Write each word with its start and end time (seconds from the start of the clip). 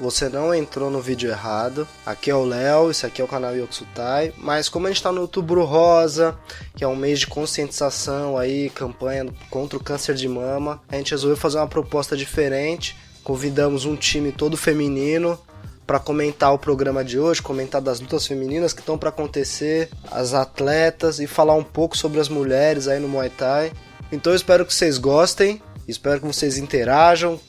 Você 0.00 0.28
não 0.28 0.52
entrou 0.52 0.90
no 0.90 1.00
vídeo 1.00 1.30
errado. 1.30 1.86
Aqui 2.04 2.32
é 2.32 2.34
o 2.34 2.44
Léo, 2.44 2.90
esse 2.90 3.06
aqui 3.06 3.22
é 3.22 3.24
o 3.24 3.28
canal 3.28 3.54
Yoksutai. 3.54 4.34
Mas 4.36 4.68
como 4.68 4.88
a 4.88 4.90
gente 4.90 5.00
tá 5.00 5.12
no 5.12 5.20
Outubro 5.20 5.62
Rosa, 5.64 6.36
que 6.74 6.82
é 6.82 6.88
um 6.88 6.96
mês 6.96 7.20
de 7.20 7.28
conscientização 7.28 8.36
aí, 8.36 8.70
campanha 8.70 9.26
contra 9.48 9.78
o 9.78 9.82
câncer 9.82 10.16
de 10.16 10.28
mama, 10.28 10.82
a 10.88 10.96
gente 10.96 11.12
resolveu 11.12 11.36
fazer 11.36 11.58
uma 11.58 11.68
proposta 11.68 12.16
diferente. 12.16 12.96
Convidamos 13.22 13.84
um 13.84 13.94
time 13.94 14.32
todo 14.32 14.56
feminino 14.56 15.38
para 15.86 16.00
comentar 16.00 16.52
o 16.52 16.58
programa 16.58 17.04
de 17.04 17.16
hoje, 17.16 17.40
comentar 17.40 17.80
das 17.80 18.00
lutas 18.00 18.26
femininas 18.26 18.72
que 18.72 18.80
estão 18.80 18.98
para 18.98 19.10
acontecer, 19.10 19.90
as 20.10 20.34
atletas 20.34 21.20
e 21.20 21.28
falar 21.28 21.54
um 21.54 21.62
pouco 21.62 21.96
sobre 21.96 22.18
as 22.18 22.28
mulheres 22.28 22.88
aí 22.88 22.98
no 22.98 23.06
Muay 23.06 23.30
Thai. 23.30 23.72
Então 24.10 24.32
eu 24.32 24.36
espero 24.36 24.66
que 24.66 24.74
vocês 24.74 24.98
gostem, 24.98 25.62
espero 25.88 26.20
que 26.20 26.26
vocês 26.26 26.58
interajam, 26.58 27.40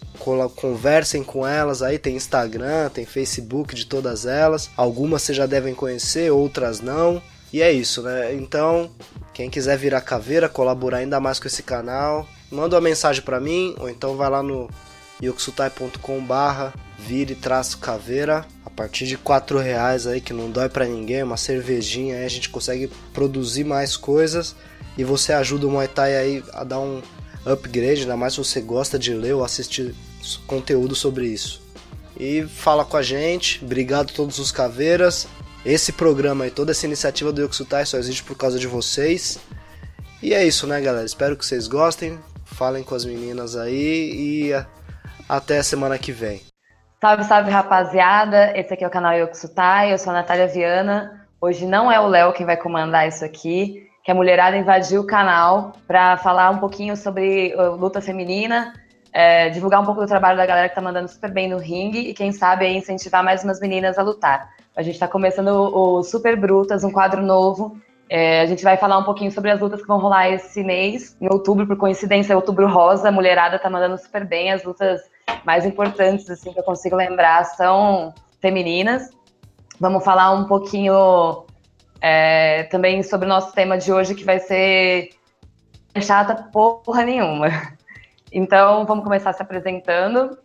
conversem 0.56 1.24
com 1.24 1.46
elas 1.46 1.82
aí, 1.82 2.00
tem 2.00 2.16
Instagram, 2.16 2.89
tem 2.89 3.06
Facebook 3.06 3.76
de 3.76 3.86
todas 3.86 4.26
elas. 4.26 4.70
Algumas 4.78 5.24
vocês 5.24 5.38
já 5.38 5.46
devem 5.46 5.75
conhecer, 5.75 6.32
outras 6.32 6.80
não. 6.80 7.21
E 7.52 7.61
é 7.61 7.71
isso, 7.71 8.02
né? 8.02 8.33
Então, 8.33 8.89
quem 9.33 9.50
quiser 9.50 9.78
virar 9.78 10.02
caveira, 10.02 10.47
colaborar 10.47 10.97
ainda 10.97 11.20
mais 11.20 11.39
com 11.39 11.47
esse 11.47 11.64
canal, 11.64 12.28
manda 12.52 12.75
uma 12.75 12.82
mensagem 12.82 13.21
para 13.21 13.39
mim, 13.39 13.75
ou 13.80 13.89
então 13.89 14.16
vai 14.16 14.30
lá 14.30 14.42
no 14.42 14.69
yokusutai.com 15.21 16.24
barra 16.24 16.74
vire 16.97 17.36
traço 17.36 17.78
caveira 17.78 18.46
a 18.66 18.69
partir 18.69 19.08
de 19.08 19.18
quatro 19.18 19.58
reais 19.58 20.06
aí 20.06 20.19
que 20.19 20.33
não 20.33 20.50
dói 20.50 20.69
para 20.69 20.86
ninguém 20.86 21.24
uma 21.24 21.38
cervejinha 21.38 22.18
aí 22.18 22.25
a 22.25 22.30
gente 22.30 22.50
consegue 22.50 22.89
produzir 23.14 23.64
mais 23.64 23.96
coisas 23.97 24.56
e 24.97 25.04
você 25.04 25.32
ajuda 25.33 25.68
o 25.68 25.71
Muay 25.71 25.88
Thai 25.88 26.16
aí 26.16 26.44
a 26.54 26.64
dar 26.64 26.80
um 26.80 27.02
upgrade 27.46 28.02
ainda 28.02 28.18
mais 28.18 28.34
se 28.34 28.39
você 28.39 28.61
gosta 28.61 28.98
de 28.98 29.14
ler 29.14 29.34
ou 29.34 29.43
assistir 29.43 29.96
conteúdo 30.46 30.96
sobre 30.96 31.28
isso. 31.28 31.61
E 32.20 32.44
fala 32.44 32.84
com 32.84 32.97
a 32.97 33.02
gente, 33.02 33.64
obrigado 33.64 34.11
a 34.11 34.14
todos 34.14 34.39
os 34.39 34.52
caveiras. 34.52 35.28
Esse 35.66 35.92
programa 35.92 36.47
e 36.47 36.52
toda 36.52 36.72
essa 36.72 36.86
iniciativa 36.86 37.31
do 37.31 37.41
Yokusutai 37.41 37.86
só 37.86 37.97
existe 37.97 38.23
por 38.23 38.38
causa 38.38 38.59
de 38.59 38.67
vocês. 38.67 39.39
E 40.22 40.33
é 40.33 40.45
isso, 40.45 40.67
né, 40.67 40.81
galera? 40.81 41.05
Espero 41.05 41.38
que 41.38 41.45
vocês 41.45 41.67
gostem. 41.67 42.19
Falem 42.45 42.83
com 42.83 42.95
as 42.95 43.05
meninas 43.05 43.56
aí 43.56 44.50
e 44.52 44.66
até 45.28 45.59
a 45.59 45.63
semana 45.63 45.97
que 45.97 46.11
vem. 46.11 46.41
Salve, 47.00 47.23
salve, 47.23 47.50
rapaziada. 47.50 48.58
Esse 48.58 48.73
aqui 48.73 48.83
é 48.83 48.88
o 48.88 48.91
canal 48.91 49.13
Yokusutai. 49.13 49.94
Eu 49.94 49.97
sou 49.97 50.11
a 50.11 50.16
Natália 50.16 50.47
Viana. 50.47 51.28
Hoje 51.41 51.66
não 51.66 51.89
é 51.89 51.97
o 52.00 52.08
Léo 52.08 52.33
quem 52.33 52.45
vai 52.45 52.58
comandar 52.58 53.08
isso 53.08 53.23
aqui, 53.23 53.88
que 54.09 54.11
a 54.11 54.15
mulherada 54.15 54.57
invadiu 54.57 55.02
o 55.02 55.05
canal 55.05 55.73
para 55.85 56.17
falar 56.17 56.49
um 56.49 56.57
pouquinho 56.57 56.97
sobre 56.97 57.53
uh, 57.53 57.75
luta 57.75 58.02
feminina 58.02 58.73
é, 59.13 59.49
divulgar 59.49 59.79
um 59.79 59.85
pouco 59.85 60.01
do 60.01 60.07
trabalho 60.07 60.35
da 60.35 60.47
galera 60.47 60.67
que 60.67 60.73
tá 60.73 60.81
mandando 60.81 61.07
super 61.07 61.29
bem 61.29 61.47
no 61.47 61.59
ringue 61.59 61.99
e 61.99 62.13
quem 62.16 62.31
sabe 62.31 62.66
aí 62.66 62.75
incentivar 62.75 63.23
mais 63.23 63.43
umas 63.43 63.59
meninas 63.59 63.99
a 63.99 64.01
lutar. 64.01 64.49
A 64.75 64.81
gente 64.81 64.95
está 64.95 65.07
começando 65.07 65.49
o, 65.49 66.01
Super 66.01 66.35
Brutas, 66.35 66.83
um 66.83 66.89
quadro 66.89 67.21
novo. 67.21 67.79
É, 68.09 68.41
a 68.41 68.47
gente 68.47 68.63
vai 68.63 68.77
falar 68.77 68.97
um 68.97 69.03
pouquinho 69.03 69.31
sobre 69.31 69.51
as 69.51 69.59
lutas 69.59 69.79
que 69.79 69.88
vão 69.88 69.99
rolar 69.99 70.27
esse 70.31 70.63
mês, 70.63 71.16
em 71.21 71.31
outubro, 71.31 71.67
por 71.67 71.77
coincidência, 71.77 72.33
é 72.33 72.35
outubro 72.35 72.67
rosa, 72.67 73.09
a 73.09 73.11
mulherada 73.11 73.59
tá 73.59 73.69
mandando 73.69 73.95
super 73.99 74.25
bem, 74.25 74.51
as 74.51 74.63
lutas 74.63 75.01
mais 75.45 75.67
importantes, 75.67 76.27
assim, 76.31 76.51
que 76.51 76.59
eu 76.59 76.63
consigo 76.63 76.95
lembrar 76.95 77.44
são 77.44 78.11
femininas. 78.41 79.11
Vamos 79.79 80.03
falar 80.03 80.31
um 80.31 80.45
pouquinho 80.45 81.45
é, 82.02 82.64
também 82.64 83.03
sobre 83.03 83.25
o 83.25 83.30
nosso 83.30 83.53
tema 83.53 83.78
de 83.78 83.92
hoje, 83.92 84.16
que 84.16 84.23
vai 84.23 84.39
ser 84.39 85.09
chata 86.02 86.36
porra 86.52 87.03
nenhuma. 87.03 87.47
Então, 88.31 88.86
vamos 88.86 89.03
começar 89.03 89.33
se 89.33 89.41
apresentando. 89.41 90.38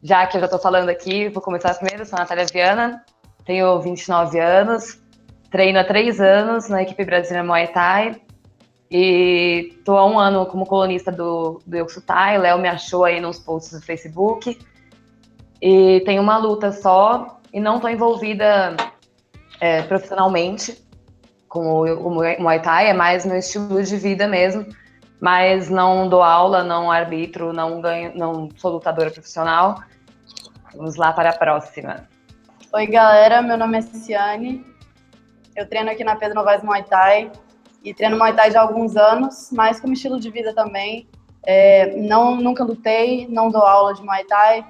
Já 0.00 0.28
que 0.28 0.36
eu 0.36 0.40
já 0.40 0.44
estou 0.44 0.60
falando 0.60 0.90
aqui, 0.90 1.28
vou 1.28 1.42
começar 1.42 1.74
primeiro. 1.74 2.06
Sou 2.06 2.16
a 2.16 2.20
Natália 2.20 2.46
Viana, 2.46 3.04
tenho 3.44 3.80
29 3.80 4.38
anos, 4.38 5.02
treino 5.50 5.80
há 5.80 5.82
três 5.82 6.20
anos 6.20 6.68
na 6.68 6.82
equipe 6.82 7.04
brasileira 7.04 7.44
Muay 7.44 7.66
Thai 7.66 8.20
e 8.96 9.72
estou 9.76 9.98
há 9.98 10.06
um 10.06 10.18
ano 10.18 10.46
como 10.46 10.66
colunista 10.66 11.10
do, 11.10 11.60
do 11.66 11.76
Yokusutai. 11.76 12.38
Léo 12.38 12.58
me 12.58 12.68
achou 12.68 13.04
aí 13.04 13.20
nos 13.20 13.40
posts 13.40 13.80
do 13.80 13.84
Facebook. 13.84 14.56
E 15.60 16.00
tenho 16.04 16.22
uma 16.22 16.36
luta 16.36 16.70
só 16.70 17.40
e 17.52 17.58
não 17.58 17.76
estou 17.76 17.90
envolvida 17.90 18.76
é, 19.64 19.82
profissionalmente 19.82 20.82
com 21.48 21.66
o, 21.66 22.08
o 22.08 22.10
Muay 22.10 22.60
Thai, 22.60 22.88
é 22.88 22.92
mais 22.92 23.24
meu 23.24 23.38
estilo 23.38 23.82
de 23.82 23.96
vida 23.96 24.26
mesmo 24.26 24.66
mas 25.24 25.70
não 25.70 26.06
dou 26.06 26.22
aula, 26.22 26.62
não 26.62 26.90
arbitro, 26.90 27.50
não 27.50 27.80
ganho, 27.80 28.12
não 28.14 28.50
sou 28.56 28.72
lutadora 28.72 29.10
profissional. 29.10 29.82
Vamos 30.74 30.96
lá 30.96 31.14
para 31.14 31.30
a 31.30 31.32
próxima. 31.32 32.06
Oi, 32.70 32.86
galera, 32.86 33.40
meu 33.40 33.56
nome 33.56 33.78
é 33.78 33.80
Ciane. 33.80 34.66
Eu 35.56 35.66
treino 35.66 35.90
aqui 35.90 36.04
na 36.04 36.14
Pedro 36.14 36.34
Novaes 36.34 36.62
Muay 36.62 36.82
Thai 36.82 37.32
e 37.82 37.94
treino 37.94 38.18
Muay 38.18 38.34
Thai 38.34 38.50
já 38.50 38.60
há 38.60 38.62
alguns 38.64 38.98
anos, 38.98 39.48
mas 39.50 39.80
como 39.80 39.94
estilo 39.94 40.20
de 40.20 40.30
vida 40.30 40.52
também. 40.54 41.08
É, 41.46 41.96
não 41.96 42.36
nunca 42.36 42.62
lutei, 42.62 43.26
não 43.26 43.50
dou 43.50 43.62
aula 43.62 43.94
de 43.94 44.02
Muay 44.02 44.24
Thai, 44.24 44.66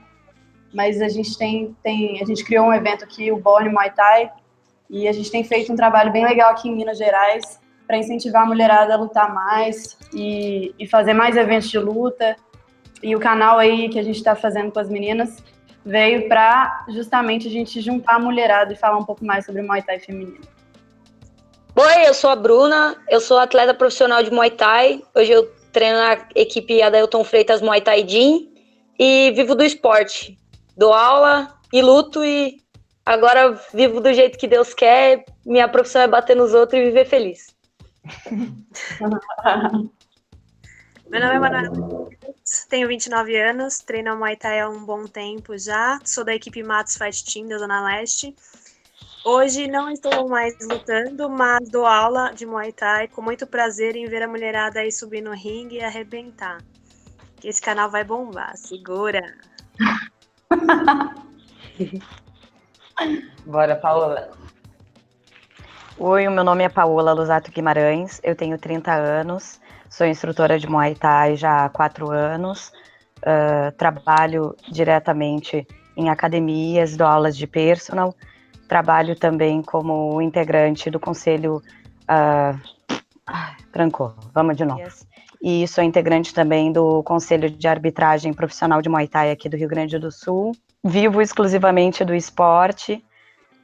mas 0.73 1.03
a 1.03 1.09
gente 1.09 1.37
tem, 1.37 1.77
tem 1.83 2.23
a 2.23 2.25
gente 2.25 2.45
criou 2.45 2.67
um 2.67 2.73
evento 2.73 3.03
aqui, 3.03 3.33
o 3.33 3.39
Born 3.39 3.71
Muay 3.71 3.91
Thai, 3.91 4.31
e 4.89 5.09
a 5.09 5.13
gente 5.13 5.31
tem 5.31 5.43
feito 5.43 5.73
um 5.73 5.77
trabalho 5.77 6.13
bem 6.13 6.25
legal 6.25 6.51
aqui 6.51 6.69
em 6.69 6.77
Minas 6.77 6.99
Gerais 6.99 7.61
para 7.87 7.99
incentivar 7.99 8.43
a 8.43 8.47
mulherada 8.47 8.95
a 8.95 8.97
lutar 8.97 9.33
mais 9.33 9.99
e, 10.13 10.75
e, 10.79 10.87
fazer 10.87 11.13
mais 11.13 11.37
eventos 11.37 11.69
de 11.69 11.79
luta. 11.79 12.37
E 13.03 13.15
o 13.15 13.21
canal 13.21 13.59
aí 13.59 13.89
que 13.89 13.99
a 13.99 14.03
gente 14.03 14.17
está 14.17 14.35
fazendo 14.35 14.73
com 14.73 14.79
as 14.79 14.89
meninas 14.89 15.43
veio 15.85 16.29
para 16.29 16.87
justamente 16.89 17.47
a 17.47 17.51
gente 17.51 17.81
juntar 17.81 18.15
a 18.15 18.19
mulherada 18.19 18.73
e 18.73 18.77
falar 18.77 18.97
um 18.97 19.05
pouco 19.05 19.25
mais 19.25 19.45
sobre 19.45 19.63
Muay 19.63 19.83
Thai 19.83 19.99
feminino. 19.99 20.41
Oi, 21.77 22.09
eu 22.09 22.15
sou 22.15 22.31
a 22.31 22.37
Bruna, 22.37 22.97
eu 23.09 23.21
sou 23.21 23.39
atleta 23.39 23.75
profissional 23.75 24.23
de 24.23 24.31
Muay 24.31 24.51
Thai. 24.51 25.03
Hoje 25.15 25.33
eu 25.33 25.53
treino 25.73 25.99
na 25.99 26.19
equipe 26.35 26.81
Adailton 26.81 27.25
Freitas 27.25 27.61
Muay 27.61 27.81
Thai 27.81 28.05
Gym 28.05 28.49
e 28.99 29.33
vivo 29.33 29.55
do 29.55 29.65
esporte. 29.65 30.39
Dou 30.77 30.95
aula 30.95 31.53
e 31.73 31.83
luto 31.83 32.25
e 32.25 32.64
agora 33.05 33.53
vivo 33.73 34.01
do 34.01 34.13
jeito 34.13 34.39
que 34.39 34.49
Deus 34.49 34.75
quer. 34.75 35.25
Minha 35.45 35.69
profissão 35.69 36.03
é 36.03 36.09
bater 36.09 36.37
nos 36.37 36.55
outros 36.55 36.81
e 36.81 36.85
viver 36.85 37.07
feliz. 37.07 37.55
Meu 41.11 41.21
nome 41.21 41.35
é 41.35 41.39
Manuela, 41.39 41.71
tenho 42.69 42.89
29 42.89 43.37
anos, 43.37 43.79
treino 43.79 44.17
Muay 44.17 44.37
Thai 44.37 44.61
há 44.61 44.69
um 44.69 44.85
bom 44.85 45.05
tempo 45.05 45.57
já, 45.57 45.99
sou 46.05 46.25
da 46.25 46.35
equipe 46.35 46.63
Matos 46.63 46.97
Fight 46.97 47.25
Team 47.25 47.47
da 47.47 47.59
Zona 47.59 47.85
Leste. 47.85 48.35
Hoje 49.25 49.69
não 49.69 49.91
estou 49.91 50.29
mais 50.29 50.55
lutando, 50.67 51.31
mas 51.31 51.69
dou 51.71 51.87
aula 51.87 52.33
de 52.33 52.45
Muay 52.45 52.73
Thai 52.73 53.09
com 53.09 53.23
muito 53.23 53.47
prazer 53.47 53.97
em 53.97 54.07
ver 54.07 54.23
a 54.23 54.29
mulherada 54.29 54.81
aí 54.81 54.91
subir 54.91 55.23
no 55.23 55.33
ringue 55.33 55.77
e 55.77 55.85
arrebentar. 55.85 56.59
Que 57.37 57.49
esse 57.49 57.63
canal 57.63 57.91
vai 57.91 58.03
bombar, 58.03 58.57
segura! 58.57 59.23
Bora, 63.45 63.77
Paola. 63.77 64.31
Oi, 65.99 66.27
o 66.27 66.31
meu 66.31 66.43
nome 66.43 66.65
é 66.65 66.69
Paola 66.69 67.13
Lusato 67.13 67.53
Guimarães, 67.53 68.21
eu 68.25 68.35
tenho 68.35 68.59
30 68.59 68.93
anos, 68.93 69.61
sou 69.89 70.07
instrutora 70.07 70.59
de 70.59 70.69
Muay 70.69 70.95
Thai 70.95 71.37
já 71.37 71.65
há 71.65 71.69
quatro 71.69 72.11
anos, 72.11 72.73
uh, 73.19 73.71
trabalho 73.77 74.57
diretamente 74.69 75.65
em 75.97 76.09
academias, 76.09 76.97
dou 76.97 77.07
aulas 77.07 77.37
de 77.37 77.47
personal, 77.47 78.13
trabalho 78.69 79.15
também 79.15 79.63
como 79.63 80.21
integrante 80.21 80.91
do 80.91 80.99
conselho. 80.99 81.63
Uh, 82.11 82.59
trancou, 83.71 84.15
vamos 84.33 84.57
de 84.57 84.65
novo. 84.65 84.83
E 85.47 85.69
sou 85.69 85.85
integrante 85.85 86.33
também 86.33 86.73
do 86.73 87.03
Conselho 87.03 87.51
de 87.51 87.69
Arbitragem 87.69 88.33
Profissional 88.33 88.81
de 88.81 88.89
Muay 88.89 89.07
Thai 89.07 89.31
aqui 89.31 89.47
do 89.47 89.59
Rio 89.59 89.69
Grande 89.69 89.99
do 89.99 90.11
Sul. 90.11 90.53
Vivo 90.83 91.21
exclusivamente 91.21 92.03
do 92.03 92.15
esporte, 92.15 93.05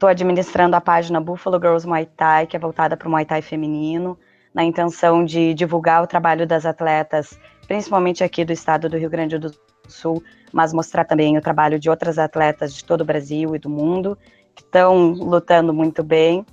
Estou 0.01 0.09
administrando 0.09 0.77
a 0.77 0.81
página 0.81 1.21
Buffalo 1.21 1.59
Girls 1.59 1.87
Muay 1.87 2.05
Thai, 2.05 2.47
que 2.47 2.57
é 2.57 2.61
voltada 2.61 2.97
para 2.97 3.07
o 3.07 3.11
Muay 3.11 3.25
Thai 3.27 3.41
feminino, 3.41 4.19
na 4.53 4.63
intenção 4.63 5.25
de 5.25 5.55
divulgar 5.55 6.03
o 6.03 6.07
trabalho 6.07 6.47
das 6.47 6.67
atletas, 6.67 7.39
principalmente 7.67 8.23
aqui 8.23 8.45
do 8.45 8.53
estado 8.53 8.89
do 8.89 8.99
Rio 8.99 9.11
Grande 9.11 9.39
do 9.39 9.51
Sul, 9.89 10.23
mas 10.53 10.75
mostrar 10.75 11.05
também 11.05 11.37
o 11.39 11.43
trabalho 11.43 11.79
de 11.79 11.89
outras 11.89 12.19
atletas 12.19 12.75
de 12.75 12.83
todo 12.83 13.03
o 13.03 13.05
Brasil 13.05 13.55
e 13.55 13.59
do 13.59 13.71
mundo, 13.71 14.19
que 14.55 14.63
estão 14.63 15.13
lutando 15.13 15.73
muito 15.73 16.03
bem, 16.03 16.45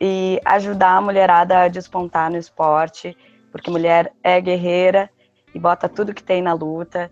e 0.00 0.40
ajudar 0.44 0.96
a 0.96 1.00
mulherada 1.02 1.60
a 1.60 1.68
despontar 1.68 2.30
no 2.30 2.36
esporte, 2.38 3.16
porque 3.50 3.70
mulher 3.70 4.12
é 4.22 4.40
guerreira 4.40 5.10
e 5.54 5.58
bota 5.58 5.88
tudo 5.88 6.14
que 6.14 6.22
tem 6.22 6.42
na 6.42 6.52
luta, 6.52 7.10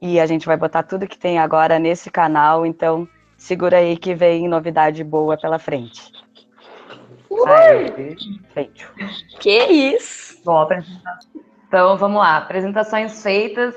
e 0.00 0.18
a 0.18 0.26
gente 0.26 0.46
vai 0.46 0.56
botar 0.56 0.82
tudo 0.82 1.06
que 1.06 1.18
tem 1.18 1.38
agora 1.38 1.78
nesse 1.78 2.10
canal, 2.10 2.64
então 2.64 3.08
Segura 3.40 3.78
aí 3.78 3.96
que 3.96 4.14
vem 4.14 4.46
novidade 4.46 5.02
boa 5.02 5.34
pela 5.34 5.58
frente. 5.58 6.12
Feito. 8.52 8.92
Que 9.40 9.64
isso! 9.64 10.42
Bom, 10.44 10.68
então 11.66 11.96
vamos 11.96 12.18
lá. 12.20 12.36
Apresentações 12.36 13.22
feitas. 13.22 13.74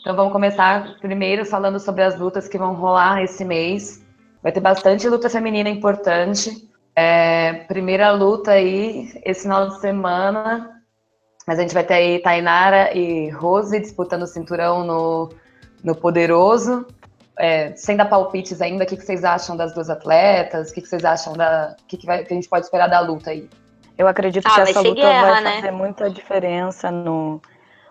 Então 0.00 0.14
vamos 0.14 0.32
começar 0.32 0.96
primeiro 1.00 1.44
falando 1.44 1.80
sobre 1.80 2.04
as 2.04 2.16
lutas 2.16 2.46
que 2.46 2.56
vão 2.56 2.74
rolar 2.74 3.24
esse 3.24 3.44
mês. 3.44 4.06
Vai 4.40 4.52
ter 4.52 4.60
bastante 4.60 5.08
luta 5.08 5.28
feminina 5.28 5.68
importante. 5.68 6.70
É, 6.94 7.64
primeira 7.66 8.12
luta 8.12 8.52
aí, 8.52 9.20
esse 9.24 9.42
final 9.42 9.68
de 9.68 9.80
semana. 9.80 10.75
Mas 11.46 11.58
a 11.58 11.62
gente 11.62 11.74
vai 11.74 11.84
ter 11.84 11.94
aí 11.94 12.18
Tainara 12.18 12.96
e 12.96 13.30
Rose 13.30 13.78
disputando 13.78 14.22
o 14.22 14.26
cinturão 14.26 14.84
no, 14.84 15.30
no 15.84 15.94
Poderoso. 15.94 16.84
É, 17.38 17.76
sem 17.76 17.96
dar 17.96 18.06
palpites 18.06 18.62
ainda, 18.62 18.84
o 18.84 18.86
que, 18.86 18.96
que 18.96 19.04
vocês 19.04 19.22
acham 19.22 19.56
das 19.56 19.74
duas 19.74 19.90
atletas? 19.90 20.70
O 20.70 20.74
que, 20.74 20.80
que 20.80 20.88
vocês 20.88 21.04
acham 21.04 21.34
da. 21.34 21.76
O 21.80 21.86
que, 21.86 21.98
que, 21.98 22.06
vai, 22.06 22.24
que 22.24 22.32
a 22.32 22.36
gente 22.36 22.48
pode 22.48 22.64
esperar 22.64 22.88
da 22.88 22.98
luta 23.00 23.30
aí? 23.30 23.48
Eu 23.96 24.08
acredito 24.08 24.46
ah, 24.46 24.54
que 24.54 24.60
essa 24.62 24.80
luta 24.80 24.94
guerra, 24.94 25.30
vai 25.30 25.42
né? 25.42 25.54
fazer 25.56 25.70
muita 25.70 26.10
diferença 26.10 26.90
no, 26.90 27.40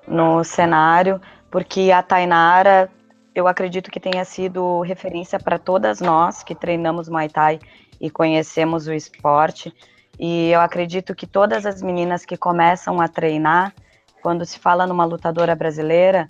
no 0.07 0.43
cenário, 0.43 1.21
porque 1.49 1.91
a 1.91 2.01
Tainara, 2.03 2.89
eu 3.33 3.47
acredito 3.47 3.89
que 3.89 3.99
tenha 3.99 4.25
sido 4.25 4.81
referência 4.81 5.39
para 5.39 5.57
todas 5.57 6.01
nós 6.01 6.43
que 6.43 6.53
treinamos 6.53 7.07
Muay 7.07 7.29
Thai 7.29 7.59
e 7.99 8.09
conhecemos 8.09 8.87
o 8.87 8.93
esporte. 8.93 9.73
E 10.19 10.49
eu 10.51 10.61
acredito 10.61 11.13
que 11.13 11.27
todas 11.27 11.65
as 11.65 11.81
meninas 11.81 12.25
que 12.25 12.37
começam 12.37 13.01
a 13.01 13.07
treinar, 13.07 13.73
quando 14.21 14.45
se 14.45 14.57
fala 14.57 14.87
numa 14.87 15.05
lutadora 15.05 15.55
brasileira, 15.55 16.27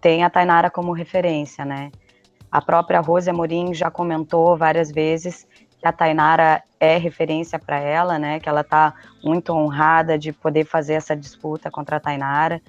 tem 0.00 0.22
a 0.22 0.30
Tainara 0.30 0.70
como 0.70 0.92
referência, 0.92 1.64
né? 1.64 1.90
A 2.50 2.62
própria 2.62 3.00
Rose 3.00 3.28
Amorim 3.28 3.74
já 3.74 3.90
comentou 3.90 4.56
várias 4.56 4.90
vezes 4.90 5.46
que 5.78 5.86
a 5.86 5.92
Tainara 5.92 6.62
é 6.78 6.96
referência 6.96 7.58
para 7.58 7.78
ela, 7.78 8.18
né? 8.18 8.38
Que 8.38 8.48
ela 8.48 8.60
está 8.60 8.94
muito 9.22 9.52
honrada 9.52 10.18
de 10.18 10.32
poder 10.32 10.64
fazer 10.64 10.94
essa 10.94 11.16
disputa 11.16 11.70
contra 11.70 11.96
a 11.96 12.00
Tainara. 12.00 12.62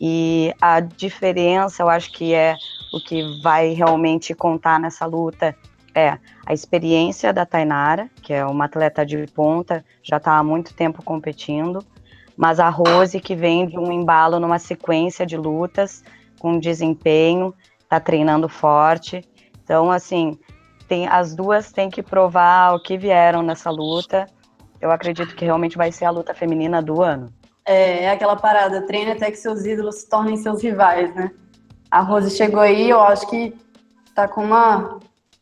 E 0.00 0.54
a 0.60 0.80
diferença, 0.80 1.82
eu 1.82 1.88
acho 1.88 2.12
que 2.12 2.32
é 2.32 2.56
o 2.92 3.00
que 3.00 3.40
vai 3.42 3.74
realmente 3.74 4.34
contar 4.34 4.78
nessa 4.80 5.04
luta 5.04 5.54
é 5.94 6.18
a 6.46 6.52
experiência 6.52 7.32
da 7.32 7.44
Tainara, 7.44 8.08
que 8.22 8.32
é 8.32 8.44
uma 8.44 8.66
atleta 8.66 9.04
de 9.04 9.26
ponta, 9.28 9.84
já 10.02 10.16
está 10.16 10.38
há 10.38 10.42
muito 10.42 10.74
tempo 10.74 11.02
competindo, 11.02 11.84
mas 12.36 12.60
a 12.60 12.68
Rose, 12.68 13.20
que 13.20 13.34
vem 13.34 13.66
de 13.66 13.78
um 13.78 13.90
embalo 13.90 14.38
numa 14.38 14.58
sequência 14.58 15.26
de 15.26 15.36
lutas, 15.36 16.04
com 16.38 16.58
desempenho, 16.58 17.52
tá 17.88 17.98
treinando 17.98 18.48
forte. 18.48 19.22
Então, 19.64 19.90
assim, 19.90 20.38
tem, 20.86 21.08
as 21.08 21.34
duas 21.34 21.72
têm 21.72 21.90
que 21.90 22.02
provar 22.02 22.74
o 22.74 22.80
que 22.80 22.96
vieram 22.96 23.42
nessa 23.42 23.70
luta. 23.70 24.26
Eu 24.80 24.90
acredito 24.90 25.34
que 25.34 25.44
realmente 25.44 25.76
vai 25.76 25.90
ser 25.90 26.04
a 26.04 26.10
luta 26.10 26.32
feminina 26.32 26.80
do 26.80 27.02
ano. 27.02 27.26
É, 27.66 28.04
é 28.04 28.10
aquela 28.10 28.36
parada, 28.36 28.86
treine 28.86 29.10
até 29.10 29.30
que 29.30 29.36
seus 29.36 29.66
ídolos 29.66 29.96
se 29.96 30.08
tornem 30.08 30.36
seus 30.36 30.62
rivais, 30.62 31.14
né? 31.14 31.30
A 31.90 32.00
Rose 32.00 32.30
chegou 32.36 32.60
aí, 32.60 32.88
eu 32.88 33.00
acho 33.00 33.28
que 33.28 33.54
tá 34.14 34.28
com 34.28 34.44
uma, 34.44 35.00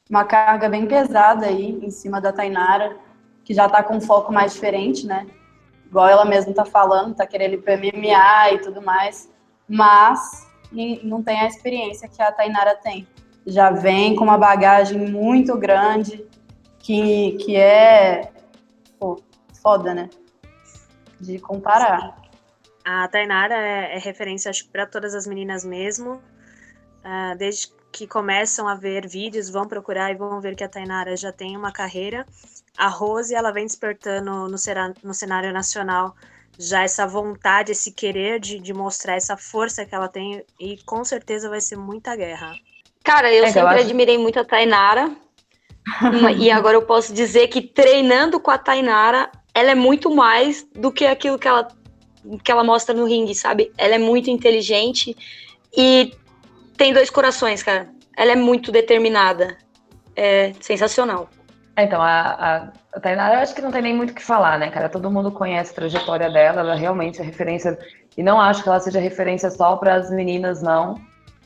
uma 0.08 0.24
carga 0.24 0.68
bem 0.68 0.86
pesada 0.86 1.46
aí 1.46 1.78
em 1.82 1.90
cima 1.90 2.20
da 2.20 2.32
Tainara, 2.32 2.96
que 3.44 3.52
já 3.52 3.68
tá 3.68 3.82
com 3.82 3.96
um 3.96 4.00
foco 4.00 4.32
mais 4.32 4.52
diferente, 4.54 5.06
né? 5.06 5.26
Igual 5.86 6.08
ela 6.08 6.24
mesma 6.24 6.52
tá 6.52 6.64
falando, 6.64 7.14
tá 7.14 7.26
querendo 7.26 7.54
ir 7.54 7.62
MMA 7.62 8.52
e 8.52 8.58
tudo 8.58 8.82
mais. 8.82 9.32
Mas 9.68 10.46
não 11.02 11.22
tem 11.22 11.40
a 11.40 11.46
experiência 11.46 12.08
que 12.08 12.20
a 12.22 12.32
Tainara 12.32 12.74
tem. 12.74 13.06
Já 13.46 13.70
vem 13.70 14.16
com 14.16 14.24
uma 14.24 14.38
bagagem 14.38 14.98
muito 14.98 15.56
grande, 15.56 16.24
que, 16.78 17.32
que 17.38 17.56
é 17.56 18.30
pô, 18.98 19.20
foda, 19.62 19.94
né? 19.94 20.10
De 21.20 21.38
comparar. 21.38 22.16
A 22.84 23.08
Tainara 23.08 23.54
é, 23.54 23.96
é 23.96 23.98
referência, 23.98 24.50
acho 24.50 24.68
para 24.68 24.86
todas 24.86 25.14
as 25.14 25.26
meninas 25.26 25.64
mesmo. 25.64 26.22
Uh, 27.04 27.36
desde 27.38 27.72
que 27.96 28.06
começam 28.06 28.68
a 28.68 28.74
ver 28.74 29.08
vídeos, 29.08 29.48
vão 29.48 29.66
procurar 29.66 30.12
e 30.12 30.14
vão 30.14 30.38
ver 30.38 30.54
que 30.54 30.62
a 30.62 30.68
Tainara 30.68 31.16
já 31.16 31.32
tem 31.32 31.56
uma 31.56 31.72
carreira. 31.72 32.26
A 32.76 32.88
Rose, 32.88 33.34
ela 33.34 33.50
vem 33.50 33.64
despertando 33.64 34.30
no, 34.30 34.58
no 35.02 35.14
cenário 35.14 35.50
nacional 35.50 36.14
já 36.58 36.82
essa 36.82 37.06
vontade, 37.06 37.72
esse 37.72 37.90
querer 37.90 38.38
de, 38.38 38.60
de 38.60 38.74
mostrar 38.74 39.14
essa 39.14 39.34
força 39.34 39.86
que 39.86 39.94
ela 39.94 40.08
tem 40.08 40.44
e 40.60 40.76
com 40.84 41.02
certeza 41.06 41.48
vai 41.48 41.58
ser 41.62 41.76
muita 41.76 42.14
guerra. 42.14 42.54
Cara, 43.02 43.32
eu 43.32 43.44
é, 43.44 43.46
sempre 43.46 43.62
eu 43.62 43.68
acho... 43.68 43.84
admirei 43.84 44.18
muito 44.18 44.38
a 44.38 44.44
Tainara 44.44 45.10
e 46.38 46.50
agora 46.52 46.76
eu 46.76 46.82
posso 46.82 47.14
dizer 47.14 47.48
que 47.48 47.62
treinando 47.62 48.38
com 48.38 48.50
a 48.50 48.58
Tainara, 48.58 49.30
ela 49.54 49.70
é 49.70 49.74
muito 49.74 50.14
mais 50.14 50.66
do 50.74 50.92
que 50.92 51.06
aquilo 51.06 51.38
que 51.38 51.48
ela, 51.48 51.66
que 52.44 52.52
ela 52.52 52.62
mostra 52.62 52.94
no 52.94 53.06
ringue, 53.06 53.34
sabe? 53.34 53.72
Ela 53.78 53.94
é 53.94 53.98
muito 53.98 54.28
inteligente 54.28 55.16
e 55.74 56.12
tem 56.76 56.92
dois 56.92 57.10
corações, 57.10 57.62
cara. 57.62 57.88
Ela 58.16 58.32
é 58.32 58.36
muito 58.36 58.70
determinada. 58.72 59.56
É 60.14 60.52
sensacional. 60.60 61.28
É, 61.76 61.84
então, 61.84 62.00
a, 62.00 62.72
a, 62.94 63.00
Tainara, 63.00 63.34
eu 63.34 63.40
acho 63.40 63.54
que 63.54 63.60
não 63.60 63.70
tem 63.70 63.82
nem 63.82 63.94
muito 63.94 64.10
o 64.10 64.14
que 64.14 64.22
falar, 64.22 64.58
né, 64.58 64.70
cara? 64.70 64.88
Todo 64.88 65.10
mundo 65.10 65.30
conhece 65.30 65.72
a 65.72 65.74
trajetória 65.74 66.30
dela, 66.30 66.60
ela 66.60 66.74
realmente 66.74 67.20
é 67.20 67.24
referência. 67.24 67.78
E 68.16 68.22
não 68.22 68.40
acho 68.40 68.62
que 68.62 68.68
ela 68.68 68.80
seja 68.80 68.98
referência 68.98 69.50
só 69.50 69.76
para 69.76 69.94
as 69.94 70.10
meninas, 70.10 70.62
não. 70.62 70.94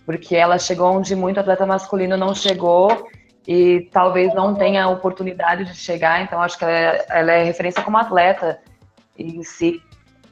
Porque 0.07 0.37
ela 0.37 0.57
chegou 0.57 0.93
onde 0.93 1.17
muito 1.17 1.41
atleta 1.41 1.67
masculino 1.67 2.17
não 2.17 2.33
chegou 2.33 3.09
e 3.47 3.89
talvez 3.93 4.33
não 4.33 4.55
tenha 4.55 4.85
a 4.85 4.89
oportunidade 4.89 5.65
de 5.65 5.75
chegar. 5.75 6.23
Então, 6.23 6.41
acho 6.41 6.57
que 6.57 6.65
ela 6.65 6.73
é, 6.73 7.07
ela 7.09 7.33
é 7.33 7.43
referência 7.43 7.83
como 7.83 7.99
atleta 7.99 8.61
em 9.19 9.43
si. 9.43 9.83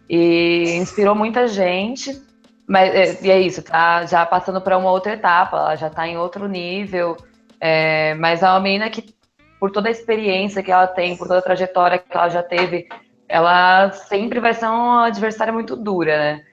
E 0.08 0.76
inspirou 0.76 1.16
muita 1.16 1.48
gente. 1.48 2.22
Mas, 2.68 2.94
é, 2.94 3.26
e 3.26 3.30
é 3.30 3.40
isso, 3.40 3.62
tá 3.62 4.04
já 4.04 4.26
passando 4.26 4.60
para 4.60 4.76
uma 4.76 4.90
outra 4.90 5.14
etapa, 5.14 5.56
ela 5.56 5.76
já 5.76 5.86
está 5.86 6.06
em 6.06 6.18
outro 6.18 6.46
nível. 6.46 7.16
É, 7.58 8.14
mas 8.14 8.42
é 8.42 8.46
uma 8.46 8.60
menina 8.60 8.90
que 8.90 9.14
por 9.58 9.70
toda 9.70 9.88
a 9.88 9.90
experiência 9.90 10.62
que 10.62 10.70
ela 10.70 10.86
tem, 10.86 11.16
por 11.16 11.26
toda 11.26 11.40
a 11.40 11.42
trajetória 11.42 11.98
que 11.98 12.16
ela 12.16 12.28
já 12.28 12.42
teve, 12.42 12.86
ela 13.26 13.90
sempre 13.90 14.38
vai 14.38 14.52
ser 14.54 14.66
uma 14.66 15.06
adversária 15.06 15.52
muito 15.52 15.74
dura, 15.74 16.16
né? 16.16 16.44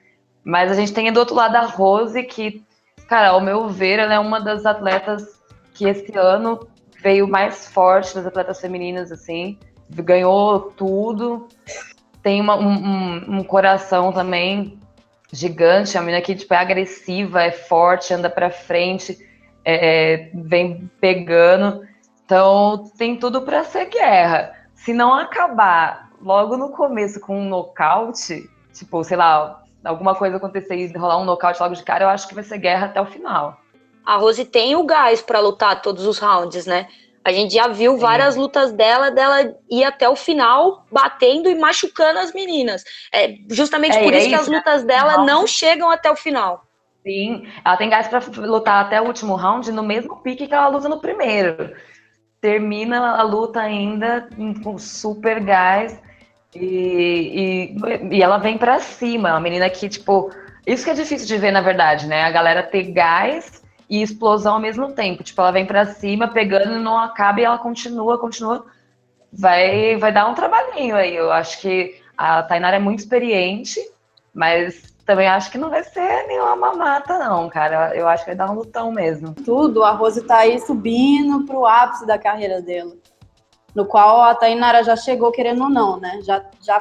Mas 0.42 0.70
a 0.70 0.74
gente 0.74 0.92
tem 0.92 1.12
do 1.12 1.20
outro 1.20 1.34
lado 1.34 1.56
a 1.56 1.66
Rose, 1.66 2.22
que, 2.24 2.64
cara, 3.08 3.28
ao 3.28 3.40
meu 3.40 3.68
ver, 3.68 3.98
ela 3.98 4.14
é 4.14 4.18
uma 4.18 4.40
das 4.40 4.64
atletas 4.64 5.40
que 5.74 5.86
esse 5.86 6.16
ano 6.16 6.66
veio 7.02 7.28
mais 7.28 7.68
forte 7.68 8.14
das 8.14 8.26
atletas 8.26 8.60
femininas, 8.60 9.12
assim, 9.12 9.58
ganhou 9.90 10.72
tudo, 10.76 11.46
tem 12.22 12.40
uma, 12.40 12.56
um, 12.56 12.72
um, 12.72 13.38
um, 13.38 13.44
coração 13.44 14.12
também 14.12 14.78
gigante, 15.36 15.98
a 15.98 16.00
menina 16.00 16.22
que 16.22 16.34
tipo, 16.34 16.52
é 16.54 16.56
agressiva, 16.56 17.42
é 17.42 17.50
forte, 17.50 18.14
anda 18.14 18.30
para 18.30 18.50
frente, 18.50 19.18
é, 19.64 20.14
é, 20.14 20.30
vem 20.34 20.90
pegando. 21.00 21.86
Então 22.24 22.90
tem 22.96 23.16
tudo 23.16 23.42
para 23.42 23.64
ser 23.64 23.86
guerra. 23.86 24.54
Se 24.74 24.92
não 24.92 25.14
acabar 25.14 26.10
logo 26.20 26.56
no 26.56 26.70
começo 26.70 27.20
com 27.20 27.38
um 27.38 27.48
nocaute, 27.48 28.48
tipo, 28.72 29.04
sei 29.04 29.16
lá, 29.16 29.62
alguma 29.84 30.14
coisa 30.14 30.36
acontecer 30.36 30.76
e 30.76 30.96
rolar 30.96 31.18
um 31.18 31.24
nocaute 31.24 31.60
logo 31.60 31.74
de 31.74 31.82
cara, 31.82 32.04
eu 32.04 32.08
acho 32.08 32.26
que 32.26 32.34
vai 32.34 32.44
ser 32.44 32.58
guerra 32.58 32.86
até 32.86 33.00
o 33.00 33.06
final. 33.06 33.60
A 34.04 34.16
Rose 34.16 34.44
tem 34.44 34.76
o 34.76 34.84
gás 34.84 35.20
para 35.20 35.40
lutar 35.40 35.82
todos 35.82 36.06
os 36.06 36.18
rounds, 36.18 36.64
né? 36.64 36.88
A 37.26 37.32
gente 37.32 37.54
já 37.54 37.66
viu 37.66 37.98
várias 37.98 38.34
Sim. 38.34 38.40
lutas 38.40 38.72
dela, 38.72 39.10
dela 39.10 39.52
ir 39.68 39.82
até 39.82 40.08
o 40.08 40.14
final, 40.14 40.86
batendo 40.92 41.50
e 41.50 41.56
machucando 41.56 42.20
as 42.20 42.32
meninas. 42.32 42.84
É 43.12 43.34
justamente 43.50 43.96
é, 43.96 44.04
por 44.04 44.14
é 44.14 44.18
isso, 44.18 44.28
isso, 44.28 44.36
que 44.36 44.42
as 44.42 44.48
lutas 44.48 44.84
dela 44.84 45.24
não 45.24 45.44
chegam 45.44 45.90
até 45.90 46.08
o 46.08 46.14
final. 46.14 46.62
Sim, 47.02 47.44
ela 47.64 47.76
tem 47.76 47.90
gás 47.90 48.06
para 48.06 48.20
lutar 48.46 48.84
até 48.84 49.00
o 49.00 49.06
último 49.06 49.34
round 49.34 49.72
no 49.72 49.82
mesmo 49.82 50.16
pique 50.22 50.46
que 50.46 50.54
ela 50.54 50.68
luta 50.68 50.88
no 50.88 51.00
primeiro 51.00 51.74
termina 52.40 53.16
a 53.16 53.22
luta 53.22 53.60
ainda 53.60 54.28
com 54.62 54.78
super 54.78 55.40
gás 55.40 56.00
e, 56.54 57.74
e, 57.74 58.16
e 58.16 58.22
ela 58.22 58.38
vem 58.38 58.56
para 58.56 58.78
cima. 58.78 59.30
Uma 59.30 59.40
menina 59.40 59.68
que, 59.68 59.88
tipo, 59.88 60.30
isso 60.64 60.84
que 60.84 60.90
é 60.90 60.94
difícil 60.94 61.26
de 61.26 61.38
ver, 61.38 61.50
na 61.50 61.60
verdade, 61.60 62.06
né? 62.06 62.22
A 62.22 62.30
galera 62.30 62.62
ter 62.62 62.84
gás 62.92 63.62
e 63.88 64.02
explosão 64.02 64.54
ao 64.54 64.60
mesmo 64.60 64.92
tempo. 64.92 65.22
Tipo, 65.22 65.40
ela 65.40 65.52
vem 65.52 65.66
para 65.66 65.86
cima, 65.86 66.28
pegando 66.28 66.80
não 66.80 66.98
acaba 66.98 67.40
e 67.40 67.44
ela 67.44 67.58
continua, 67.58 68.18
continua. 68.18 68.66
Vai, 69.32 69.96
vai 69.96 70.12
dar 70.12 70.28
um 70.28 70.34
trabalhinho 70.34 70.96
aí. 70.96 71.14
Eu 71.14 71.30
acho 71.30 71.60
que 71.60 72.00
a 72.16 72.42
Tainara 72.42 72.76
é 72.76 72.80
muito 72.80 73.00
experiente, 73.00 73.80
mas 74.34 74.94
também 75.04 75.28
acho 75.28 75.50
que 75.50 75.58
não 75.58 75.70
vai 75.70 75.84
ser 75.84 76.26
nenhuma 76.26 76.56
mamata, 76.56 77.18
não, 77.18 77.48
cara. 77.48 77.94
Eu 77.94 78.08
acho 78.08 78.24
que 78.24 78.30
vai 78.30 78.36
dar 78.36 78.50
um 78.50 78.54
lutão 78.54 78.90
mesmo. 78.90 79.34
Tudo, 79.34 79.84
a 79.84 79.92
Rose 79.92 80.22
tá 80.22 80.38
aí 80.38 80.58
subindo 80.60 81.46
pro 81.46 81.64
ápice 81.64 82.06
da 82.06 82.18
carreira 82.18 82.60
dela. 82.60 82.92
No 83.74 83.86
qual 83.86 84.22
a 84.22 84.34
Tainara 84.34 84.82
já 84.82 84.96
chegou 84.96 85.30
querendo 85.30 85.64
ou 85.64 85.70
não, 85.70 86.00
né? 86.00 86.20
Já, 86.22 86.44
já, 86.60 86.80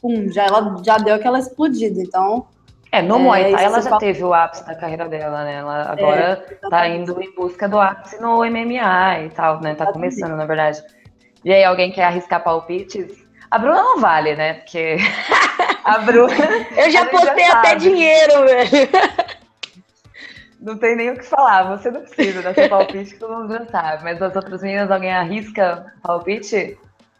pum, 0.00 0.30
já, 0.30 0.44
ela 0.44 0.76
já 0.84 0.98
deu 0.98 1.14
aquela 1.14 1.38
explodida. 1.38 2.00
Então. 2.00 2.46
É, 2.94 3.02
no 3.02 3.16
é, 3.16 3.18
Muay 3.18 3.50
Thai 3.50 3.64
ela 3.64 3.82
já 3.82 3.88
fala... 3.88 3.98
teve 3.98 4.22
o 4.22 4.32
ápice 4.32 4.64
da 4.64 4.76
carreira 4.76 5.08
dela, 5.08 5.42
né? 5.42 5.54
Ela 5.54 5.90
agora 5.90 6.46
é, 6.48 6.68
tá 6.68 6.86
indo 6.86 7.20
em 7.20 7.34
busca 7.34 7.68
do 7.68 7.80
ápice 7.80 8.20
no 8.20 8.36
MMA 8.44 9.20
e 9.24 9.30
tal, 9.34 9.60
né? 9.60 9.74
Tá 9.74 9.92
começando, 9.92 10.36
na 10.36 10.46
verdade. 10.46 10.80
E 11.44 11.52
aí, 11.52 11.64
alguém 11.64 11.90
quer 11.90 12.04
arriscar 12.04 12.44
palpites? 12.44 13.26
A 13.50 13.58
Bruna 13.58 13.82
não 13.82 13.98
vale, 13.98 14.36
né? 14.36 14.54
Porque 14.54 14.98
a 15.84 15.98
Bruna. 15.98 16.34
Eu 16.76 16.88
já 16.92 17.04
postei 17.06 17.44
até 17.46 17.74
dinheiro, 17.74 18.44
velho. 18.46 18.88
não 20.62 20.78
tem 20.78 20.94
nem 20.94 21.10
o 21.10 21.18
que 21.18 21.24
falar. 21.24 21.76
Você 21.76 21.90
não 21.90 22.00
precisa 22.00 22.42
dar 22.42 22.54
seu 22.54 22.68
palpite, 22.68 23.14
que 23.14 23.18
todo 23.18 23.34
mundo 23.34 23.54
já 23.54 23.66
sabe. 23.66 24.04
Mas 24.04 24.22
as 24.22 24.36
outras 24.36 24.62
meninas, 24.62 24.88
alguém 24.88 25.12
arrisca 25.12 25.92
palpite? 26.00 26.78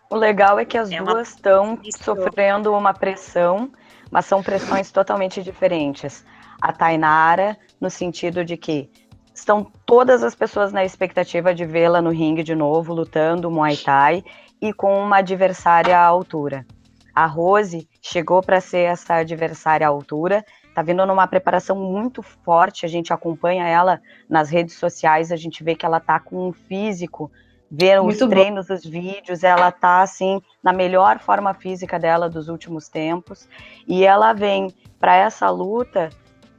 O 0.08 0.14
legal 0.14 0.56
é 0.56 0.64
que 0.64 0.78
as 0.78 0.92
é 0.92 1.02
duas 1.02 1.30
estão 1.30 1.76
sofrendo 2.00 2.72
uma 2.72 2.94
pressão, 2.94 3.72
mas 4.14 4.26
são 4.26 4.44
pressões 4.44 4.92
totalmente 4.92 5.42
diferentes. 5.42 6.24
A 6.62 6.72
Tainara, 6.72 7.58
no 7.80 7.90
sentido 7.90 8.44
de 8.44 8.56
que 8.56 8.88
estão 9.34 9.66
todas 9.84 10.22
as 10.22 10.36
pessoas 10.36 10.72
na 10.72 10.84
expectativa 10.84 11.52
de 11.52 11.64
vê-la 11.64 12.00
no 12.00 12.10
ringue 12.10 12.44
de 12.44 12.54
novo, 12.54 12.94
lutando 12.94 13.50
Muay 13.50 13.76
Thai 13.76 14.22
e 14.62 14.72
com 14.72 14.96
uma 15.00 15.16
adversária 15.16 15.98
à 15.98 16.04
altura. 16.04 16.64
A 17.12 17.26
Rose 17.26 17.88
chegou 18.00 18.40
para 18.40 18.60
ser 18.60 18.82
essa 18.82 19.16
adversária 19.16 19.84
à 19.84 19.90
altura, 19.90 20.44
tá 20.76 20.80
vindo 20.80 21.04
numa 21.04 21.26
preparação 21.26 21.74
muito 21.74 22.22
forte, 22.22 22.86
a 22.86 22.88
gente 22.88 23.12
acompanha 23.12 23.66
ela 23.66 24.00
nas 24.30 24.48
redes 24.48 24.76
sociais, 24.76 25.32
a 25.32 25.36
gente 25.36 25.64
vê 25.64 25.74
que 25.74 25.84
ela 25.84 25.98
tá 25.98 26.20
com 26.20 26.48
um 26.48 26.52
físico 26.52 27.32
ver 27.76 27.98
os 28.00 28.06
Muito 28.06 28.28
treinos, 28.28 28.68
bom. 28.68 28.74
os 28.74 28.84
vídeos, 28.84 29.42
ela 29.42 29.70
tá 29.72 30.02
assim 30.02 30.40
na 30.62 30.72
melhor 30.72 31.18
forma 31.18 31.52
física 31.54 31.98
dela 31.98 32.30
dos 32.30 32.48
últimos 32.48 32.88
tempos 32.88 33.48
e 33.86 34.04
ela 34.04 34.32
vem 34.32 34.72
para 35.00 35.16
essa 35.16 35.50
luta 35.50 36.10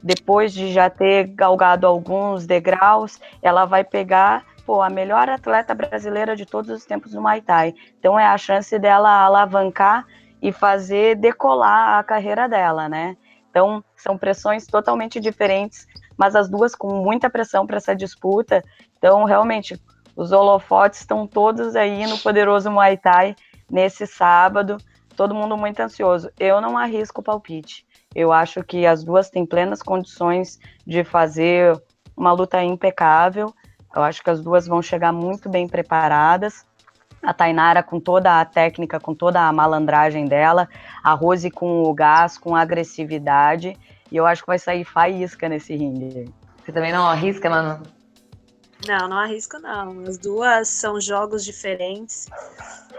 depois 0.02 0.52
de 0.52 0.72
já 0.72 0.90
ter 0.90 1.28
galgado 1.28 1.86
alguns 1.86 2.46
degraus, 2.46 3.20
ela 3.42 3.64
vai 3.64 3.82
pegar 3.82 4.44
pô, 4.64 4.82
a 4.82 4.90
melhor 4.90 5.28
atleta 5.28 5.74
brasileira 5.74 6.36
de 6.36 6.44
todos 6.44 6.70
os 6.70 6.84
tempos 6.84 7.14
no 7.14 7.22
Muay 7.22 7.40
Thai. 7.40 7.74
Então 7.98 8.18
é 8.18 8.26
a 8.26 8.36
chance 8.36 8.78
dela 8.78 9.24
alavancar 9.24 10.04
e 10.42 10.52
fazer 10.52 11.16
decolar 11.16 11.98
a 11.98 12.04
carreira 12.04 12.48
dela, 12.48 12.88
né? 12.88 13.16
Então 13.50 13.82
são 13.96 14.18
pressões 14.18 14.66
totalmente 14.66 15.18
diferentes, 15.18 15.86
mas 16.16 16.36
as 16.36 16.48
duas 16.48 16.74
com 16.74 17.02
muita 17.02 17.30
pressão 17.30 17.66
para 17.66 17.78
essa 17.78 17.96
disputa. 17.96 18.62
Então 18.98 19.24
realmente 19.24 19.80
os 20.16 20.32
holofotes 20.32 21.00
estão 21.00 21.26
todos 21.26 21.76
aí 21.76 22.06
no 22.06 22.18
poderoso 22.18 22.70
Muay 22.70 22.96
Thai 22.96 23.36
nesse 23.70 24.06
sábado. 24.06 24.78
Todo 25.14 25.34
mundo 25.34 25.56
muito 25.56 25.80
ansioso. 25.80 26.30
Eu 26.40 26.60
não 26.60 26.76
arrisco 26.76 27.20
o 27.20 27.24
palpite. 27.24 27.86
Eu 28.14 28.32
acho 28.32 28.64
que 28.64 28.86
as 28.86 29.04
duas 29.04 29.28
têm 29.28 29.44
plenas 29.44 29.82
condições 29.82 30.58
de 30.86 31.04
fazer 31.04 31.78
uma 32.16 32.32
luta 32.32 32.62
impecável. 32.62 33.52
Eu 33.94 34.02
acho 34.02 34.22
que 34.22 34.30
as 34.30 34.40
duas 34.40 34.66
vão 34.66 34.80
chegar 34.80 35.12
muito 35.12 35.50
bem 35.50 35.68
preparadas. 35.68 36.64
A 37.22 37.34
Tainara 37.34 37.82
com 37.82 38.00
toda 38.00 38.40
a 38.40 38.44
técnica, 38.44 38.98
com 38.98 39.14
toda 39.14 39.40
a 39.40 39.52
malandragem 39.52 40.26
dela, 40.26 40.68
a 41.02 41.12
Rose 41.12 41.50
com 41.50 41.82
o 41.82 41.92
gás, 41.92 42.38
com 42.38 42.54
a 42.54 42.60
agressividade, 42.60 43.76
e 44.12 44.16
eu 44.16 44.26
acho 44.26 44.42
que 44.42 44.46
vai 44.46 44.58
sair 44.58 44.84
faísca 44.84 45.48
nesse 45.48 45.74
ringue. 45.74 46.32
Você 46.62 46.72
também 46.72 46.92
não 46.92 47.06
arrisca, 47.06 47.50
mano? 47.50 47.95
Não, 48.86 49.08
não 49.08 49.18
arrisco 49.18 49.58
não. 49.58 50.02
As 50.06 50.18
duas 50.18 50.68
são 50.68 51.00
jogos 51.00 51.44
diferentes. 51.44 52.26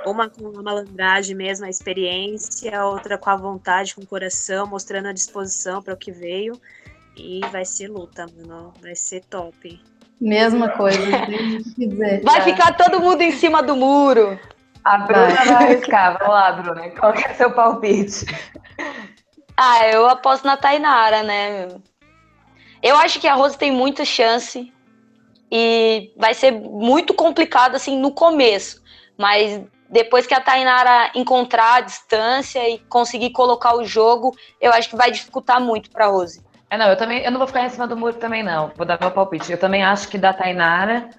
Uma 0.05 0.29
com 0.29 0.47
a 0.47 0.63
malandragem 0.63 1.35
mesmo, 1.35 1.65
a 1.65 1.69
experiência, 1.69 2.79
a 2.79 2.85
outra 2.85 3.17
com 3.17 3.29
a 3.29 3.35
vontade, 3.35 3.93
com 3.93 4.01
o 4.01 4.07
coração, 4.07 4.65
mostrando 4.65 5.07
a 5.07 5.13
disposição 5.13 5.81
para 5.81 5.93
o 5.93 5.97
que 5.97 6.11
veio. 6.11 6.59
E 7.15 7.41
vai 7.51 7.65
ser 7.65 7.89
luta, 7.89 8.25
mano. 8.37 8.73
Vai 8.81 8.95
ser 8.95 9.23
top. 9.25 9.79
Mesma 10.19 10.69
coisa, 10.69 10.99
dizer. 11.77 12.21
Vai 12.23 12.41
ficar 12.41 12.75
todo 12.75 12.99
mundo 12.99 13.21
em 13.21 13.31
cima 13.31 13.61
do 13.61 13.75
muro. 13.75 14.39
A 14.83 14.99
Bruna 14.99 15.27
vai, 15.27 15.45
vai 15.45 15.63
arriscar. 15.63 16.17
Vamos 16.17 16.33
lá, 16.33 16.51
Bruna. 16.53 16.89
Qual 16.91 17.13
é 17.13 17.31
o 17.31 17.35
seu 17.35 17.51
palpite? 17.51 18.25
Ah, 19.55 19.87
eu 19.87 20.07
aposto 20.07 20.45
na 20.45 20.55
Tainara, 20.55 21.23
né? 21.23 21.67
Eu 22.81 22.95
acho 22.97 23.19
que 23.19 23.27
a 23.27 23.33
Rose 23.33 23.57
tem 23.57 23.71
muita 23.71 24.05
chance 24.05 24.71
e 25.51 26.11
vai 26.17 26.33
ser 26.33 26.51
muito 26.51 27.13
complicado 27.13 27.75
assim 27.75 27.99
no 27.99 28.11
começo, 28.11 28.81
mas 29.17 29.61
depois 29.89 30.27
que 30.27 30.33
a 30.33 30.41
Tainara 30.41 31.11
encontrar 31.15 31.75
a 31.75 31.81
distância 31.81 32.67
e 32.69 32.79
conseguir 32.79 33.31
colocar 33.31 33.75
o 33.75 33.85
jogo, 33.85 34.35
eu 34.59 34.71
acho 34.71 34.89
que 34.89 34.95
vai 34.95 35.11
dificultar 35.11 35.61
muito 35.61 35.89
para 35.89 36.07
Rose. 36.07 36.45
É, 36.69 36.77
não, 36.77 36.87
eu 36.87 36.97
também, 36.97 37.23
eu 37.23 37.31
não 37.31 37.37
vou 37.37 37.47
ficar 37.47 37.65
em 37.65 37.69
cima 37.69 37.87
do 37.87 37.95
muro 37.95 38.15
também 38.15 38.43
não. 38.43 38.71
Vou 38.75 38.85
dar 38.85 38.99
meu 38.99 39.11
palpite. 39.11 39.51
Eu 39.51 39.57
também 39.57 39.83
acho 39.83 40.09
que 40.09 40.17
da 40.17 40.33
Tainara, 40.33 41.09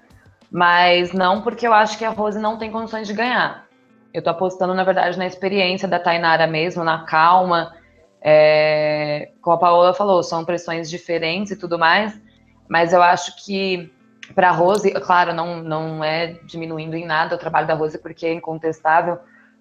mas 0.51 1.11
não 1.11 1.41
porque 1.41 1.65
eu 1.65 1.73
acho 1.73 1.97
que 1.97 2.05
a 2.05 2.09
Rose 2.09 2.39
não 2.39 2.57
tem 2.57 2.71
condições 2.71 3.07
de 3.07 3.13
ganhar. 3.13 3.67
Eu 4.13 4.21
tô 4.21 4.29
apostando, 4.29 4.73
na 4.75 4.83
verdade, 4.83 5.17
na 5.17 5.25
experiência 5.25 5.87
da 5.87 5.99
Tainara 5.99 6.45
mesmo, 6.45 6.83
na 6.83 7.03
calma. 7.05 7.75
É, 8.21 9.31
como 9.41 9.55
a 9.55 9.59
Paola 9.59 9.93
falou, 9.93 10.21
são 10.21 10.45
pressões 10.45 10.89
diferentes 10.89 11.53
e 11.53 11.55
tudo 11.55 11.79
mais, 11.79 12.19
mas 12.67 12.91
eu 12.91 13.01
acho 13.01 13.43
que 13.43 13.91
para 14.33 14.49
a 14.49 14.51
Rose, 14.51 14.91
claro, 14.91 15.33
não, 15.33 15.63
não 15.63 16.03
é 16.03 16.33
diminuindo 16.43 16.95
em 16.95 17.05
nada 17.05 17.35
o 17.35 17.39
trabalho 17.39 17.67
da 17.67 17.73
Rose, 17.73 17.97
porque 17.97 18.25
é 18.25 18.33
incontestável, 18.33 19.19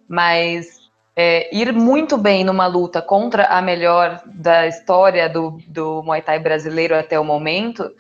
mas 0.09 0.89
é, 1.17 1.55
ir 1.55 1.73
muito 1.73 2.17
bem 2.17 2.45
numa 2.45 2.67
luta 2.67 3.03
contra 3.03 3.47
a 3.47 3.61
melhor 3.61 4.23
da 4.27 4.67
história 4.67 5.29
do, 5.29 5.59
do 5.67 6.03
Muay 6.03 6.23
Thai 6.23 6.39
brasileiro 6.39 6.97
até 6.97 7.19
o 7.19 7.25
momento 7.25 7.91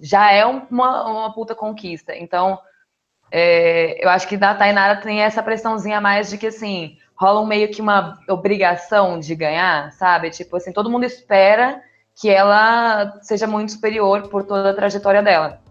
já 0.00 0.30
é 0.30 0.44
uma, 0.44 1.08
uma 1.08 1.32
puta 1.32 1.54
conquista. 1.54 2.14
Então, 2.14 2.58
é, 3.30 4.04
eu 4.04 4.10
acho 4.10 4.28
que 4.28 4.36
da 4.36 4.54
Tainara 4.54 5.00
tem 5.00 5.22
essa 5.22 5.42
pressãozinha 5.42 5.98
a 5.98 6.00
mais 6.00 6.28
de 6.28 6.36
que, 6.36 6.48
assim, 6.48 6.98
rola 7.16 7.40
um 7.40 7.46
meio 7.46 7.70
que 7.70 7.80
uma 7.80 8.18
obrigação 8.28 9.18
de 9.18 9.34
ganhar, 9.34 9.90
sabe? 9.92 10.30
Tipo 10.30 10.56
assim, 10.56 10.72
todo 10.72 10.90
mundo 10.90 11.04
espera 11.04 11.82
que 12.14 12.28
ela 12.28 13.18
seja 13.22 13.46
muito 13.46 13.72
superior 13.72 14.28
por 14.28 14.44
toda 14.44 14.70
a 14.70 14.74
trajetória 14.74 15.22
dela. 15.22 15.63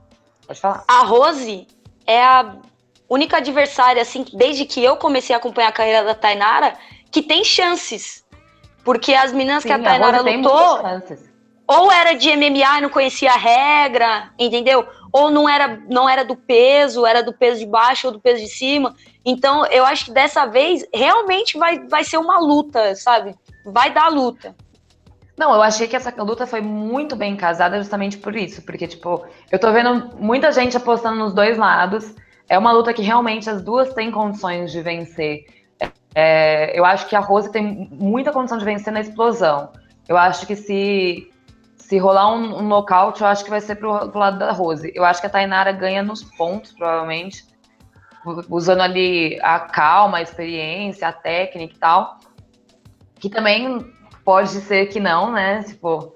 Pode 0.48 0.60
falar. 0.60 0.84
A 0.88 1.04
Rose 1.04 1.68
é 2.06 2.24
a 2.24 2.56
única 3.10 3.38
adversária, 3.38 4.02
assim, 4.02 4.26
desde 4.34 4.66
que 4.66 4.84
eu 4.84 4.98
comecei 4.98 5.36
a 5.36 5.38
acompanhar 5.38 5.70
a 5.70 5.74
carreira 5.74 6.04
da 6.04 6.16
Tainara, 6.16 6.76
que 7.12 7.22
tem 7.22 7.44
chances. 7.44 8.24
Porque 8.84 9.14
as 9.14 9.32
meninas 9.32 9.64
Sim, 9.64 9.70
que 9.70 9.74
a 9.74 9.80
Tainara 9.80 10.18
a 10.18 10.22
lutou. 10.22 10.80
Ou 11.66 11.92
era 11.92 12.14
de 12.14 12.30
MMA 12.36 12.80
e 12.80 12.82
não 12.82 12.90
conhecia 12.90 13.32
a 13.32 13.38
regra, 13.38 14.32
entendeu? 14.38 14.86
Ou 15.14 15.32
não 15.32 15.48
era, 15.48 15.80
não 15.88 16.10
era 16.10 16.26
do 16.26 16.36
peso, 16.36 17.06
era 17.06 17.24
do 17.24 17.32
peso 17.32 17.60
de 17.60 17.66
baixo 17.66 18.08
ou 18.08 18.14
do 18.14 18.20
peso 18.20 18.44
de 18.44 18.50
cima. 18.50 18.94
Então, 19.24 19.66
eu 19.68 19.86
acho 19.86 20.06
que 20.06 20.12
dessa 20.12 20.46
vez 20.46 20.86
realmente 20.94 21.58
vai, 21.58 21.80
vai 21.88 22.04
ser 22.04 22.18
uma 22.18 22.40
luta, 22.40 22.96
sabe? 22.96 23.34
Vai 23.66 23.94
dar 23.94 24.10
luta. 24.10 24.54
Não, 25.38 25.54
eu 25.54 25.64
achei 25.64 25.88
que 25.88 25.96
essa 25.96 26.14
luta 26.22 26.46
foi 26.46 26.62
muito 26.62 27.16
bem 27.16 27.36
casada 27.36 27.78
justamente 27.80 28.18
por 28.18 28.36
isso, 28.36 28.62
porque, 28.62 28.88
tipo, 28.88 29.26
eu 29.52 29.58
tô 29.58 29.72
vendo 29.72 30.16
muita 30.18 30.52
gente 30.52 30.78
apostando 30.78 31.18
nos 31.18 31.34
dois 31.34 31.58
lados. 31.58 32.14
É 32.48 32.58
uma 32.58 32.72
luta 32.72 32.94
que 32.94 33.02
realmente 33.02 33.50
as 33.50 33.62
duas 33.62 33.94
têm 33.94 34.12
condições 34.12 34.72
de 34.72 34.82
vencer. 34.82 35.46
É, 36.14 36.78
eu 36.78 36.86
acho 36.86 37.08
que 37.08 37.16
a 37.16 37.20
Rose 37.20 37.52
tem 37.52 37.90
muita 37.92 38.32
condição 38.32 38.60
de 38.60 38.66
vencer 38.66 38.94
na 38.94 39.02
explosão. 39.02 39.72
Eu 40.08 40.18
acho 40.18 40.46
que 40.46 40.56
se, 40.56 41.32
se 41.78 41.98
rolar 41.98 42.32
um, 42.32 42.60
um 42.60 42.68
nocaute, 42.68 43.22
eu 43.22 43.28
acho 43.28 43.44
que 43.44 43.50
vai 43.50 43.62
ser 43.62 43.76
pro, 43.76 44.10
pro 44.10 44.20
lado 44.20 44.38
da 44.38 44.52
Rose. 44.52 44.92
Eu 44.94 45.04
acho 45.04 45.20
que 45.20 45.28
a 45.28 45.30
Tainara 45.30 45.72
ganha 45.72 46.04
nos 46.04 46.24
pontos, 46.24 46.74
provavelmente, 46.74 47.44
usando 48.50 48.82
ali 48.82 49.40
a 49.42 49.60
calma, 49.62 50.20
a 50.20 50.22
experiência, 50.22 51.08
a 51.08 51.14
técnica 51.14 51.74
e 51.74 51.78
tal. 51.80 52.20
Que 53.16 53.30
também 53.30 53.93
Pode 54.24 54.50
ser 54.50 54.88
que 54.88 55.00
não, 55.00 55.32
né? 55.32 55.64
Tipo, 55.64 56.14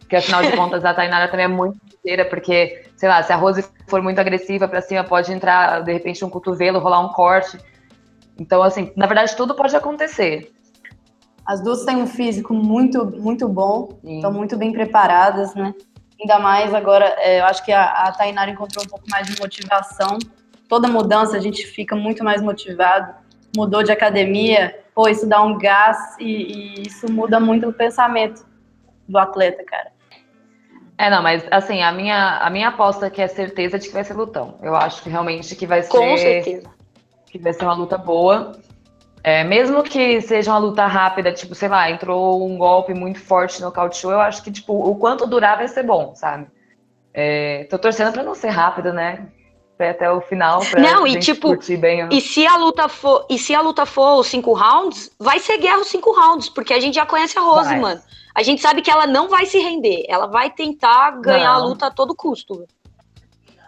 porque 0.00 0.16
afinal 0.16 0.42
de 0.42 0.56
contas 0.56 0.84
a 0.84 0.92
Tainara 0.92 1.28
também 1.28 1.44
é 1.44 1.48
muito 1.48 1.78
inteira, 1.94 2.24
porque, 2.24 2.84
sei 2.96 3.08
lá, 3.08 3.22
se 3.22 3.32
a 3.32 3.36
Rose 3.36 3.64
for 3.86 4.02
muito 4.02 4.18
agressiva 4.18 4.66
para 4.66 4.80
cima, 4.80 5.04
pode 5.04 5.32
entrar, 5.32 5.82
de 5.82 5.92
repente, 5.92 6.24
um 6.24 6.30
cotovelo, 6.30 6.80
rolar 6.80 7.00
um 7.00 7.10
corte. 7.10 7.58
Então, 8.38 8.62
assim, 8.62 8.90
na 8.96 9.06
verdade, 9.06 9.36
tudo 9.36 9.54
pode 9.54 9.76
acontecer. 9.76 10.50
As 11.46 11.62
duas 11.62 11.84
têm 11.84 11.96
um 11.96 12.06
físico 12.06 12.54
muito, 12.54 13.04
muito 13.20 13.48
bom, 13.48 13.98
Sim. 14.02 14.16
estão 14.16 14.32
muito 14.32 14.56
bem 14.56 14.72
preparadas, 14.72 15.54
né? 15.54 15.74
Ainda 16.20 16.38
mais 16.38 16.74
agora, 16.74 17.14
é, 17.18 17.40
eu 17.40 17.44
acho 17.44 17.64
que 17.64 17.72
a, 17.72 17.84
a 17.84 18.12
Tainara 18.12 18.50
encontrou 18.50 18.84
um 18.84 18.88
pouco 18.88 19.04
mais 19.10 19.26
de 19.26 19.40
motivação. 19.40 20.18
Toda 20.68 20.88
mudança 20.88 21.36
a 21.36 21.40
gente 21.40 21.66
fica 21.66 21.94
muito 21.94 22.22
mais 22.24 22.42
motivado. 22.42 23.14
Mudou 23.56 23.82
de 23.82 23.90
academia, 23.90 24.78
pô, 24.94 25.08
isso 25.08 25.26
dá 25.26 25.42
um 25.42 25.58
gás 25.58 26.16
e, 26.18 26.24
e 26.24 26.82
isso 26.86 27.10
muda 27.10 27.40
muito 27.40 27.68
o 27.68 27.72
pensamento 27.72 28.44
do 29.08 29.18
atleta, 29.18 29.64
cara. 29.64 29.90
É, 30.96 31.08
não, 31.08 31.22
mas 31.22 31.42
assim, 31.50 31.82
a 31.82 31.90
minha, 31.90 32.38
a 32.38 32.50
minha 32.50 32.68
aposta 32.68 33.06
é 33.06 33.10
que 33.10 33.22
é 33.22 33.26
certeza 33.26 33.78
de 33.78 33.88
que 33.88 33.94
vai 33.94 34.04
ser 34.04 34.14
lutão. 34.14 34.58
Eu 34.62 34.76
acho 34.76 35.02
que 35.02 35.08
realmente 35.08 35.56
que 35.56 35.66
vai 35.66 35.82
ser. 35.82 35.88
Com 35.88 36.16
certeza. 36.16 36.70
Que 37.26 37.38
vai 37.38 37.52
ser 37.52 37.64
uma 37.64 37.74
luta 37.74 37.96
boa. 37.96 38.52
É, 39.22 39.42
mesmo 39.44 39.82
que 39.82 40.20
seja 40.20 40.50
uma 40.50 40.58
luta 40.58 40.86
rápida, 40.86 41.32
tipo, 41.32 41.54
sei 41.54 41.68
lá, 41.68 41.90
entrou 41.90 42.46
um 42.46 42.56
golpe 42.56 42.94
muito 42.94 43.18
forte 43.20 43.60
no 43.60 43.72
show, 43.92 44.10
eu 44.10 44.20
acho 44.20 44.42
que, 44.42 44.50
tipo, 44.50 44.72
o 44.72 44.96
quanto 44.96 45.26
durar 45.26 45.58
vai 45.58 45.68
ser 45.68 45.82
bom, 45.82 46.14
sabe? 46.14 46.46
É, 47.12 47.64
tô 47.64 47.78
torcendo 47.78 48.12
pra 48.12 48.22
não 48.22 48.34
ser 48.34 48.48
rápido, 48.48 48.92
né? 48.92 49.26
Foi 49.80 49.88
até 49.88 50.12
o 50.12 50.20
final 50.20 50.60
pra 50.60 50.78
Não, 50.78 51.06
e 51.06 51.12
gente 51.12 51.24
tipo, 51.32 51.56
bem. 51.78 52.04
o- 52.04 52.12
E 52.12 52.20
se 52.20 52.46
a 52.46 52.54
luta 52.58 52.86
for, 52.86 53.24
e 53.30 53.38
se 53.38 53.54
a 53.54 53.62
luta 53.62 53.86
for 53.86 54.20
os 54.20 54.26
cinco 54.26 54.52
rounds, 54.52 55.10
vai 55.18 55.38
ser 55.38 55.56
guerra 55.56 55.78
os 55.78 55.86
cinco 55.86 56.12
rounds, 56.12 56.50
porque 56.50 56.74
a 56.74 56.78
gente 56.78 56.96
já 56.96 57.06
conhece 57.06 57.38
a 57.38 57.40
Rose, 57.40 57.70
Vai. 57.70 57.80
mano. 57.80 58.00
A 58.34 58.42
gente 58.42 58.60
sabe 58.60 58.82
que 58.82 58.90
ela 58.90 59.06
não 59.06 59.30
vai 59.30 59.46
se 59.46 59.58
render, 59.58 60.04
ela 60.06 60.26
vai 60.26 60.50
tentar 60.50 61.12
ganhar 61.22 61.54
Não. 61.54 61.62
a 61.62 61.64
luta 61.64 61.86
a 61.86 61.90
todo 61.90 62.14
custo. 62.14 62.66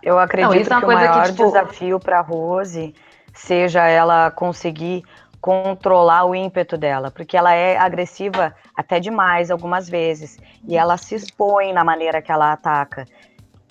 Eu 0.02 0.19
acredito 0.19 0.54
isso 0.61 0.71
é 0.71 0.76
uma 0.76 0.81
que 0.81 0.85
o 0.85 0.88
coisa 0.88 1.00
que, 1.00 1.09
maior 1.09 1.26
tipo- 1.31 1.47
desafio 1.47 1.99
para 1.99 2.21
Rose 2.21 2.95
seja 3.33 3.87
ela 3.88 4.31
conseguir 4.31 5.02
controlar 5.40 6.26
o 6.26 6.35
ímpeto 6.35 6.76
dela, 6.76 7.11
porque 7.11 7.38
ela 7.38 7.54
é 7.54 7.78
agressiva 7.78 8.54
até 8.76 9.00
demais 9.00 9.50
algumas 9.50 9.88
vezes 9.88 10.38
e 10.69 10.76
ela 10.76 10.99
se 10.99 11.14
expõe 11.14 11.73
na 11.73 11.83
maneira 11.83 12.21
que 12.21 12.31
ela 12.31 12.52
ataca. 12.52 13.07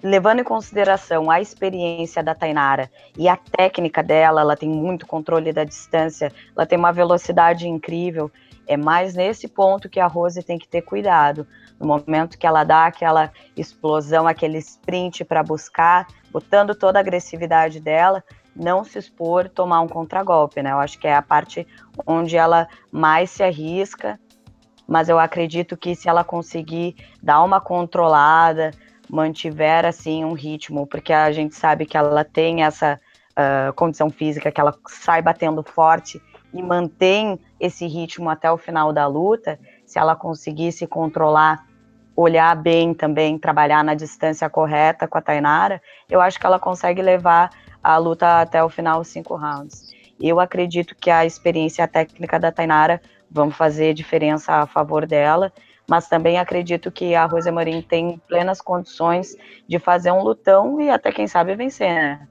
Levando 0.04 0.40
em 0.40 0.44
consideração 0.44 1.30
a 1.30 1.40
experiência 1.40 2.24
da 2.24 2.34
Tainara 2.34 2.90
e 3.16 3.30
a 3.30 3.38
técnica 3.38 4.02
dela, 4.02 4.42
ela 4.42 4.58
tem 4.58 4.68
muito 4.68 5.06
controle 5.06 5.54
da 5.54 5.64
distância, 5.64 6.32
ela 6.56 6.66
tem 6.66 6.78
uma 6.78 6.92
velocidade 6.92 7.68
incrível. 7.68 8.32
É 8.68 8.76
mais 8.76 9.14
nesse 9.14 9.48
ponto 9.48 9.90
que 9.90 10.00
a 10.00 10.08
Rose 10.08 10.42
tem 10.42 10.58
que 10.58 10.68
ter 10.68 10.82
cuidado. 10.82 11.46
No 11.80 11.86
momento 11.86 12.38
que 12.38 12.48
ela 12.48 12.64
dá 12.64 12.88
aquela 12.88 13.32
explosão, 13.56 14.28
aquele 14.28 14.58
sprint 14.58 15.24
para 15.24 15.44
buscar, 15.44 16.08
botando 16.32 16.74
toda 16.74 16.98
a 16.98 17.02
agressividade 17.02 17.80
dela, 17.80 18.24
não 18.56 18.84
se 18.84 18.98
expor, 18.98 19.50
tomar 19.50 19.82
um 19.82 19.88
contragolpe, 19.88 20.64
né? 20.64 20.72
Eu 20.72 20.80
acho 20.80 20.98
que 21.00 21.08
é 21.08 21.16
a 21.16 21.22
parte 21.22 21.68
onde 22.08 22.38
ela 22.38 22.68
mais 22.92 23.30
se 23.30 23.44
arrisca, 23.44 24.20
mas 24.88 25.10
eu 25.10 25.20
acredito 25.20 25.78
que 25.78 25.96
se 25.96 26.10
ela 26.10 26.24
conseguir 26.24 26.96
dar 27.22 27.44
uma 27.44 27.62
controlada, 27.62 28.72
mantiver 29.12 29.86
assim 29.86 30.24
um 30.24 30.32
ritmo, 30.32 30.88
porque 30.88 31.12
a 31.12 31.32
gente 31.34 31.54
sabe 31.54 31.86
que 31.86 31.98
ela 31.98 32.24
tem 32.24 32.64
essa 32.64 32.98
ah, 33.36 33.74
condição 33.76 34.10
física, 34.10 34.52
que 34.52 34.62
ela 34.62 34.74
sai 34.88 35.22
batendo 35.22 35.62
forte 35.64 36.22
e 36.54 36.64
mantém 36.64 37.38
esse 37.60 37.86
ritmo 37.86 38.30
até 38.30 38.50
o 38.50 38.58
final 38.58 38.94
da 38.94 39.06
luta, 39.08 39.60
se 39.86 40.00
ela 40.00 40.16
conseguir 40.16 40.72
se 40.72 40.88
controlar, 40.88 41.66
olhar 42.16 42.56
bem 42.56 42.94
também, 42.94 43.38
trabalhar 43.38 43.84
na 43.84 43.94
distância 43.94 44.50
correta 44.50 45.08
com 45.08 45.18
a 45.18 45.22
Tainara, 45.22 45.82
eu 46.10 46.22
acho 46.22 46.40
que 46.40 46.46
ela 46.46 46.60
consegue 46.60 47.02
levar 47.02 47.50
a 47.84 47.98
luta 47.98 48.42
até 48.42 48.64
o 48.64 48.70
final, 48.70 49.04
cinco 49.04 49.36
rounds. 49.36 49.92
Eu 50.20 50.40
acredito 50.40 50.96
que 50.96 51.10
a 51.10 51.26
experiência 51.26 51.88
técnica 51.88 52.40
da 52.40 52.52
Tainara 52.52 53.02
vão 53.30 53.50
fazer 53.50 53.94
diferença 53.94 54.54
a 54.54 54.68
favor 54.68 55.06
dela, 55.06 55.52
mas 55.92 56.08
também 56.08 56.40
acredito 56.40 56.90
que 56.90 57.14
a 57.14 57.26
Rosa 57.26 57.52
Marim 57.52 57.82
tem 57.82 58.18
plenas 58.26 58.62
condições 58.62 59.36
de 59.68 59.78
fazer 59.78 60.10
um 60.10 60.24
lutão 60.24 60.80
e 60.80 60.90
até 60.90 61.12
quem 61.12 61.28
sabe 61.28 61.54
vencer, 61.54 61.94
né? 61.94 62.28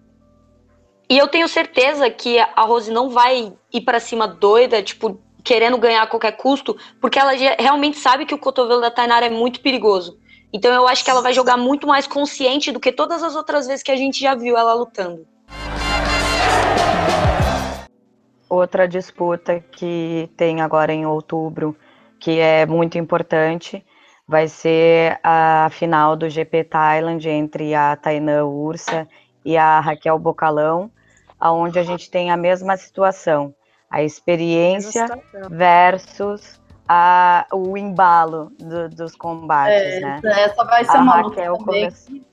E 1.10 1.18
eu 1.18 1.28
tenho 1.28 1.46
certeza 1.46 2.08
que 2.08 2.38
a 2.38 2.62
Rose 2.62 2.90
não 2.90 3.10
vai 3.10 3.52
ir 3.70 3.80
pra 3.82 4.00
cima 4.00 4.26
doida, 4.26 4.82
tipo, 4.82 5.20
querendo 5.44 5.76
ganhar 5.76 6.04
a 6.04 6.06
qualquer 6.06 6.38
custo, 6.38 6.74
porque 7.02 7.18
ela 7.18 7.32
realmente 7.58 7.98
sabe 7.98 8.24
que 8.24 8.34
o 8.34 8.38
cotovelo 8.38 8.80
da 8.80 8.90
Tainara 8.90 9.26
é 9.26 9.30
muito 9.30 9.60
perigoso. 9.60 10.18
Então 10.50 10.72
eu 10.72 10.88
acho 10.88 11.04
que 11.04 11.10
ela 11.10 11.20
vai 11.20 11.34
jogar 11.34 11.58
muito 11.58 11.86
mais 11.86 12.06
consciente 12.06 12.72
do 12.72 12.80
que 12.80 12.90
todas 12.90 13.22
as 13.22 13.36
outras 13.36 13.66
vezes 13.66 13.82
que 13.82 13.92
a 13.92 13.96
gente 13.96 14.18
já 14.18 14.34
viu 14.34 14.56
ela 14.56 14.72
lutando. 14.72 15.26
Outra 18.48 18.88
disputa 18.88 19.62
que 19.70 20.30
tem 20.34 20.62
agora 20.62 20.94
em 20.94 21.04
outubro, 21.04 21.76
que 22.20 22.38
é 22.38 22.66
muito 22.66 22.98
importante, 22.98 23.84
vai 24.28 24.46
ser 24.46 25.18
a 25.24 25.68
final 25.70 26.14
do 26.14 26.28
GP 26.28 26.64
Thailand 26.64 27.28
entre 27.28 27.74
a 27.74 27.96
Tainã 27.96 28.44
Ursa 28.44 29.08
e 29.44 29.56
a 29.56 29.80
Raquel 29.80 30.18
Bocalão, 30.18 30.90
aonde 31.38 31.78
a 31.78 31.82
gente 31.82 32.10
tem 32.10 32.30
a 32.30 32.36
mesma 32.36 32.76
situação, 32.76 33.54
a 33.90 34.02
experiência 34.02 35.06
versus 35.50 36.60
a, 36.86 37.46
o 37.52 37.76
embalo 37.76 38.52
do- 38.58 38.88
dos 38.90 39.14
combates, 39.16 39.80
É, 39.96 40.00
né? 40.00 40.20
Essa 40.24 40.64
vai 40.64 40.84
ser 40.84 40.96
A 40.96 41.00
uma 41.00 41.16
luta 41.22 41.28
Raquel 41.40 41.56
também. 41.58 41.90
come- 41.90 42.24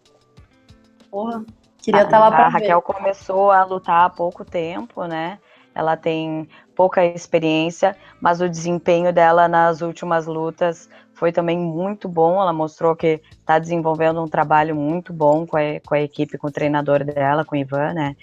Porra, 1.10 1.46
queria 1.82 2.02
estar 2.04 2.20
lá 2.20 2.28
a 2.28 2.48
Raquel 2.50 2.82
começou 2.82 3.50
a 3.52 3.64
lutar 3.64 4.06
há 4.06 4.10
pouco 4.10 4.44
tempo, 4.44 5.06
né? 5.06 5.40
Ela 5.78 5.96
tem 5.96 6.50
pouca 6.76 7.06
experiência, 7.06 7.96
mas 8.20 8.42
o 8.42 8.50
desempenho 8.50 9.14
dela 9.14 9.48
nas 9.48 9.82
últimas 9.82 10.26
lutas 10.26 10.90
foi 11.14 11.32
também 11.32 11.58
muito 11.60 12.10
bom. 12.10 12.42
Ela 12.42 12.52
mostrou 12.52 12.96
que 12.96 13.22
está 13.32 13.60
desenvolvendo 13.60 14.24
um 14.24 14.28
trabalho 14.28 14.76
muito 14.76 15.14
bom 15.14 15.46
com 15.46 15.56
a, 15.56 15.80
com 15.86 15.94
a 15.94 16.02
equipe, 16.02 16.38
com 16.38 16.48
o 16.48 16.52
treinador 16.52 17.04
dela, 17.04 17.46
com 17.46 17.56
o 17.56 17.60
Ivan, 17.60 17.94
né? 17.94 18.16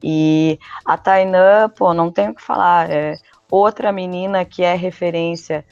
E 0.00 0.58
a 0.84 0.96
Tainã, 0.96 1.68
pô, 1.68 1.92
não 1.92 2.12
tenho 2.12 2.30
o 2.30 2.34
que 2.34 2.42
falar. 2.42 2.88
É 2.88 3.16
outra 3.50 3.90
menina 3.90 4.44
que 4.44 4.62
é 4.62 4.74
referência 4.74 5.64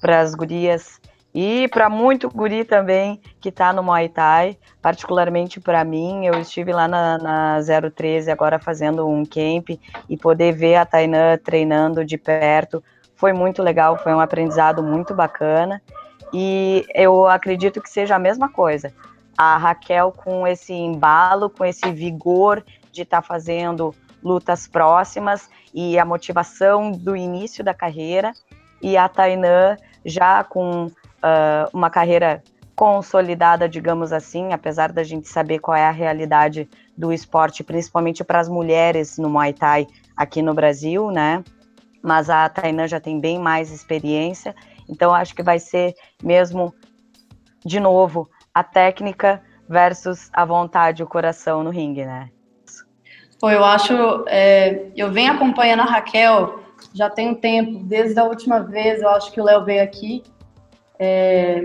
para 0.00 0.20
as 0.20 0.34
gurias 0.34 1.00
e 1.38 1.68
para 1.68 1.90
muito 1.90 2.30
guri 2.30 2.64
também 2.64 3.20
que 3.42 3.50
está 3.50 3.70
no 3.70 3.82
Muay 3.82 4.08
Thai, 4.08 4.56
particularmente 4.80 5.60
para 5.60 5.84
mim. 5.84 6.24
Eu 6.24 6.40
estive 6.40 6.72
lá 6.72 6.88
na, 6.88 7.18
na 7.18 7.58
013 7.94 8.30
agora 8.30 8.58
fazendo 8.58 9.06
um 9.06 9.22
camp 9.22 9.68
e 10.08 10.16
poder 10.16 10.52
ver 10.52 10.76
a 10.76 10.86
Tainã 10.86 11.36
treinando 11.36 12.06
de 12.06 12.16
perto 12.16 12.82
foi 13.16 13.34
muito 13.34 13.62
legal, 13.62 13.98
foi 13.98 14.14
um 14.14 14.20
aprendizado 14.20 14.82
muito 14.82 15.14
bacana. 15.14 15.82
E 16.32 16.86
eu 16.94 17.26
acredito 17.26 17.82
que 17.82 17.90
seja 17.90 18.16
a 18.16 18.18
mesma 18.18 18.48
coisa. 18.48 18.90
A 19.36 19.58
Raquel 19.58 20.12
com 20.12 20.46
esse 20.46 20.72
embalo, 20.72 21.50
com 21.50 21.66
esse 21.66 21.90
vigor 21.92 22.64
de 22.90 23.02
estar 23.02 23.20
fazendo 23.20 23.94
lutas 24.24 24.66
próximas 24.66 25.50
e 25.74 25.98
a 25.98 26.04
motivação 26.06 26.90
do 26.90 27.14
início 27.14 27.62
da 27.62 27.74
carreira, 27.74 28.32
e 28.80 28.96
a 28.96 29.06
Tainã 29.06 29.76
já 30.02 30.42
com 30.42 30.90
ah, 31.26 31.68
uma 31.72 31.90
carreira 31.90 32.40
consolidada, 32.76 33.68
digamos 33.68 34.12
assim, 34.12 34.52
apesar 34.52 34.92
da 34.92 35.02
gente 35.02 35.28
saber 35.28 35.58
qual 35.58 35.76
é 35.76 35.84
a 35.84 35.90
realidade 35.90 36.68
do 36.96 37.12
esporte, 37.12 37.64
principalmente 37.64 38.22
para 38.22 38.38
as 38.38 38.48
mulheres 38.48 39.18
no 39.18 39.28
Muay 39.28 39.52
Thai 39.52 39.88
aqui 40.16 40.40
no 40.40 40.54
Brasil, 40.54 41.10
né? 41.10 41.42
Mas 42.00 42.30
a 42.30 42.48
Tainã 42.48 42.86
já 42.86 43.00
tem 43.00 43.18
bem 43.18 43.40
mais 43.40 43.72
experiência, 43.72 44.54
então 44.88 45.12
acho 45.12 45.34
que 45.34 45.42
vai 45.42 45.58
ser 45.58 45.94
mesmo, 46.22 46.72
de 47.64 47.80
novo, 47.80 48.28
a 48.54 48.62
técnica 48.62 49.42
versus 49.68 50.30
a 50.32 50.44
vontade, 50.44 51.02
o 51.02 51.08
coração 51.08 51.64
no 51.64 51.70
ringue, 51.70 52.04
né? 52.04 52.30
Pô, 53.40 53.50
eu 53.50 53.64
acho. 53.64 54.24
é, 54.28 54.92
eu 54.96 55.10
venho 55.10 55.32
acompanhando 55.32 55.80
a 55.80 55.86
Raquel 55.86 56.60
já 56.94 57.10
tem 57.10 57.30
um 57.30 57.34
tempo, 57.34 57.80
desde 57.84 58.18
a 58.18 58.24
última 58.24 58.60
vez, 58.60 59.02
eu 59.02 59.08
acho 59.10 59.32
que 59.32 59.40
o 59.40 59.44
Léo 59.44 59.64
veio 59.64 59.82
aqui. 59.82 60.22
É, 60.98 61.64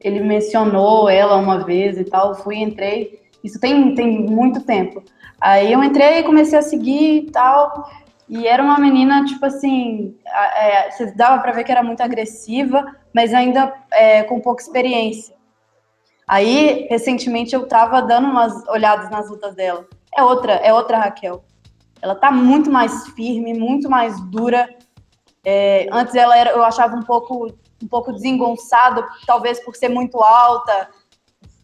ele 0.00 0.20
mencionou 0.20 1.08
ela 1.08 1.36
uma 1.36 1.64
vez 1.64 1.98
e 1.98 2.04
tal, 2.04 2.34
fui, 2.34 2.56
entrei. 2.56 3.20
Isso 3.42 3.60
tem, 3.60 3.94
tem 3.94 4.20
muito 4.26 4.62
tempo. 4.62 5.02
Aí 5.40 5.72
eu 5.72 5.82
entrei 5.82 6.18
e 6.18 6.24
comecei 6.24 6.58
a 6.58 6.62
seguir 6.62 7.24
e 7.24 7.30
tal. 7.30 7.88
E 8.28 8.46
era 8.46 8.62
uma 8.62 8.78
menina, 8.78 9.24
tipo 9.24 9.44
assim, 9.44 10.16
é, 10.54 10.90
você 10.90 11.12
dava 11.16 11.42
pra 11.42 11.52
ver 11.52 11.64
que 11.64 11.72
era 11.72 11.82
muito 11.82 12.00
agressiva, 12.00 12.94
mas 13.12 13.34
ainda 13.34 13.74
é, 13.92 14.22
com 14.22 14.40
pouca 14.40 14.62
experiência. 14.62 15.34
Aí, 16.28 16.86
recentemente, 16.88 17.56
eu 17.56 17.66
tava 17.66 18.00
dando 18.00 18.28
umas 18.28 18.64
olhadas 18.68 19.10
nas 19.10 19.28
lutas 19.28 19.54
dela. 19.56 19.84
É 20.16 20.22
outra, 20.22 20.52
é 20.52 20.72
outra 20.72 20.98
Raquel. 20.98 21.42
Ela 22.00 22.14
tá 22.14 22.30
muito 22.30 22.70
mais 22.70 23.08
firme, 23.08 23.52
muito 23.52 23.90
mais 23.90 24.20
dura. 24.30 24.68
É, 25.44 25.88
antes 25.90 26.14
ela 26.14 26.36
era, 26.36 26.50
eu 26.50 26.62
achava 26.62 26.94
um 26.94 27.02
pouco, 27.02 27.48
um 27.82 27.88
pouco 27.88 28.12
desengonçada, 28.12 29.06
talvez 29.26 29.60
por 29.60 29.74
ser 29.74 29.88
muito 29.88 30.18
alta. 30.20 30.90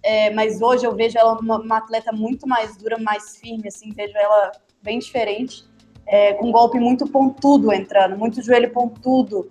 É, 0.02 0.31
mas 0.31 0.62
hoje 0.62 0.85
eu 0.87 0.94
vejo 0.94 1.18
ela 1.18 1.38
uma, 1.38 1.59
uma 1.59 1.79
atleta 1.79 2.12
muito 2.12 2.46
mais 2.46 2.76
dura, 2.76 2.96
mais 2.98 3.37
firme, 3.38 3.68
assim, 3.68 3.92
vejo 3.92 4.16
ela 4.16 4.52
bem 4.83 4.98
diferente. 4.98 5.64
É, 6.07 6.35
com 6.35 6.46
um 6.48 6.52
golpe 6.52 6.79
muito 6.79 7.09
pontudo 7.09 7.72
entrando, 7.72 8.16
muito 8.16 8.40
joelho 8.40 8.72
pontudo, 8.72 9.50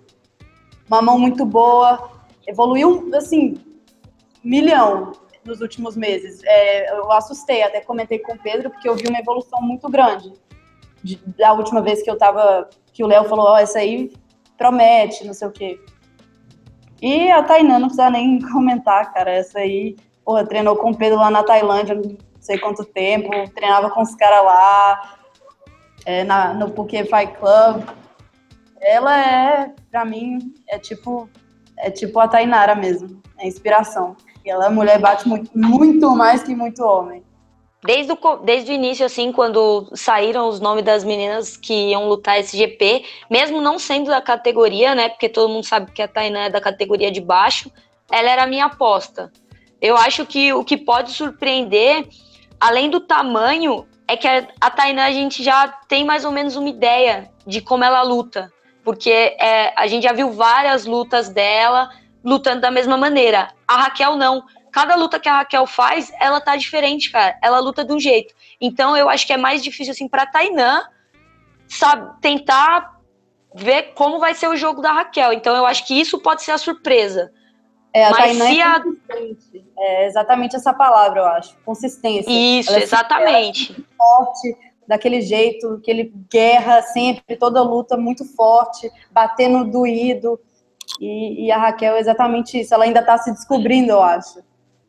uma 0.88 1.02
mão 1.02 1.18
muito 1.18 1.44
boa. 1.44 2.10
Evoluiu, 2.46 3.10
assim, 3.14 3.58
milhão 4.42 5.12
nos 5.44 5.60
últimos 5.60 5.96
meses. 5.96 6.42
É, 6.44 6.96
eu 6.98 7.12
assustei, 7.12 7.62
até 7.62 7.80
comentei 7.80 8.18
com 8.18 8.32
o 8.32 8.38
Pedro, 8.38 8.70
porque 8.70 8.88
eu 8.88 8.96
vi 8.96 9.06
uma 9.08 9.18
evolução 9.18 9.60
muito 9.60 9.88
grande. 9.90 10.32
De- 11.04 11.20
da 11.36 11.52
última 11.52 11.82
vez 11.82 12.02
que 12.02 12.10
eu 12.10 12.16
tava, 12.16 12.70
que 12.92 13.04
o 13.04 13.06
Léo 13.06 13.24
falou, 13.24 13.46
ó, 13.48 13.58
essa 13.58 13.80
aí 13.80 14.12
promete, 14.56 15.26
não 15.26 15.34
sei 15.34 15.48
o 15.48 15.52
quê. 15.52 15.78
E 17.00 17.30
a 17.30 17.42
Tainã 17.42 17.78
não 17.78 17.88
precisa 17.88 18.10
nem 18.10 18.40
comentar, 18.40 19.12
cara. 19.12 19.30
Essa 19.30 19.58
aí, 19.58 19.96
porra, 20.24 20.46
treinou 20.46 20.76
com 20.76 20.90
o 20.90 20.96
Pedro 20.96 21.18
lá 21.18 21.30
na 21.30 21.42
Tailândia, 21.42 21.94
não 21.94 22.16
sei 22.40 22.58
quanto 22.58 22.84
tempo, 22.84 23.28
treinava 23.54 23.90
com 23.90 24.02
os 24.02 24.14
caras 24.14 24.44
lá, 24.44 25.18
é, 26.04 26.24
na, 26.24 26.54
no 26.54 26.72
Phuket 26.74 27.08
Fight 27.08 27.36
Club. 27.38 27.84
Ela 28.80 29.18
é, 29.18 29.74
pra 29.90 30.04
mim, 30.04 30.54
é 30.68 30.78
tipo, 30.78 31.28
é 31.76 31.90
tipo 31.90 32.18
a 32.20 32.28
Tainara 32.28 32.74
mesmo, 32.74 33.20
é 33.38 33.46
inspiração. 33.46 34.16
E 34.44 34.50
ela, 34.50 34.66
a 34.66 34.70
mulher, 34.70 35.00
bate 35.00 35.28
muito, 35.28 35.50
muito 35.58 36.14
mais 36.14 36.42
que 36.42 36.54
muito 36.54 36.82
homem. 36.84 37.25
Desde 37.84 38.12
o, 38.12 38.36
desde 38.38 38.72
o 38.72 38.74
início, 38.74 39.04
assim, 39.04 39.30
quando 39.30 39.88
saíram 39.94 40.48
os 40.48 40.60
nomes 40.60 40.84
das 40.84 41.04
meninas 41.04 41.56
que 41.56 41.90
iam 41.90 42.08
lutar 42.08 42.40
esse 42.40 42.56
GP, 42.56 43.04
mesmo 43.30 43.60
não 43.60 43.78
sendo 43.78 44.10
da 44.10 44.20
categoria, 44.20 44.94
né? 44.94 45.08
Porque 45.08 45.28
todo 45.28 45.52
mundo 45.52 45.64
sabe 45.64 45.92
que 45.92 46.02
a 46.02 46.08
Tainá 46.08 46.44
é 46.44 46.50
da 46.50 46.60
categoria 46.60 47.10
de 47.10 47.20
baixo, 47.20 47.70
ela 48.10 48.30
era 48.30 48.42
a 48.44 48.46
minha 48.46 48.66
aposta. 48.66 49.30
Eu 49.80 49.96
acho 49.96 50.24
que 50.24 50.52
o 50.52 50.64
que 50.64 50.76
pode 50.76 51.12
surpreender, 51.12 52.08
além 52.58 52.88
do 52.88 53.00
tamanho, 53.00 53.86
é 54.08 54.16
que 54.16 54.26
a, 54.26 54.48
a 54.60 54.70
Tainá 54.70 55.04
a 55.04 55.12
gente 55.12 55.42
já 55.42 55.68
tem 55.88 56.04
mais 56.04 56.24
ou 56.24 56.32
menos 56.32 56.56
uma 56.56 56.68
ideia 56.68 57.30
de 57.46 57.60
como 57.60 57.84
ela 57.84 58.02
luta. 58.02 58.52
Porque 58.82 59.10
é, 59.10 59.72
a 59.76 59.86
gente 59.86 60.04
já 60.04 60.12
viu 60.12 60.30
várias 60.30 60.86
lutas 60.86 61.28
dela 61.28 61.90
lutando 62.24 62.60
da 62.60 62.70
mesma 62.70 62.96
maneira. 62.96 63.48
A 63.66 63.76
Raquel 63.76 64.16
não 64.16 64.44
cada 64.76 64.94
luta 64.94 65.18
que 65.18 65.26
a 65.26 65.38
Raquel 65.38 65.66
faz, 65.66 66.12
ela 66.20 66.38
tá 66.38 66.54
diferente, 66.54 67.10
cara. 67.10 67.38
Ela 67.42 67.60
luta 67.60 67.82
de 67.82 67.94
um 67.94 67.98
jeito. 67.98 68.34
Então 68.60 68.94
eu 68.94 69.08
acho 69.08 69.26
que 69.26 69.32
é 69.32 69.36
mais 69.38 69.62
difícil, 69.62 69.92
assim, 69.92 70.06
pra 70.06 70.26
Tainã 70.26 70.82
sabe, 71.66 72.20
tentar 72.20 73.00
ver 73.54 73.94
como 73.94 74.18
vai 74.18 74.34
ser 74.34 74.48
o 74.48 74.54
jogo 74.54 74.82
da 74.82 74.92
Raquel. 74.92 75.32
Então 75.32 75.56
eu 75.56 75.64
acho 75.64 75.86
que 75.86 75.98
isso 75.98 76.18
pode 76.18 76.42
ser 76.42 76.50
a 76.52 76.58
surpresa. 76.58 77.32
É, 77.90 78.04
a 78.04 78.10
Mas 78.10 78.18
Tainã 78.18 78.46
se 78.48 78.60
é 78.60 78.64
a... 78.64 78.82
É 79.78 80.06
exatamente 80.08 80.54
essa 80.54 80.74
palavra, 80.74 81.20
eu 81.20 81.26
acho. 81.26 81.56
Consistência. 81.64 82.30
Isso, 82.30 82.70
ela 82.70 82.82
exatamente. 82.82 83.72
É 83.72 83.96
forte, 83.96 84.58
daquele 84.86 85.22
jeito, 85.22 85.80
que 85.82 85.90
ele 85.90 86.12
guerra 86.30 86.82
sempre, 86.82 87.34
toda 87.36 87.62
luta 87.62 87.96
muito 87.96 88.26
forte, 88.26 88.92
batendo 89.10 89.64
doído. 89.64 90.38
E, 91.00 91.46
e 91.46 91.50
a 91.50 91.56
Raquel 91.56 91.96
é 91.96 91.98
exatamente 91.98 92.60
isso. 92.60 92.74
Ela 92.74 92.84
ainda 92.84 93.00
está 93.00 93.16
se 93.16 93.32
descobrindo, 93.32 93.92
eu 93.92 94.02
acho. 94.02 94.44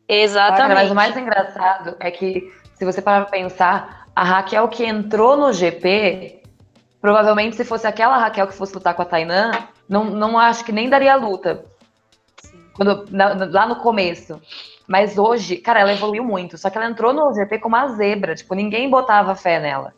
Exatamente. 0.08 0.74
Mas 0.74 0.90
o 0.90 0.94
mais 0.94 1.16
engraçado 1.16 1.96
é 2.00 2.10
que, 2.10 2.50
se 2.74 2.84
você 2.84 3.02
parar 3.02 3.26
pra 3.26 3.30
pensar, 3.30 4.08
a 4.16 4.24
Raquel 4.24 4.66
que 4.68 4.84
entrou 4.84 5.36
no 5.36 5.52
GP, 5.52 6.42
provavelmente 7.00 7.56
se 7.56 7.64
fosse 7.64 7.86
aquela 7.86 8.16
Raquel 8.16 8.46
que 8.46 8.54
fosse 8.54 8.74
lutar 8.74 8.94
com 8.94 9.02
a 9.02 9.04
Tainã, 9.04 9.52
não, 9.88 10.04
não 10.04 10.38
acho 10.38 10.64
que 10.64 10.72
nem 10.72 10.88
daria 10.88 11.14
luta. 11.14 11.64
Quando, 12.74 13.06
na, 13.10 13.34
lá 13.50 13.66
no 13.66 13.76
começo. 13.76 14.40
Mas 14.86 15.18
hoje, 15.18 15.56
cara, 15.56 15.80
ela 15.80 15.92
evoluiu 15.92 16.24
muito. 16.24 16.56
Só 16.56 16.70
que 16.70 16.78
ela 16.78 16.88
entrou 16.88 17.12
no 17.12 17.34
GP 17.34 17.58
como 17.58 17.76
uma 17.76 17.88
zebra. 17.88 18.34
Tipo, 18.34 18.54
ninguém 18.54 18.88
botava 18.88 19.34
fé 19.34 19.60
nela. 19.60 19.92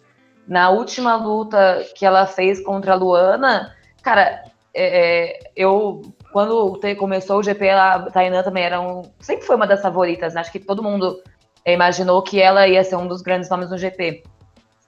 Na 0.49 0.71
última 0.71 1.15
luta 1.15 1.87
que 1.95 2.05
ela 2.05 2.27
fez 2.27 2.61
contra 2.65 2.95
a 2.95 2.97
Luana, 2.97 3.77
cara, 4.03 4.43
é, 4.75 5.39
é 5.39 5.51
eu 5.55 6.03
quando 6.33 6.79
começou 6.99 7.39
o 7.39 7.43
GP, 7.43 7.71
a 7.71 8.11
Tainan 8.11 8.43
também 8.43 8.65
era 8.65 8.81
um, 8.81 9.03
sempre 9.21 9.47
foi 9.47 9.57
uma 9.57 9.67
das 9.67 9.83
favoritas, 9.83 10.35
né? 10.35 10.41
Acho 10.41 10.53
que 10.53 10.59
todo 10.59 10.83
mundo 10.83 11.23
imaginou 11.67 12.23
que 12.23 12.41
ela 12.41 12.67
ia 12.67 12.83
ser 12.85 12.97
um 12.97 13.07
dos 13.07 13.23
grandes 13.23 13.51
nomes 13.51 13.71
no 13.71 13.79
GP. 13.79 14.23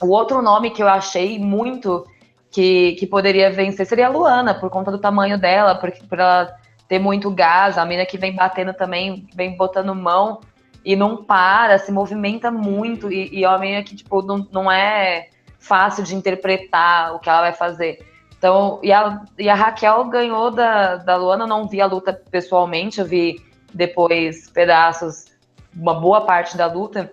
O 0.02 0.08
outro 0.08 0.42
nome 0.42 0.70
que 0.70 0.82
eu 0.82 0.88
achei 0.88 1.38
muito 1.38 2.06
que, 2.50 2.92
que 2.92 3.06
poderia 3.06 3.50
vencer 3.50 3.86
seria 3.86 4.06
a 4.06 4.10
Luana, 4.10 4.54
por 4.54 4.70
conta 4.70 4.90
do 4.90 4.98
tamanho 4.98 5.38
dela, 5.38 5.74
porque 5.74 6.02
por 6.04 6.18
ela 6.18 6.54
ter 6.88 6.98
muito 6.98 7.30
gás, 7.30 7.78
a 7.78 7.84
mina 7.84 8.04
que 8.04 8.18
vem 8.18 8.34
batendo 8.34 8.74
também, 8.74 9.26
vem 9.34 9.56
botando 9.56 9.94
mão 9.94 10.40
e 10.84 10.94
não 10.94 11.24
para, 11.24 11.78
se 11.78 11.92
movimenta 11.92 12.50
muito, 12.50 13.10
e, 13.10 13.28
e 13.32 13.44
é 13.44 13.48
uma 13.48 13.58
menina 13.58 13.82
que, 13.82 13.94
tipo, 13.94 14.20
não, 14.22 14.46
não 14.50 14.70
é 14.70 15.28
fácil 15.58 16.02
de 16.02 16.14
interpretar 16.14 17.14
o 17.14 17.20
que 17.20 17.30
ela 17.30 17.40
vai 17.40 17.52
fazer. 17.52 18.11
Então, 18.42 18.80
e 18.82 18.90
a, 18.90 19.22
e 19.38 19.48
a 19.48 19.54
Raquel 19.54 20.06
ganhou 20.06 20.50
da, 20.50 20.96
da 20.96 21.14
Luana, 21.14 21.44
eu 21.44 21.48
não 21.48 21.68
vi 21.68 21.80
a 21.80 21.86
luta 21.86 22.12
pessoalmente, 22.12 22.98
eu 22.98 23.06
vi 23.06 23.40
depois 23.72 24.50
pedaços, 24.50 25.26
uma 25.72 25.94
boa 25.94 26.22
parte 26.22 26.56
da 26.56 26.66
luta. 26.66 27.12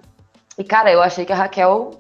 E, 0.57 0.63
cara, 0.63 0.91
eu 0.91 0.99
achei 1.03 1.25
que 1.25 1.31
a 1.31 1.35
Raquel 1.35 1.91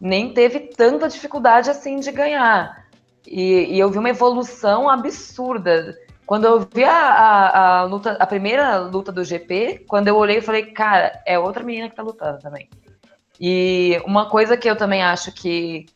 nem 0.00 0.34
teve 0.34 0.58
tanta 0.58 1.08
dificuldade 1.08 1.70
assim 1.70 2.00
de 2.00 2.10
ganhar. 2.10 2.88
E, 3.24 3.72
e 3.72 3.78
eu 3.78 3.88
vi 3.88 3.98
uma 3.98 4.10
evolução 4.10 4.90
absurda. 4.90 5.96
Quando 6.26 6.46
eu 6.46 6.68
vi 6.74 6.82
a, 6.82 6.90
a, 6.90 7.78
a, 7.78 7.82
luta, 7.84 8.16
a 8.18 8.26
primeira 8.26 8.78
luta 8.78 9.12
do 9.12 9.22
GP, 9.22 9.84
quando 9.86 10.08
eu 10.08 10.16
olhei, 10.16 10.38
eu 10.38 10.42
falei, 10.42 10.72
cara, 10.72 11.22
é 11.24 11.38
outra 11.38 11.62
menina 11.62 11.88
que 11.88 11.94
tá 11.94 12.02
lutando 12.02 12.40
também. 12.40 12.68
E 13.40 14.02
uma 14.04 14.28
coisa 14.28 14.56
que 14.56 14.68
eu 14.68 14.74
também 14.74 15.04
acho 15.04 15.30
que 15.30 15.86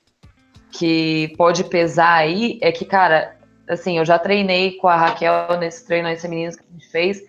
que 0.78 1.34
pode 1.36 1.64
pesar 1.64 2.14
aí 2.14 2.58
é 2.62 2.70
que, 2.70 2.84
cara, 2.84 3.36
assim, 3.68 3.98
eu 3.98 4.04
já 4.04 4.18
treinei 4.18 4.72
com 4.72 4.88
a 4.88 4.96
Raquel 4.96 5.58
nesse 5.58 5.86
treino 5.86 6.08
aí 6.08 6.16
femininos 6.16 6.56
que 6.56 6.64
a 6.68 6.72
gente 6.72 6.88
fez, 6.88 7.22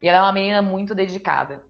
e 0.00 0.08
ela 0.08 0.18
é 0.18 0.22
uma 0.22 0.32
menina 0.32 0.62
muito 0.62 0.94
dedicada. 0.94 1.64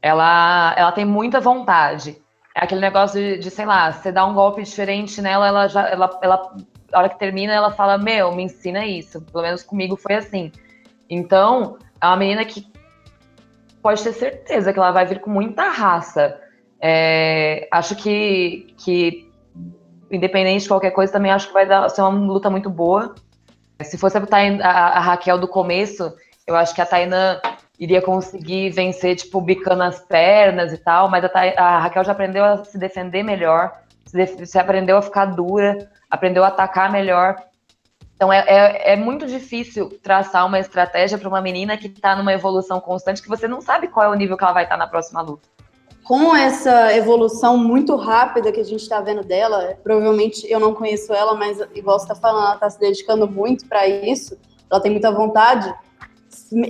Ela, 0.00 0.74
ela 0.76 0.92
tem 0.92 1.04
muita 1.04 1.40
vontade. 1.40 2.20
É 2.54 2.64
aquele 2.64 2.80
negócio 2.80 3.20
de, 3.20 3.38
de, 3.38 3.50
sei 3.50 3.64
lá, 3.64 3.90
você 3.90 4.12
dá 4.12 4.24
um 4.24 4.34
golpe 4.34 4.62
diferente 4.62 5.20
nela, 5.20 5.48
ela 5.48 5.68
já, 5.68 5.88
ela, 5.88 6.18
ela, 6.22 6.56
a 6.92 6.98
hora 6.98 7.08
que 7.08 7.18
termina, 7.18 7.52
ela 7.52 7.70
fala, 7.70 7.98
meu, 7.98 8.32
me 8.32 8.44
ensina 8.44 8.86
isso. 8.86 9.20
Pelo 9.20 9.42
menos 9.42 9.62
comigo 9.62 9.96
foi 9.96 10.14
assim. 10.16 10.52
Então, 11.08 11.78
é 12.00 12.06
uma 12.06 12.16
menina 12.16 12.44
que 12.44 12.66
pode 13.82 14.02
ter 14.02 14.12
certeza 14.12 14.72
que 14.72 14.78
ela 14.78 14.92
vai 14.92 15.04
vir 15.04 15.20
com 15.20 15.30
muita 15.30 15.68
raça. 15.68 16.40
É, 16.80 17.66
acho 17.70 17.96
que, 17.96 18.74
que 18.78 19.32
independente 20.14 20.62
de 20.62 20.68
qualquer 20.68 20.90
coisa, 20.90 21.12
também 21.12 21.30
acho 21.30 21.48
que 21.48 21.52
vai 21.52 21.66
dar, 21.66 21.88
ser 21.88 22.02
uma 22.02 22.10
luta 22.10 22.50
muito 22.50 22.70
boa. 22.70 23.14
Se 23.82 23.98
fosse 23.98 24.16
a, 24.16 24.68
a, 24.68 25.00
Raquel 25.00 25.38
do 25.38 25.48
começo, 25.48 26.12
eu 26.46 26.54
acho 26.56 26.74
que 26.74 26.80
a 26.80 26.86
Tainã 26.86 27.40
iria 27.78 28.00
conseguir 28.00 28.70
vencer, 28.70 29.16
tipo, 29.16 29.40
bicando 29.40 29.82
as 29.82 29.98
pernas 30.00 30.72
e 30.72 30.78
tal, 30.78 31.10
mas 31.10 31.24
a, 31.24 31.30
a 31.56 31.78
Raquel 31.80 32.04
já 32.04 32.12
aprendeu 32.12 32.44
a 32.44 32.64
se 32.64 32.78
defender 32.78 33.22
melhor, 33.22 33.72
se, 34.06 34.46
se, 34.46 34.58
aprendeu 34.58 34.96
a 34.96 35.02
ficar 35.02 35.26
dura, 35.26 35.90
aprendeu 36.08 36.44
a 36.44 36.48
atacar 36.48 36.90
melhor. 36.90 37.36
Então 38.14 38.32
é, 38.32 38.44
é, 38.46 38.92
é 38.92 38.96
muito 38.96 39.26
difícil 39.26 39.98
traçar 40.00 40.46
uma 40.46 40.60
estratégia 40.60 41.18
para 41.18 41.28
uma 41.28 41.40
menina 41.40 41.76
que 41.76 41.88
está 41.88 42.14
numa 42.14 42.32
evolução 42.32 42.80
constante, 42.80 43.20
que 43.20 43.28
você 43.28 43.48
não 43.48 43.60
sabe 43.60 43.88
qual 43.88 44.06
é 44.06 44.08
o 44.08 44.14
nível 44.14 44.36
que 44.36 44.44
ela 44.44 44.52
vai 44.52 44.62
estar 44.62 44.76
tá 44.76 44.78
na 44.78 44.86
próxima 44.86 45.20
luta 45.20 45.54
com 46.04 46.36
essa 46.36 46.94
evolução 46.94 47.56
muito 47.56 47.96
rápida 47.96 48.52
que 48.52 48.60
a 48.60 48.64
gente 48.64 48.82
está 48.82 49.00
vendo 49.00 49.24
dela, 49.24 49.76
provavelmente 49.82 50.46
eu 50.50 50.60
não 50.60 50.74
conheço 50.74 51.12
ela, 51.14 51.34
mas 51.34 51.58
igual 51.74 51.98
você 51.98 52.04
está 52.04 52.14
falando, 52.14 52.44
ela 52.44 52.54
está 52.54 52.70
se 52.70 52.78
dedicando 52.78 53.26
muito 53.26 53.66
para 53.66 53.88
isso, 53.88 54.38
ela 54.70 54.80
tem 54.80 54.92
muita 54.92 55.10
vontade. 55.10 55.74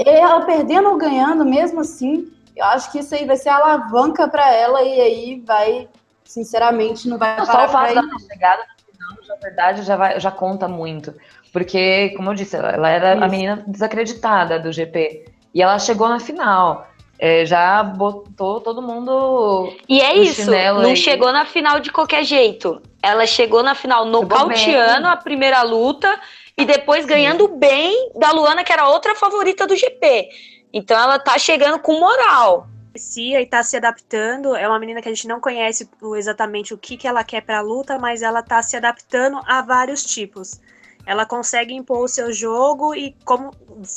Ela 0.06 0.42
perdendo 0.42 0.88
ou 0.88 0.96
ganhando, 0.96 1.44
mesmo 1.44 1.80
assim, 1.80 2.32
eu 2.54 2.64
acho 2.66 2.92
que 2.92 3.00
isso 3.00 3.12
aí 3.14 3.26
vai 3.26 3.36
ser 3.36 3.48
alavanca 3.48 4.28
para 4.28 4.52
ela 4.54 4.82
e 4.82 5.00
aí 5.00 5.42
vai, 5.44 5.88
sinceramente, 6.24 7.08
não 7.08 7.18
vai 7.18 7.36
não, 7.36 7.44
parar 7.44 7.68
Só 7.68 7.68
o 7.68 7.72
fato 7.72 7.94
da 7.94 8.18
chegada 8.20 8.62
no 8.62 8.92
final, 8.92 9.16
na 9.28 9.34
verdade, 9.42 9.82
já, 9.82 9.96
vai, 9.96 10.20
já 10.20 10.30
conta 10.30 10.68
muito. 10.68 11.12
Porque, 11.52 12.10
como 12.10 12.30
eu 12.30 12.34
disse, 12.34 12.56
ela 12.56 12.88
era 12.88 13.14
isso. 13.14 13.24
a 13.24 13.28
menina 13.28 13.64
desacreditada 13.66 14.60
do 14.60 14.70
GP. 14.70 15.24
E 15.52 15.62
ela 15.62 15.78
chegou 15.78 16.08
na 16.08 16.20
final 16.20 16.86
é, 17.26 17.46
já 17.46 17.82
botou 17.82 18.60
todo 18.60 18.82
mundo. 18.82 19.74
E 19.88 19.98
é 20.02 20.14
isso, 20.14 20.50
não 20.50 20.90
aí. 20.90 20.96
chegou 20.96 21.32
na 21.32 21.46
final 21.46 21.80
de 21.80 21.90
qualquer 21.90 22.22
jeito. 22.22 22.82
Ela 23.02 23.26
chegou 23.26 23.62
na 23.62 23.74
final 23.74 24.04
nocauteando 24.04 25.06
a 25.06 25.16
primeira 25.16 25.62
luta 25.62 26.20
e 26.54 26.66
depois 26.66 27.06
ganhando 27.06 27.46
Sim. 27.46 27.58
bem 27.58 28.10
da 28.14 28.30
Luana, 28.30 28.62
que 28.62 28.70
era 28.70 28.90
outra 28.90 29.14
favorita 29.14 29.66
do 29.66 29.74
GP. 29.74 30.28
Então 30.70 31.00
ela 31.00 31.18
tá 31.18 31.38
chegando 31.38 31.78
com 31.78 31.98
moral. 31.98 32.68
E 33.16 33.46
tá 33.46 33.62
se 33.62 33.78
adaptando. 33.78 34.54
É 34.54 34.68
uma 34.68 34.78
menina 34.78 35.00
que 35.00 35.08
a 35.08 35.14
gente 35.14 35.26
não 35.26 35.40
conhece 35.40 35.88
exatamente 36.18 36.74
o 36.74 36.78
que, 36.78 36.98
que 36.98 37.08
ela 37.08 37.24
quer 37.24 37.40
pra 37.40 37.62
luta, 37.62 37.98
mas 37.98 38.20
ela 38.20 38.42
tá 38.42 38.62
se 38.62 38.76
adaptando 38.76 39.40
a 39.46 39.62
vários 39.62 40.04
tipos. 40.04 40.60
Ela 41.06 41.24
consegue 41.24 41.72
impor 41.72 42.04
o 42.04 42.08
seu 42.08 42.30
jogo 42.34 42.94
e 42.94 43.16
como 43.24 43.50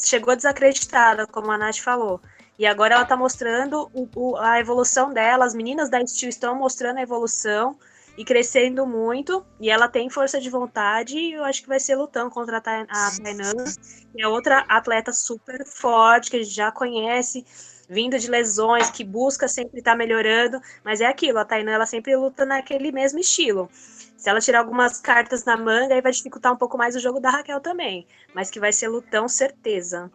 chegou 0.05 0.33
desacreditada, 0.33 1.27
como 1.27 1.51
a 1.51 1.57
Nath 1.57 1.79
falou. 1.79 2.21
E 2.57 2.65
agora 2.65 2.95
ela 2.95 3.03
está 3.03 3.15
mostrando 3.15 3.89
o, 3.93 4.07
o, 4.15 4.35
a 4.37 4.59
evolução 4.59 5.13
dela. 5.13 5.45
As 5.45 5.53
meninas 5.53 5.89
da 5.89 6.03
Steel 6.05 6.29
estão 6.29 6.55
mostrando 6.55 6.97
a 6.97 7.01
evolução 7.01 7.77
e 8.17 8.25
crescendo 8.25 8.85
muito. 8.87 9.45
E 9.59 9.69
ela 9.69 9.87
tem 9.87 10.09
força 10.09 10.41
de 10.41 10.49
vontade. 10.49 11.17
E 11.17 11.33
eu 11.33 11.43
acho 11.43 11.61
que 11.61 11.67
vai 11.67 11.79
ser 11.79 11.95
lutando 11.95 12.31
contra 12.31 12.57
a 12.57 12.61
Tainan, 12.61 13.53
que 14.11 14.21
é 14.21 14.27
outra 14.27 14.65
atleta 14.67 15.13
super 15.13 15.63
forte, 15.65 16.31
que 16.31 16.37
a 16.37 16.43
gente 16.43 16.53
já 16.53 16.71
conhece, 16.71 17.45
vindo 17.87 18.17
de 18.17 18.27
lesões, 18.27 18.89
que 18.89 19.03
busca 19.03 19.47
sempre 19.47 19.77
estar 19.77 19.91
tá 19.91 19.97
melhorando. 19.97 20.59
Mas 20.83 20.99
é 20.99 21.05
aquilo, 21.05 21.37
a 21.37 21.45
Tainan 21.45 21.73
ela 21.73 21.85
sempre 21.85 22.15
luta 22.15 22.43
naquele 22.43 22.91
mesmo 22.91 23.19
estilo. 23.19 23.69
Se 24.17 24.31
ela 24.31 24.41
tirar 24.41 24.59
algumas 24.59 24.99
cartas 24.99 25.45
na 25.45 25.55
manga, 25.55 25.93
aí 25.93 26.01
vai 26.01 26.11
dificultar 26.11 26.51
um 26.51 26.57
pouco 26.57 26.75
mais 26.75 26.95
o 26.95 26.99
jogo 26.99 27.19
da 27.19 27.29
Raquel 27.29 27.61
também. 27.61 28.07
Mas 28.33 28.49
que 28.49 28.59
vai 28.59 28.73
ser 28.73 28.87
lutão, 28.87 29.27
certeza. 29.27 30.11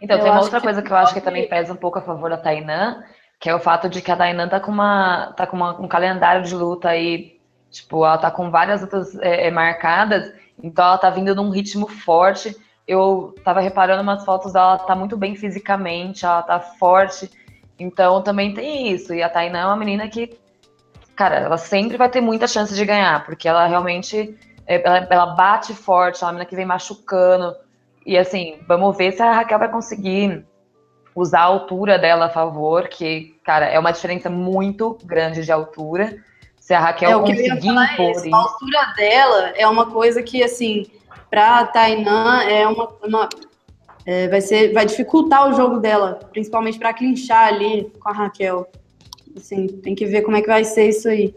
Então, 0.00 0.16
eu 0.16 0.22
tem 0.22 0.32
uma 0.32 0.40
outra 0.40 0.60
que 0.60 0.64
coisa 0.64 0.82
que 0.82 0.90
eu 0.90 0.96
acho 0.96 1.14
que 1.14 1.20
também 1.20 1.48
pesa 1.48 1.72
um 1.72 1.76
pouco 1.76 1.98
a 1.98 2.02
favor 2.02 2.30
da 2.30 2.36
Tainan, 2.36 3.02
que 3.38 3.48
é 3.48 3.54
o 3.54 3.58
fato 3.58 3.88
de 3.88 4.00
que 4.00 4.10
a 4.10 4.16
Tainan 4.16 4.48
tá 4.48 4.60
com, 4.60 4.70
uma, 4.70 5.32
tá 5.36 5.46
com 5.46 5.56
uma, 5.56 5.80
um 5.80 5.88
calendário 5.88 6.42
de 6.42 6.54
luta 6.54 6.88
aí, 6.88 7.38
tipo, 7.70 8.04
ela 8.04 8.18
tá 8.18 8.30
com 8.30 8.50
várias 8.50 8.80
lutas 8.82 9.18
é, 9.20 9.48
é, 9.48 9.50
marcadas, 9.50 10.32
então 10.62 10.84
ela 10.84 10.98
tá 10.98 11.10
vindo 11.10 11.34
num 11.34 11.50
ritmo 11.50 11.86
forte. 11.88 12.56
Eu 12.86 13.34
tava 13.44 13.60
reparando 13.60 14.02
umas 14.02 14.24
fotos 14.24 14.52
dela, 14.52 14.70
ela 14.70 14.78
tá 14.78 14.94
muito 14.96 15.16
bem 15.16 15.36
fisicamente, 15.36 16.24
ela 16.24 16.42
tá 16.42 16.58
forte, 16.58 17.30
então 17.78 18.22
também 18.22 18.54
tem 18.54 18.88
isso. 18.88 19.12
E 19.12 19.22
a 19.22 19.28
Tainan 19.28 19.58
é 19.58 19.66
uma 19.66 19.76
menina 19.76 20.08
que 20.08 20.38
cara, 21.14 21.36
ela 21.36 21.58
sempre 21.58 21.96
vai 21.96 22.08
ter 22.08 22.20
muita 22.20 22.46
chance 22.46 22.72
de 22.72 22.84
ganhar, 22.84 23.26
porque 23.26 23.48
ela 23.48 23.66
realmente 23.66 24.38
é, 24.64 24.86
ela, 24.86 25.06
ela 25.10 25.26
bate 25.34 25.74
forte, 25.74 26.22
é 26.22 26.26
uma 26.26 26.32
menina 26.32 26.48
que 26.48 26.54
vem 26.54 26.64
machucando. 26.64 27.56
E 28.08 28.16
assim, 28.16 28.56
vamos 28.66 28.96
ver 28.96 29.12
se 29.12 29.20
a 29.20 29.34
Raquel 29.34 29.58
vai 29.58 29.70
conseguir 29.70 30.42
usar 31.14 31.40
a 31.40 31.44
altura 31.44 31.98
dela 31.98 32.24
a 32.24 32.30
favor, 32.30 32.88
que, 32.88 33.38
cara, 33.44 33.66
é 33.66 33.78
uma 33.78 33.90
diferença 33.92 34.30
muito 34.30 34.96
grande 35.04 35.44
de 35.44 35.52
altura. 35.52 36.16
Se 36.58 36.72
a 36.72 36.80
Raquel 36.80 37.10
é, 37.10 37.20
conseguir 37.20 37.68
é 37.68 37.92
impor 37.92 38.10
isso, 38.12 38.34
A 38.34 38.38
altura 38.38 38.94
dela 38.96 39.52
é 39.54 39.68
uma 39.68 39.90
coisa 39.90 40.22
que, 40.22 40.42
assim, 40.42 40.86
pra 41.28 41.66
Tainan 41.66 42.44
é 42.44 42.66
uma. 42.66 42.88
uma 43.04 43.28
é, 44.06 44.26
vai, 44.28 44.40
ser, 44.40 44.72
vai 44.72 44.86
dificultar 44.86 45.46
o 45.46 45.52
jogo 45.52 45.78
dela, 45.78 46.18
principalmente 46.32 46.78
para 46.78 46.94
clinchar 46.94 47.48
ali 47.48 47.92
com 48.00 48.08
a 48.08 48.12
Raquel. 48.12 48.66
Assim, 49.36 49.66
tem 49.66 49.94
que 49.94 50.06
ver 50.06 50.22
como 50.22 50.38
é 50.38 50.40
que 50.40 50.48
vai 50.48 50.64
ser 50.64 50.88
isso 50.88 51.10
aí. 51.10 51.34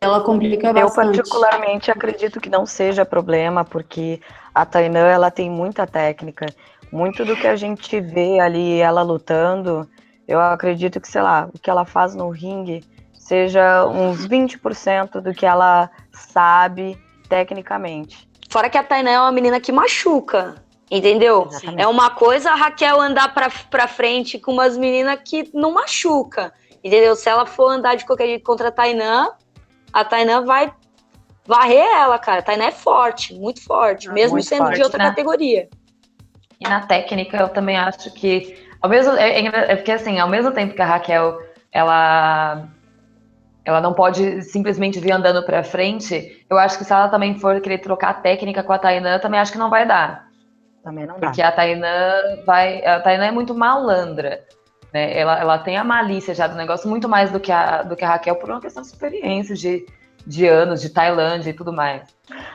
Ela 0.00 0.20
complica 0.20 0.72
bastante. 0.72 1.18
Eu 1.18 1.24
particularmente 1.24 1.90
acredito 1.90 2.40
que 2.40 2.48
não 2.48 2.64
seja 2.64 3.04
problema, 3.04 3.64
porque 3.64 4.20
a 4.56 4.64
Tainã 4.64 5.06
ela 5.06 5.30
tem 5.30 5.50
muita 5.50 5.86
técnica. 5.86 6.46
Muito 6.90 7.26
do 7.26 7.36
que 7.36 7.46
a 7.46 7.56
gente 7.56 8.00
vê 8.00 8.40
ali 8.40 8.80
ela 8.80 9.02
lutando, 9.02 9.86
eu 10.26 10.40
acredito 10.40 10.98
que, 10.98 11.06
sei 11.06 11.20
lá, 11.20 11.46
o 11.52 11.58
que 11.58 11.68
ela 11.68 11.84
faz 11.84 12.14
no 12.14 12.30
ringue 12.30 12.82
seja 13.12 13.84
uns 13.86 14.26
20% 14.26 15.20
do 15.20 15.34
que 15.34 15.44
ela 15.44 15.90
sabe 16.10 16.98
tecnicamente. 17.28 18.26
Fora 18.48 18.70
que 18.70 18.78
a 18.78 18.82
Tainá 18.82 19.10
é 19.10 19.20
uma 19.20 19.32
menina 19.32 19.60
que 19.60 19.70
machuca, 19.70 20.54
entendeu? 20.90 21.48
Exatamente. 21.50 21.82
É 21.82 21.86
uma 21.86 22.08
coisa 22.08 22.52
a 22.52 22.54
Raquel 22.54 22.98
andar 22.98 23.34
pra, 23.34 23.50
pra 23.70 23.86
frente 23.86 24.38
com 24.38 24.52
umas 24.52 24.78
meninas 24.78 25.20
que 25.22 25.50
não 25.52 25.72
machuca, 25.72 26.50
entendeu? 26.82 27.14
Se 27.14 27.28
ela 27.28 27.44
for 27.44 27.68
andar 27.68 27.94
de 27.96 28.06
qualquer 28.06 28.26
jeito 28.26 28.44
contra 28.44 28.68
a 28.68 28.72
Tainã, 28.72 29.28
a 29.92 30.02
Tainã 30.02 30.46
vai 30.46 30.72
varrer 31.46 31.86
ela, 31.96 32.18
cara. 32.18 32.40
A 32.40 32.42
Tainã 32.42 32.66
é 32.66 32.72
forte, 32.72 33.34
muito 33.34 33.62
forte, 33.62 34.08
ah, 34.08 34.12
mesmo 34.12 34.32
muito 34.32 34.46
sendo 34.46 34.64
forte, 34.64 34.76
de 34.76 34.82
outra 34.82 34.98
né? 34.98 35.10
categoria. 35.10 35.68
E 36.60 36.68
na 36.68 36.86
técnica, 36.86 37.36
eu 37.36 37.48
também 37.48 37.76
acho 37.76 38.12
que, 38.12 38.58
ao 38.80 38.88
mesmo, 38.88 39.12
é, 39.14 39.40
é, 39.40 39.46
é 39.72 39.76
porque 39.76 39.92
assim, 39.92 40.18
ao 40.18 40.28
mesmo 40.28 40.50
tempo 40.52 40.74
que 40.74 40.82
a 40.82 40.86
Raquel, 40.86 41.38
ela 41.70 42.68
ela 43.66 43.80
não 43.80 43.92
pode 43.92 44.42
simplesmente 44.42 45.00
vir 45.00 45.10
andando 45.10 45.44
para 45.44 45.64
frente. 45.64 46.46
Eu 46.48 46.56
acho 46.56 46.78
que 46.78 46.84
se 46.84 46.92
ela 46.92 47.08
também 47.08 47.36
for 47.36 47.60
querer 47.60 47.78
trocar 47.78 48.10
a 48.10 48.14
técnica 48.14 48.62
com 48.62 48.72
a 48.72 48.78
Tainã, 48.78 49.18
também 49.18 49.40
acho 49.40 49.50
que 49.50 49.58
não 49.58 49.68
vai 49.68 49.84
dar. 49.84 50.28
Também 50.84 51.04
não 51.04 51.16
Porque 51.16 51.42
dá. 51.42 51.48
a 51.48 51.52
Tainã 51.52 52.12
vai, 52.46 52.86
a 52.86 53.00
Tainã 53.00 53.24
é 53.26 53.32
muito 53.32 53.52
malandra. 53.56 54.44
Né? 54.94 55.18
Ela, 55.18 55.40
ela 55.40 55.58
tem 55.58 55.76
a 55.76 55.82
malícia 55.82 56.32
já 56.32 56.46
do 56.46 56.54
negócio 56.54 56.88
muito 56.88 57.08
mais 57.08 57.32
do 57.32 57.40
que 57.40 57.50
a, 57.50 57.82
do 57.82 57.96
que 57.96 58.04
a 58.04 58.08
Raquel 58.10 58.36
por 58.36 58.48
uma 58.48 58.60
questão 58.60 58.82
de 58.82 58.88
experiência, 58.88 59.56
de, 59.56 59.84
de 60.26 60.46
anos, 60.46 60.80
de 60.80 60.90
Tailândia 60.90 61.50
e 61.50 61.54
tudo 61.54 61.72
mais. 61.72 62.02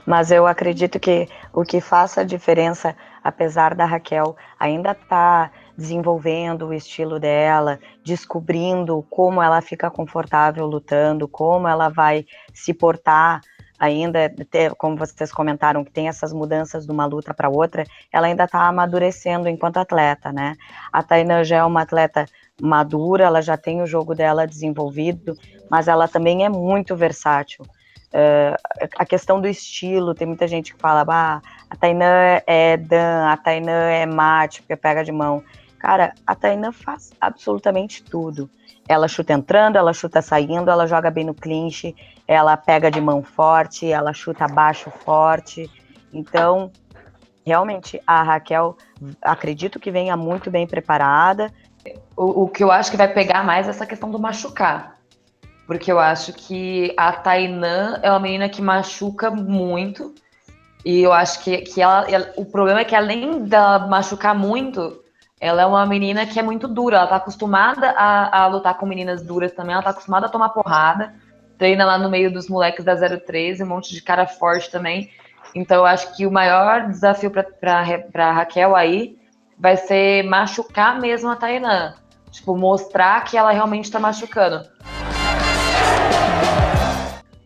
Mas 0.05 0.31
eu 0.31 0.45
acredito 0.45 0.99
que 0.99 1.27
o 1.53 1.63
que 1.63 1.79
faça 1.79 2.21
a 2.21 2.25
diferença, 2.25 2.95
apesar 3.23 3.73
da 3.73 3.85
Raquel 3.85 4.35
ainda 4.59 4.91
estar 4.91 5.49
tá 5.49 5.51
desenvolvendo 5.77 6.67
o 6.67 6.73
estilo 6.73 7.19
dela, 7.19 7.79
descobrindo 8.03 9.05
como 9.09 9.41
ela 9.41 9.61
fica 9.61 9.89
confortável 9.89 10.65
lutando, 10.65 11.27
como 11.27 11.67
ela 11.67 11.89
vai 11.89 12.25
se 12.53 12.73
portar 12.73 13.41
ainda, 13.79 14.31
como 14.77 14.95
vocês 14.95 15.31
comentaram, 15.31 15.83
que 15.83 15.91
tem 15.91 16.07
essas 16.07 16.31
mudanças 16.31 16.85
de 16.85 16.91
uma 16.91 17.05
luta 17.07 17.33
para 17.33 17.49
outra, 17.49 17.83
ela 18.11 18.27
ainda 18.27 18.43
está 18.43 18.67
amadurecendo 18.67 19.49
enquanto 19.49 19.77
atleta, 19.77 20.31
né? 20.31 20.55
A 20.93 21.01
Taina 21.01 21.43
já 21.43 21.57
é 21.57 21.63
uma 21.63 21.81
atleta 21.81 22.27
madura, 22.61 23.23
ela 23.23 23.41
já 23.41 23.57
tem 23.57 23.81
o 23.81 23.87
jogo 23.87 24.13
dela 24.13 24.45
desenvolvido, 24.45 25.35
mas 25.71 25.87
ela 25.87 26.05
também 26.05 26.43
é 26.43 26.49
muito 26.49 26.97
versátil. 26.97 27.63
Uh, 28.13 28.59
a 28.97 29.05
questão 29.05 29.39
do 29.39 29.47
estilo, 29.47 30.13
tem 30.13 30.27
muita 30.27 30.45
gente 30.45 30.73
que 30.73 30.79
fala, 30.81 31.05
ah, 31.07 31.41
a 31.69 31.75
Tainã 31.77 32.41
é 32.45 32.75
Dan, 32.75 33.29
a 33.29 33.37
Tainã 33.37 33.71
é 33.71 34.05
mate, 34.05 34.61
porque 34.61 34.75
pega 34.75 35.01
de 35.01 35.13
mão. 35.13 35.41
Cara, 35.79 36.13
a 36.27 36.35
Tainã 36.35 36.73
faz 36.73 37.13
absolutamente 37.21 38.03
tudo. 38.03 38.49
Ela 38.85 39.07
chuta 39.07 39.31
entrando, 39.31 39.77
ela 39.77 39.93
chuta 39.93 40.21
saindo, 40.21 40.69
ela 40.69 40.85
joga 40.85 41.09
bem 41.09 41.23
no 41.23 41.33
clinch, 41.33 41.95
ela 42.27 42.57
pega 42.57 42.91
de 42.91 42.99
mão 42.99 43.23
forte, 43.23 43.89
ela 43.89 44.11
chuta 44.11 44.49
baixo 44.49 44.91
forte. 44.91 45.71
Então, 46.11 46.69
realmente, 47.45 48.01
a 48.05 48.21
Raquel, 48.23 48.75
acredito 49.21 49.79
que 49.79 49.89
venha 49.89 50.17
muito 50.17 50.51
bem 50.51 50.67
preparada. 50.67 51.49
O, 52.17 52.43
o 52.43 52.49
que 52.49 52.61
eu 52.61 52.69
acho 52.69 52.91
que 52.91 52.97
vai 52.97 53.07
pegar 53.07 53.41
mais 53.45 53.67
é 53.67 53.69
essa 53.69 53.85
questão 53.85 54.11
do 54.11 54.19
machucar 54.19 55.00
porque 55.71 55.89
eu 55.89 56.01
acho 56.01 56.33
que 56.33 56.93
a 56.97 57.13
Tainã 57.13 57.97
é 58.03 58.09
uma 58.09 58.19
menina 58.19 58.49
que 58.49 58.61
machuca 58.61 59.31
muito. 59.31 60.13
E 60.83 60.99
eu 60.99 61.13
acho 61.13 61.41
que, 61.41 61.59
que 61.59 61.81
ela, 61.81 62.11
ela, 62.11 62.29
O 62.35 62.43
problema 62.43 62.81
é 62.81 62.83
que 62.83 62.93
além 62.93 63.45
dela 63.45 63.87
machucar 63.87 64.35
muito, 64.35 65.01
ela 65.39 65.61
é 65.61 65.65
uma 65.65 65.85
menina 65.85 66.25
que 66.25 66.37
é 66.37 66.43
muito 66.43 66.67
dura. 66.67 66.97
Ela 66.97 67.07
tá 67.07 67.15
acostumada 67.15 67.91
a, 67.91 68.41
a 68.41 68.47
lutar 68.47 68.77
com 68.77 68.85
meninas 68.85 69.21
duras 69.21 69.53
também. 69.53 69.71
Ela 69.71 69.81
tá 69.81 69.91
acostumada 69.91 70.25
a 70.25 70.29
tomar 70.29 70.49
porrada. 70.49 71.13
Treina 71.57 71.85
lá 71.85 71.97
no 71.97 72.09
meio 72.09 72.33
dos 72.33 72.49
moleques 72.49 72.83
da 72.83 72.93
013, 72.93 73.63
um 73.63 73.67
monte 73.67 73.93
de 73.93 74.01
cara 74.01 74.27
forte 74.27 74.69
também. 74.69 75.09
Então 75.55 75.77
eu 75.77 75.85
acho 75.85 76.13
que 76.17 76.27
o 76.27 76.31
maior 76.31 76.89
desafio 76.89 77.31
para 77.31 78.33
Raquel 78.33 78.75
aí 78.75 79.17
vai 79.57 79.77
ser 79.77 80.23
machucar 80.23 80.99
mesmo 80.99 81.29
a 81.29 81.37
Tainã. 81.37 81.93
Tipo, 82.29 82.57
mostrar 82.57 83.23
que 83.23 83.37
ela 83.37 83.53
realmente 83.53 83.89
tá 83.89 84.01
machucando. 84.01 84.69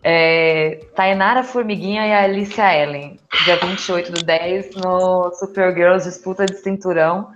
É, 0.07 0.85
Tainara 0.95 1.41
Formiguinha 1.41 2.05
e 2.05 2.13
a 2.13 2.25
Alicia 2.25 2.71
Ellen, 2.75 3.19
dia 3.43 3.57
28 3.57 4.11
do 4.11 4.23
10, 4.23 4.75
no 4.75 5.33
Supergirls 5.33 6.03
Disputa 6.07 6.45
de 6.45 6.55
Cinturão. 6.57 7.31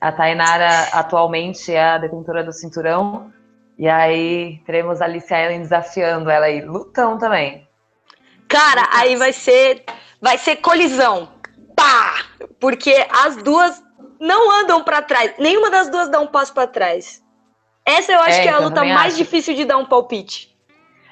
A 0.00 0.12
Tainara 0.12 0.90
atualmente 0.92 1.72
é 1.72 1.82
a 1.82 1.98
detentora 1.98 2.44
do 2.44 2.52
cinturão. 2.52 3.32
E 3.76 3.88
aí 3.88 4.62
teremos 4.64 5.02
a 5.02 5.06
Alicia 5.06 5.44
Ellen 5.44 5.62
desafiando 5.62 6.30
ela 6.30 6.46
aí. 6.46 6.60
Lutão 6.64 7.18
também. 7.18 7.66
Cara, 8.46 8.88
aí 8.92 9.16
vai 9.16 9.32
ser. 9.32 9.82
Vai 10.20 10.38
ser 10.38 10.56
colisão. 10.56 11.28
Pá! 11.74 12.14
Porque 12.60 12.94
as 13.10 13.34
duas 13.42 13.82
não 14.20 14.60
andam 14.60 14.84
para 14.84 15.02
trás. 15.02 15.34
Nenhuma 15.36 15.68
das 15.68 15.88
duas 15.88 16.08
dá 16.08 16.20
um 16.20 16.28
passo 16.28 16.54
para 16.54 16.68
trás. 16.68 17.20
Essa 17.84 18.12
eu 18.12 18.20
acho 18.20 18.38
é, 18.38 18.42
que 18.42 18.48
é 18.48 18.52
a 18.52 18.60
luta 18.60 18.84
mais 18.84 19.14
acho. 19.14 19.16
difícil 19.16 19.56
de 19.56 19.64
dar 19.64 19.78
um 19.78 19.86
palpite. 19.86 20.53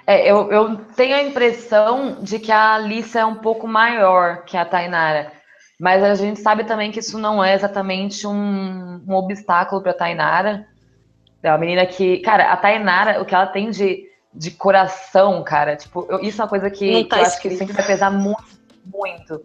É, 0.06 0.28
eu, 0.28 0.50
eu 0.50 0.76
tenho 0.96 1.14
a 1.14 1.22
impressão 1.22 2.18
de 2.20 2.38
que 2.38 2.50
a 2.50 2.74
Alice 2.74 3.16
é 3.16 3.24
um 3.24 3.36
pouco 3.36 3.68
maior 3.68 4.44
que 4.44 4.56
a 4.56 4.64
Tainara. 4.64 5.32
Mas 5.80 6.02
a 6.02 6.14
gente 6.14 6.40
sabe 6.40 6.64
também 6.64 6.90
que 6.90 7.00
isso 7.00 7.18
não 7.18 7.42
é 7.42 7.54
exatamente 7.54 8.26
um, 8.26 9.02
um 9.06 9.14
obstáculo 9.14 9.82
para 9.82 9.92
a 9.92 9.96
Tainara. 9.96 10.66
É 11.42 11.50
uma 11.50 11.58
menina 11.58 11.84
que, 11.86 12.18
cara, 12.18 12.52
a 12.52 12.56
Tainara, 12.56 13.20
o 13.20 13.24
que 13.24 13.34
ela 13.34 13.46
tem 13.46 13.70
de, 13.70 14.04
de 14.32 14.50
coração, 14.52 15.42
cara, 15.42 15.76
tipo, 15.76 16.06
eu, 16.08 16.20
isso 16.20 16.40
é 16.40 16.44
uma 16.44 16.48
coisa 16.48 16.70
que, 16.70 17.04
tá 17.04 17.16
que 17.16 17.22
eu 17.22 17.26
acho 17.26 17.40
que 17.40 17.50
sempre 17.50 17.74
vai 17.74 17.84
pesar 17.84 18.10
muito, 18.10 18.44
muito. 18.84 19.42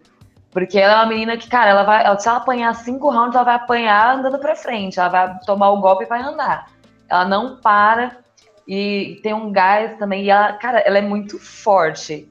Porque 0.50 0.78
ela 0.78 0.94
é 0.94 0.96
uma 0.96 1.06
menina 1.06 1.36
que, 1.36 1.48
cara, 1.48 1.70
ela 1.70 1.82
vai, 1.82 2.18
se 2.18 2.28
ela 2.28 2.38
apanhar 2.38 2.74
cinco 2.74 3.10
rounds, 3.10 3.34
ela 3.34 3.44
vai 3.44 3.54
apanhar 3.56 4.16
andando 4.16 4.38
para 4.38 4.54
frente, 4.54 4.98
ela 4.98 5.08
vai 5.08 5.38
tomar 5.40 5.70
o 5.70 5.80
golpe 5.80 6.04
e 6.04 6.08
vai 6.08 6.22
andar. 6.22 6.70
Ela 7.08 7.24
não 7.24 7.56
para 7.56 8.16
e 8.68 9.18
tem 9.22 9.32
um 9.32 9.50
gás 9.50 9.98
também. 9.98 10.24
E 10.24 10.30
ela, 10.30 10.52
cara, 10.52 10.80
ela 10.80 10.98
é 10.98 11.02
muito 11.02 11.38
forte. 11.38 12.28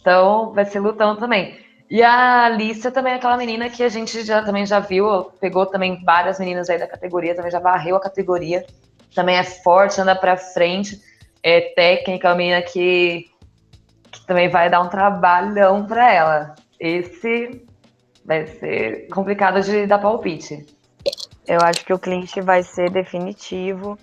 Então 0.00 0.54
vai 0.54 0.64
ser 0.64 0.80
lutão 0.80 1.14
também. 1.16 1.58
E 1.90 2.02
a 2.02 2.46
Alicia 2.46 2.90
também 2.90 3.12
é 3.12 3.16
aquela 3.16 3.36
menina 3.36 3.68
que 3.68 3.82
a 3.82 3.88
gente 3.88 4.24
já 4.24 4.42
também 4.42 4.64
já 4.64 4.80
viu, 4.80 5.24
pegou 5.40 5.66
também 5.66 6.02
várias 6.02 6.38
meninas 6.38 6.70
aí 6.70 6.78
da 6.78 6.86
categoria, 6.86 7.34
também 7.34 7.50
já 7.50 7.60
varreu 7.60 7.96
a 7.96 8.00
categoria. 8.00 8.64
Também 9.14 9.36
é 9.36 9.44
forte, 9.44 10.00
anda 10.00 10.14
pra 10.14 10.36
frente, 10.36 11.00
é 11.42 11.60
técnica, 11.60 12.28
é 12.28 12.30
uma 12.30 12.36
menina 12.36 12.62
que, 12.62 13.30
que 14.10 14.26
também 14.26 14.48
vai 14.48 14.70
dar 14.70 14.80
um 14.80 14.88
trabalhão 14.88 15.86
pra 15.86 16.12
ela. 16.12 16.54
Esse 16.80 17.62
vai 18.24 18.46
ser 18.46 19.08
complicado 19.08 19.60
de 19.62 19.86
dar 19.86 19.98
palpite. 19.98 20.66
Eu 21.46 21.58
acho 21.62 21.84
que 21.84 21.92
o 21.92 21.98
clinch 21.98 22.40
vai 22.42 22.62
ser 22.62 22.90
definitivo 22.90 23.98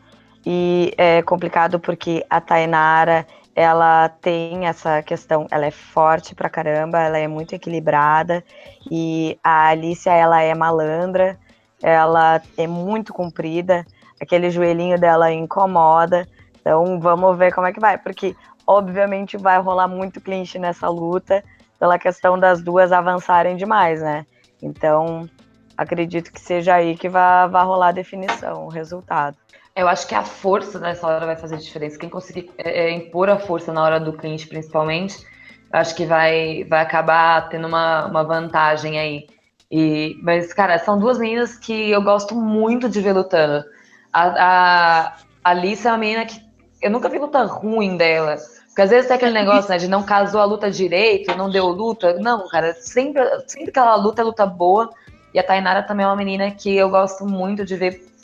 e 0.46 0.94
é 0.98 1.22
complicado 1.22 1.80
porque 1.80 2.26
a 2.30 2.40
Tainara 2.40 3.26
ela 3.56 4.10
tem 4.10 4.68
essa 4.68 5.02
questão, 5.02 5.48
ela 5.50 5.66
é 5.66 5.72
forte 5.72 6.36
pra 6.36 6.50
caramba, 6.50 7.00
ela 7.00 7.18
é 7.18 7.28
muito 7.28 7.56
equilibrada 7.56 8.44
e 8.92 9.40
a 9.42 9.70
Alicia 9.70 10.12
ela 10.12 10.42
é 10.42 10.54
malandra, 10.54 11.40
ela 11.82 12.42
é 12.58 12.68
muito 12.68 13.14
comprida, 13.14 13.86
aquele 14.22 14.50
joelhinho 14.50 15.00
dela 15.00 15.32
incomoda. 15.32 16.28
Então 16.60 17.00
vamos 17.00 17.38
ver 17.38 17.54
como 17.54 17.66
é 17.68 17.72
que 17.72 17.80
vai, 17.80 17.98
porque 17.98 18.36
obviamente 18.68 19.38
vai 19.38 19.60
rolar 19.62 19.88
muito 19.88 20.20
clinch 20.20 20.60
nessa 20.60 20.90
luta 20.90 21.44
pela 21.80 21.98
questão 21.98 22.38
das 22.38 22.62
duas 22.62 22.92
avançarem 22.92 23.56
demais, 23.56 24.02
né? 24.02 24.26
Então 24.62 25.30
acredito 25.78 26.32
que 26.32 26.42
seja 26.42 26.76
aí 26.76 26.98
que 26.98 27.08
vai, 27.08 27.48
rolar 27.64 27.90
a 27.90 27.94
definição, 27.94 28.66
o 28.66 28.70
resultado. 28.70 29.38
Eu 29.76 29.90
acho 29.90 30.08
que 30.08 30.16
a 30.16 30.24
força 30.24 30.80
nessa 30.80 31.06
hora 31.06 31.26
vai 31.26 31.36
fazer 31.36 31.58
diferença. 31.58 32.00
Quem 32.00 32.10
conseguir 32.10 32.50
é, 32.58 32.86
é, 32.86 32.92
impor 32.92 33.30
a 33.30 33.38
força 33.38 33.74
na 33.74 33.84
hora 33.84 34.00
do 34.00 34.14
cliente, 34.14 34.48
principalmente, 34.48 35.26
acho 35.70 35.94
que 35.96 36.06
vai, 36.06 36.64
vai 36.64 36.82
acabar 36.82 37.50
tendo 37.50 37.68
uma, 37.68 38.06
uma 38.06 38.24
vantagem 38.24 38.98
aí. 38.98 39.28
E, 39.70 40.18
mas, 40.24 40.54
cara, 40.54 40.80
são 40.80 40.98
duas 40.98 41.20
meninas 41.20 41.58
que 41.58 41.92
eu 41.92 42.02
gosto 42.02 42.34
muito 42.36 42.88
de 42.88 43.02
ver 43.02 43.12
lutando. 43.12 43.66
A, 44.14 44.24
a, 44.24 45.08
a 45.44 45.50
Alice 45.50 45.86
é 45.86 45.92
uma 45.92 45.98
menina 45.98 46.26
que 46.26 46.40
eu 46.82 46.90
nunca 46.90 47.10
vi 47.10 47.20
luta 47.20 47.44
ruim 47.44 47.98
dela. 47.98 48.38
Porque 48.68 48.82
às 48.82 48.90
vezes 48.90 49.08
tem 49.08 49.18
aquele 49.18 49.34
negócio, 49.34 49.70
né, 49.70 49.78
de 49.78 49.90
não 49.90 50.04
casou 50.04 50.40
a 50.40 50.46
luta 50.46 50.72
direito, 50.72 51.36
não 51.36 51.50
deu 51.50 51.68
luta. 51.68 52.14
Não, 52.20 52.48
cara, 52.48 52.74
sempre, 52.76 53.22
sempre 53.46 53.74
que 53.74 53.80
ela 53.80 53.96
luta, 53.96 54.22
é 54.22 54.26
luta 54.26 54.46
boa. 54.46 54.90
E 55.34 55.40
a 55.40 55.44
Tainara 55.44 55.84
também 55.84 56.06
é 56.06 56.08
uma 56.08 56.16
menina 56.16 56.50
que 56.52 56.74
eu 56.74 56.90
gosto 56.90 57.26
muito 57.26 57.66
de 57.66 57.76
ver 57.76 58.15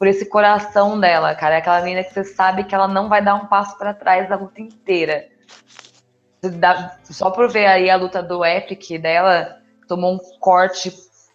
por 0.00 0.06
esse 0.06 0.24
coração 0.24 0.98
dela, 0.98 1.34
cara. 1.34 1.56
É 1.56 1.58
aquela 1.58 1.82
menina 1.82 2.02
que 2.02 2.14
você 2.14 2.24
sabe 2.24 2.64
que 2.64 2.74
ela 2.74 2.88
não 2.88 3.06
vai 3.06 3.22
dar 3.22 3.34
um 3.34 3.44
passo 3.44 3.76
para 3.76 3.92
trás 3.92 4.26
da 4.30 4.34
luta 4.34 4.62
inteira. 4.62 5.28
Só 7.04 7.30
por 7.30 7.50
ver 7.50 7.66
aí 7.66 7.90
a 7.90 7.96
luta 7.96 8.22
do 8.22 8.42
Epic 8.42 8.98
dela, 8.98 9.58
tomou 9.86 10.14
um 10.14 10.18
corte 10.40 10.90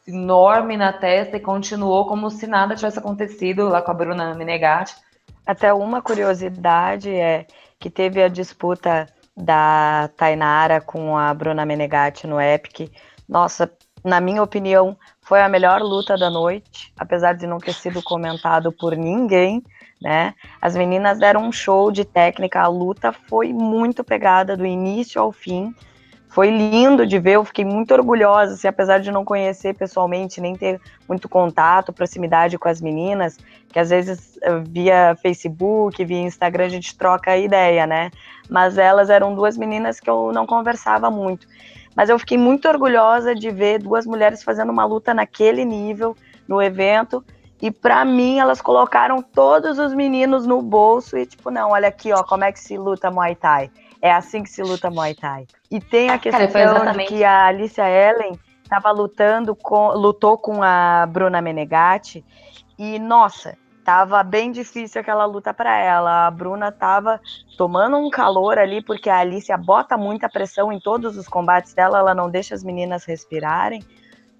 enorme 0.07 0.77
na 0.77 0.91
testa 0.91 1.37
e 1.37 1.39
continuou 1.39 2.07
como 2.07 2.31
se 2.31 2.47
nada 2.47 2.75
tivesse 2.75 2.97
acontecido 2.97 3.69
lá 3.69 3.83
com 3.83 3.91
a 3.91 3.93
Bruna 3.93 4.33
Menegatti. 4.33 4.95
Até 5.45 5.71
uma 5.71 6.01
curiosidade 6.01 7.11
é 7.13 7.45
que 7.79 7.91
teve 7.91 8.23
a 8.23 8.27
disputa 8.27 9.05
da 9.37 10.09
Tainara 10.17 10.81
com 10.81 11.15
a 11.15 11.31
Bruna 11.35 11.67
Menegatti 11.67 12.25
no 12.25 12.41
Epic. 12.41 12.91
Nossa, 13.29 13.71
na 14.03 14.19
minha 14.19 14.41
opinião, 14.41 14.97
foi 15.25 15.41
a 15.41 15.49
melhor 15.49 15.81
luta 15.81 16.15
da 16.15 16.29
noite, 16.29 16.93
apesar 16.97 17.33
de 17.33 17.47
não 17.47 17.57
ter 17.57 17.73
sido 17.73 18.01
comentado 18.01 18.71
por 18.71 18.95
ninguém, 18.95 19.63
né? 19.99 20.35
As 20.61 20.75
meninas 20.75 21.17
deram 21.17 21.47
um 21.47 21.51
show 21.51 21.91
de 21.91 22.05
técnica, 22.05 22.61
a 22.61 22.67
luta 22.67 23.11
foi 23.11 23.51
muito 23.51 24.03
pegada 24.03 24.55
do 24.55 24.65
início 24.65 25.19
ao 25.19 25.31
fim. 25.31 25.73
Foi 26.29 26.51
lindo 26.51 27.07
de 27.07 27.17
ver, 27.17 27.37
eu 27.37 27.45
fiquei 27.45 27.65
muito 27.65 27.91
orgulhosa, 27.93 28.53
assim, 28.53 28.67
apesar 28.67 28.99
de 28.99 29.09
não 29.09 29.25
conhecer 29.25 29.73
pessoalmente, 29.73 30.39
nem 30.39 30.55
ter 30.55 30.79
muito 31.07 31.27
contato, 31.27 31.93
proximidade 31.93 32.57
com 32.59 32.67
as 32.67 32.79
meninas, 32.79 33.37
que 33.69 33.79
às 33.79 33.89
vezes 33.89 34.37
eh, 34.43 34.59
via 34.67 35.17
Facebook, 35.21 36.03
via 36.05 36.21
Instagram 36.21 36.65
a 36.65 36.69
gente 36.69 36.95
troca 36.95 37.35
ideia, 37.35 37.87
né? 37.87 38.11
Mas 38.47 38.77
elas 38.77 39.09
eram 39.09 39.33
duas 39.33 39.57
meninas 39.57 39.99
que 39.99 40.09
eu 40.09 40.31
não 40.31 40.45
conversava 40.45 41.09
muito. 41.09 41.47
Mas 41.95 42.09
eu 42.09 42.19
fiquei 42.19 42.37
muito 42.37 42.67
orgulhosa 42.67 43.33
de 43.33 43.49
ver 43.49 43.79
duas 43.79 44.05
mulheres 44.05 44.43
fazendo 44.43 44.71
uma 44.71 44.85
luta 44.85 45.13
naquele 45.13 45.63
nível 45.63 46.15
no 46.47 46.61
evento. 46.61 47.23
E 47.61 47.71
para 47.71 48.03
mim, 48.03 48.37
elas 48.37 48.61
colocaram 48.61 49.21
todos 49.21 49.79
os 49.79 49.93
meninos 49.93 50.45
no 50.45 50.61
bolso 50.61 51.17
e, 51.17 51.25
tipo, 51.25 51.49
não, 51.49 51.71
olha 51.71 51.87
aqui, 51.87 52.11
ó, 52.11 52.21
como 52.23 52.43
é 52.43 52.51
que 52.51 52.59
se 52.59 52.77
luta 52.77 53.09
Muay 53.09 53.35
Thai. 53.35 53.71
É 54.01 54.11
assim 54.11 54.43
que 54.43 54.49
se 54.49 54.61
luta 54.61 54.91
Muay 54.91 55.15
Thai. 55.15 55.47
E 55.71 55.79
tem 55.79 56.09
a 56.09 56.19
questão 56.19 56.47
Cara, 56.47 56.91
de 56.91 57.05
que 57.05 57.23
a 57.23 57.45
Alicia 57.45 57.89
Ellen 57.89 58.37
estava 58.61 58.91
lutando 58.91 59.55
com, 59.55 59.93
lutou 59.93 60.37
com 60.37 60.61
a 60.61 61.07
Bruna 61.07 61.41
Menegatti. 61.41 62.25
E, 62.77 62.99
nossa, 62.99 63.57
Tava 63.85 64.23
bem 64.23 64.51
difícil 64.51 64.99
aquela 64.99 65.25
luta 65.25 65.53
para 65.53 65.77
ela. 65.77 66.25
A 66.25 66.31
Bruna 66.31 66.71
tava 66.71 67.21
tomando 67.55 67.97
um 67.97 68.09
calor 68.09 68.57
ali, 68.57 68.81
porque 68.81 69.11
a 69.11 69.19
Alicia 69.19 69.55
bota 69.55 69.95
muita 69.95 70.27
pressão 70.27 70.73
em 70.73 70.79
todos 70.79 71.15
os 71.15 71.27
combates 71.27 71.75
dela, 71.75 71.99
ela 71.99 72.15
não 72.15 72.27
deixa 72.27 72.55
as 72.55 72.63
meninas 72.63 73.05
respirarem. 73.05 73.83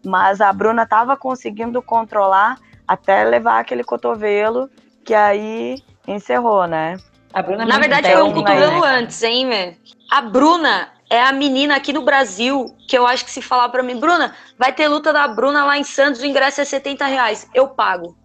Mas 0.04 0.42
a 0.42 0.52
Bruna 0.52 0.88
tava 0.88 1.16
conseguindo 1.16 1.80
controlar 1.80 2.58
até 2.88 3.24
levar 3.24 3.60
aquele 3.60 3.84
cotovelo, 3.84 4.68
que 5.04 5.14
aí 5.14 5.80
encerrou, 6.08 6.66
né? 6.66 6.98
A 7.32 7.44
Bruna 7.44 7.68
Na 7.68 7.78
verdade, 7.78 8.12
foi 8.12 8.24
um 8.24 8.34
cotovelo 8.34 8.82
né? 8.82 8.98
antes, 8.98 9.22
hein, 9.22 9.48
velho? 9.48 9.78
A 10.10 10.24
Bruna 10.24 10.90
é 11.08 11.22
a 11.22 11.32
menina 11.32 11.76
aqui 11.76 11.94
no 11.94 12.02
Brasil 12.02 12.76
que 12.88 12.98
eu 12.98 13.06
acho 13.06 13.24
que 13.24 13.32
se 13.32 13.44
falar 13.44 13.70
para 13.70 13.84
mim, 13.84 14.00
Bruna, 14.00 14.34
vai 14.58 14.74
ter 14.74 14.88
luta 14.88 15.14
da 15.14 15.28
Bruna 15.28 15.64
lá 15.66 15.78
em 15.78 15.84
Santos, 15.84 16.22
o 16.22 16.26
ingresso 16.26 16.62
é 16.62 16.66
70 16.66 17.06
reais. 17.06 17.48
Eu 17.54 17.68
pago. 17.68 18.25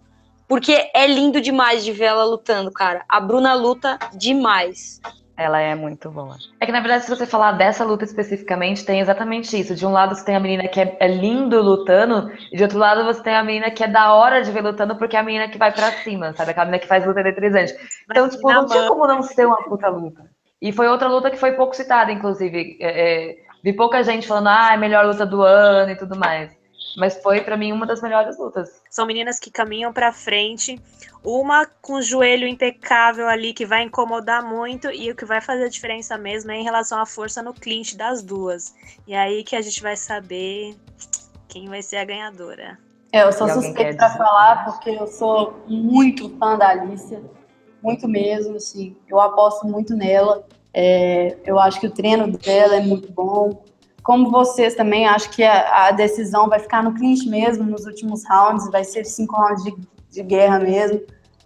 Porque 0.51 0.91
é 0.93 1.07
lindo 1.07 1.39
demais 1.39 1.81
de 1.81 1.93
ver 1.93 2.07
ela 2.07 2.25
lutando, 2.25 2.69
cara. 2.73 3.05
A 3.07 3.21
Bruna 3.21 3.53
luta 3.53 3.97
demais. 4.13 4.99
Ela 5.37 5.61
é 5.61 5.73
muito 5.75 6.11
boa. 6.11 6.35
É 6.59 6.65
que, 6.65 6.73
na 6.73 6.81
verdade, 6.81 7.05
se 7.05 7.09
você 7.09 7.25
falar 7.25 7.53
dessa 7.53 7.85
luta 7.85 8.03
especificamente, 8.03 8.83
tem 8.83 8.99
exatamente 8.99 9.57
isso. 9.57 9.73
De 9.73 9.85
um 9.85 9.93
lado 9.93 10.13
você 10.13 10.25
tem 10.25 10.35
a 10.35 10.41
menina 10.41 10.67
que 10.67 10.81
é, 10.81 10.97
é 10.99 11.07
lindo 11.07 11.61
lutando, 11.61 12.29
e 12.51 12.57
de 12.57 12.63
outro 12.63 12.77
lado 12.77 13.05
você 13.05 13.23
tem 13.23 13.33
a 13.33 13.41
menina 13.45 13.71
que 13.71 13.81
é 13.81 13.87
da 13.87 14.13
hora 14.13 14.41
de 14.43 14.51
ver 14.51 14.61
lutando, 14.61 14.97
porque 14.97 15.15
é 15.15 15.21
a 15.21 15.23
menina 15.23 15.47
que 15.47 15.57
vai 15.57 15.71
para 15.71 15.89
cima, 16.03 16.33
sabe? 16.33 16.51
Aquela 16.51 16.65
menina 16.65 16.81
que 16.81 16.87
faz 16.89 17.05
luta 17.05 17.21
eletrizante. 17.21 17.73
Então, 18.09 18.27
tipo, 18.27 18.51
não 18.51 18.65
tinha 18.65 18.89
como 18.89 19.07
não 19.07 19.23
ser 19.23 19.45
uma 19.45 19.63
puta 19.63 19.87
luta. 19.87 20.29
E 20.61 20.73
foi 20.73 20.89
outra 20.89 21.07
luta 21.07 21.31
que 21.31 21.37
foi 21.37 21.53
pouco 21.53 21.73
citada, 21.73 22.11
inclusive. 22.11 22.77
É, 22.81 23.29
é, 23.29 23.35
vi 23.63 23.71
pouca 23.71 24.03
gente 24.03 24.27
falando, 24.27 24.49
ah, 24.49 24.71
é 24.71 24.75
a 24.75 24.77
melhor 24.77 25.05
luta 25.05 25.25
do 25.25 25.41
ano 25.41 25.91
e 25.93 25.95
tudo 25.95 26.19
mais. 26.19 26.51
Mas 26.97 27.21
foi 27.21 27.41
para 27.41 27.55
mim 27.55 27.71
uma 27.71 27.85
das 27.85 28.01
melhores 28.01 28.37
lutas. 28.37 28.81
São 28.89 29.05
meninas 29.05 29.39
que 29.39 29.49
caminham 29.49 29.93
para 29.93 30.11
frente, 30.11 30.79
uma 31.23 31.65
com 31.65 31.93
o 31.93 32.01
joelho 32.01 32.47
impecável 32.47 33.27
ali 33.27 33.53
que 33.53 33.65
vai 33.65 33.83
incomodar 33.83 34.43
muito 34.43 34.89
e 34.89 35.11
o 35.11 35.15
que 35.15 35.25
vai 35.25 35.41
fazer 35.41 35.65
a 35.65 35.69
diferença 35.69 36.17
mesmo 36.17 36.51
é 36.51 36.57
em 36.57 36.63
relação 36.63 36.99
à 36.99 37.05
força 37.05 37.41
no 37.41 37.53
clinch 37.53 37.95
das 37.95 38.21
duas. 38.21 38.73
E 39.07 39.15
aí 39.15 39.43
que 39.43 39.55
a 39.55 39.61
gente 39.61 39.81
vai 39.81 39.95
saber 39.95 40.75
quem 41.47 41.69
vai 41.69 41.81
ser 41.81 41.97
a 41.97 42.05
ganhadora. 42.05 42.77
É, 43.11 43.23
eu 43.23 43.31
sou 43.33 43.47
suspeita 43.49 43.97
para 43.97 44.09
falar 44.11 44.65
porque 44.65 44.91
eu 44.91 45.05
sou 45.05 45.61
muito 45.67 46.29
fã 46.37 46.57
da 46.57 46.69
Alicia, 46.69 47.21
muito 47.83 48.07
mesmo, 48.07 48.55
assim, 48.55 48.95
eu 49.07 49.19
aposto 49.19 49.67
muito 49.67 49.93
nela. 49.93 50.45
É, 50.73 51.35
eu 51.43 51.59
acho 51.59 51.79
que 51.79 51.87
o 51.87 51.91
treino 51.91 52.37
dela 52.37 52.77
é 52.77 52.79
muito 52.79 53.11
bom. 53.11 53.63
Como 54.03 54.31
vocês 54.31 54.75
também, 54.75 55.07
acho 55.07 55.29
que 55.29 55.43
a, 55.43 55.87
a, 55.87 55.91
decisão 55.91 56.49
vai 56.49 56.59
ficar 56.59 56.83
no 56.83 56.93
clinch 56.93 57.27
mesmo, 57.29 57.63
nos 57.63 57.85
últimos 57.85 58.27
rounds, 58.27 58.69
vai 58.71 58.83
ser 58.83 59.05
cinco 59.05 59.35
rounds 59.35 59.63
de, 59.63 59.75
de 60.09 60.23
guerra 60.23 60.59
mesmo. 60.59 61.01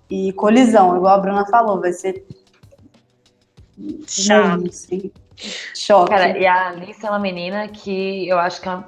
E 0.09 0.31
colisão, 0.33 0.95
igual 0.95 1.15
a 1.15 1.17
Bruna 1.17 1.45
falou, 1.47 1.81
vai 1.81 1.91
ser. 1.91 2.25
Chato. 4.07 4.67
Assim, 4.69 5.11
choque. 5.75 6.11
Cara, 6.11 6.37
e 6.37 6.45
a 6.45 6.69
Alice 6.69 7.05
é 7.05 7.09
uma 7.09 7.19
menina 7.19 7.67
que 7.67 8.27
eu 8.27 8.39
acho 8.39 8.61
que 8.61 8.69
ela, 8.69 8.87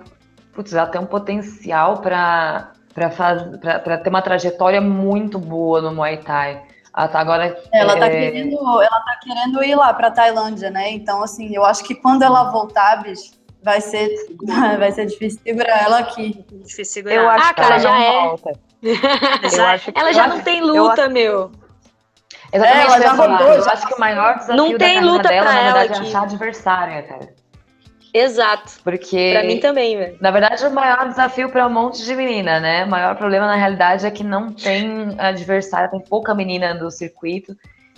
putz, 0.53 0.73
ela 0.73 0.87
tem 0.87 1.01
um 1.01 1.05
potencial 1.05 1.97
para 1.97 2.71
para 2.97 3.97
ter 3.99 4.09
uma 4.09 4.23
trajetória 4.23 4.81
muito 4.81 5.37
boa 5.37 5.81
no 5.81 5.93
Muay 5.93 6.17
Thai. 6.17 6.63
Ela 6.95 7.07
tá 7.07 7.19
agora. 7.19 7.63
Ela 7.71 7.95
tá, 7.95 8.07
é... 8.07 8.09
querendo, 8.09 8.57
ela 8.57 8.99
tá 9.01 9.19
querendo 9.21 9.63
ir 9.63 9.75
lá 9.75 9.93
pra 9.93 10.09
Tailândia, 10.09 10.71
né? 10.71 10.89
Então, 10.91 11.21
assim, 11.21 11.55
eu 11.55 11.63
acho 11.63 11.83
que 11.83 11.93
quando 11.93 12.23
ela 12.23 12.49
voltar, 12.49 13.03
bicho, 13.03 13.36
vai 13.67 13.81
ser, 13.81 14.09
vai 14.79 14.91
ser 14.93 15.05
difícil 15.07 15.41
segurar 15.43 15.83
ela 15.83 15.99
aqui. 15.99 16.45
Difícil 16.63 16.85
segurar. 16.85 17.15
Eu 17.15 17.29
acho 17.29 17.49
ah, 17.49 17.53
que 17.53 17.61
ela 17.61 17.79
já 17.79 18.01
é. 18.01 18.35
ela 19.93 20.13
já 20.13 20.27
não 20.27 20.39
tem 20.39 20.61
luta, 20.61 21.01
eu... 21.01 21.11
meu. 21.11 21.51
Exatamente, 22.53 22.79
é, 22.79 22.85
ela 22.85 23.01
já 23.01 23.11
rodou. 23.11 23.53
Eu 23.53 23.69
acho 23.69 23.87
que 23.87 23.93
o 23.93 23.99
maior 23.99 24.35
desafio 24.35 24.55
não 24.55 24.77
tem 24.77 25.01
luta 25.01 25.27
dela, 25.27 25.53
na 25.53 25.63
verdade, 25.63 25.93
aqui. 25.93 25.99
é 25.99 26.07
achar 26.07 26.23
adversária, 26.23 27.03
cara. 27.03 27.29
Exato. 28.13 28.79
Porque. 28.85 29.33
Pra 29.33 29.43
mim 29.43 29.59
também, 29.59 29.97
velho. 29.97 30.17
Na 30.21 30.31
verdade, 30.31 30.65
o 30.65 30.71
maior 30.71 31.09
desafio 31.09 31.49
para 31.49 31.67
um 31.67 31.69
monte 31.69 32.05
de 32.05 32.15
menina, 32.15 32.61
né? 32.61 32.85
O 32.85 32.89
maior 32.89 33.17
problema, 33.17 33.47
na 33.47 33.55
realidade, 33.55 34.05
é 34.05 34.11
que 34.11 34.23
não 34.23 34.53
tem 34.53 35.13
adversária, 35.17 35.89
tem 35.89 35.99
pouca 35.99 36.33
menina 36.33 36.73
do 36.73 36.89
circuito. 36.89 37.53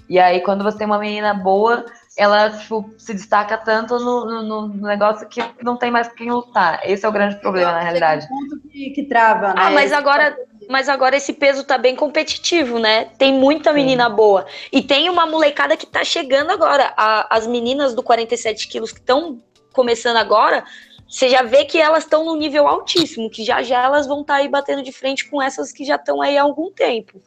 E 0.09 0.17
aí, 0.17 0.41
quando 0.41 0.63
você 0.63 0.79
tem 0.79 0.87
uma 0.87 0.97
menina 0.97 1.31
boa, 1.35 1.85
ela 2.19 2.49
tipo, 2.49 2.93
se 2.97 3.13
destaca 3.13 3.57
tanto 3.57 3.97
no, 3.97 4.25
no, 4.25 4.67
no, 4.67 4.87
negócio 4.87 5.25
que 5.29 5.41
não 5.63 5.77
tem 5.77 5.89
mais 5.89 6.09
quem 6.09 6.29
lutar. 6.29 6.81
Esse 6.83 7.05
é 7.05 7.09
o 7.09 7.13
grande 7.13 7.37
problema, 7.37 7.71
na 7.71 7.79
realidade. 7.79 8.25
É 8.25 8.33
um 8.33 8.39
ponto 8.39 8.59
que, 8.67 8.89
que 8.89 9.03
trava, 9.03 9.53
né? 9.53 9.53
Ah, 9.55 9.71
mas 9.71 9.93
agora, 9.93 10.37
mas 10.69 10.89
agora 10.89 11.15
esse 11.15 11.31
peso 11.31 11.63
tá 11.63 11.77
bem 11.77 11.95
competitivo, 11.95 12.77
né? 12.77 13.05
Tem 13.17 13.31
muita 13.31 13.71
menina 13.71 14.09
Sim. 14.09 14.15
boa. 14.17 14.45
E 14.69 14.81
tem 14.81 15.09
uma 15.09 15.25
molecada 15.25 15.77
que 15.77 15.85
tá 15.85 16.03
chegando 16.03 16.51
agora. 16.51 16.93
A, 16.97 17.37
as 17.37 17.47
meninas 17.47 17.95
do 17.95 18.03
47 18.03 18.67
quilos 18.67 18.91
que 18.91 18.99
estão 18.99 19.39
começando 19.71 20.17
agora, 20.17 20.65
você 21.07 21.29
já 21.29 21.41
vê 21.41 21.63
que 21.63 21.79
elas 21.79 22.03
estão 22.03 22.25
no 22.25 22.35
nível 22.35 22.67
altíssimo, 22.67 23.29
que 23.29 23.45
já 23.45 23.63
já 23.63 23.81
elas 23.81 24.05
vão 24.05 24.21
estar 24.21 24.33
tá 24.33 24.39
aí 24.41 24.49
batendo 24.49 24.83
de 24.83 24.91
frente 24.91 25.29
com 25.29 25.41
essas 25.41 25.71
que 25.71 25.85
já 25.85 25.95
estão 25.95 26.21
aí 26.21 26.37
há 26.37 26.43
algum 26.43 26.69
tempo. 26.69 27.21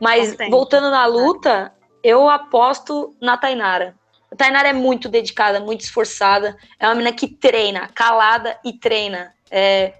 Mas 0.00 0.36
voltando 0.50 0.90
na 0.90 1.06
luta, 1.06 1.72
eu 2.02 2.28
aposto 2.28 3.14
na 3.20 3.36
Tainara. 3.36 4.01
A 4.32 4.36
Tainara 4.36 4.68
é 4.68 4.72
muito 4.72 5.10
dedicada, 5.10 5.60
muito 5.60 5.82
esforçada. 5.82 6.56
É 6.80 6.86
uma 6.86 6.94
menina 6.94 7.14
que 7.14 7.28
treina, 7.28 7.88
calada 7.94 8.58
e 8.64 8.72
treina. 8.72 9.34
É, 9.50 9.92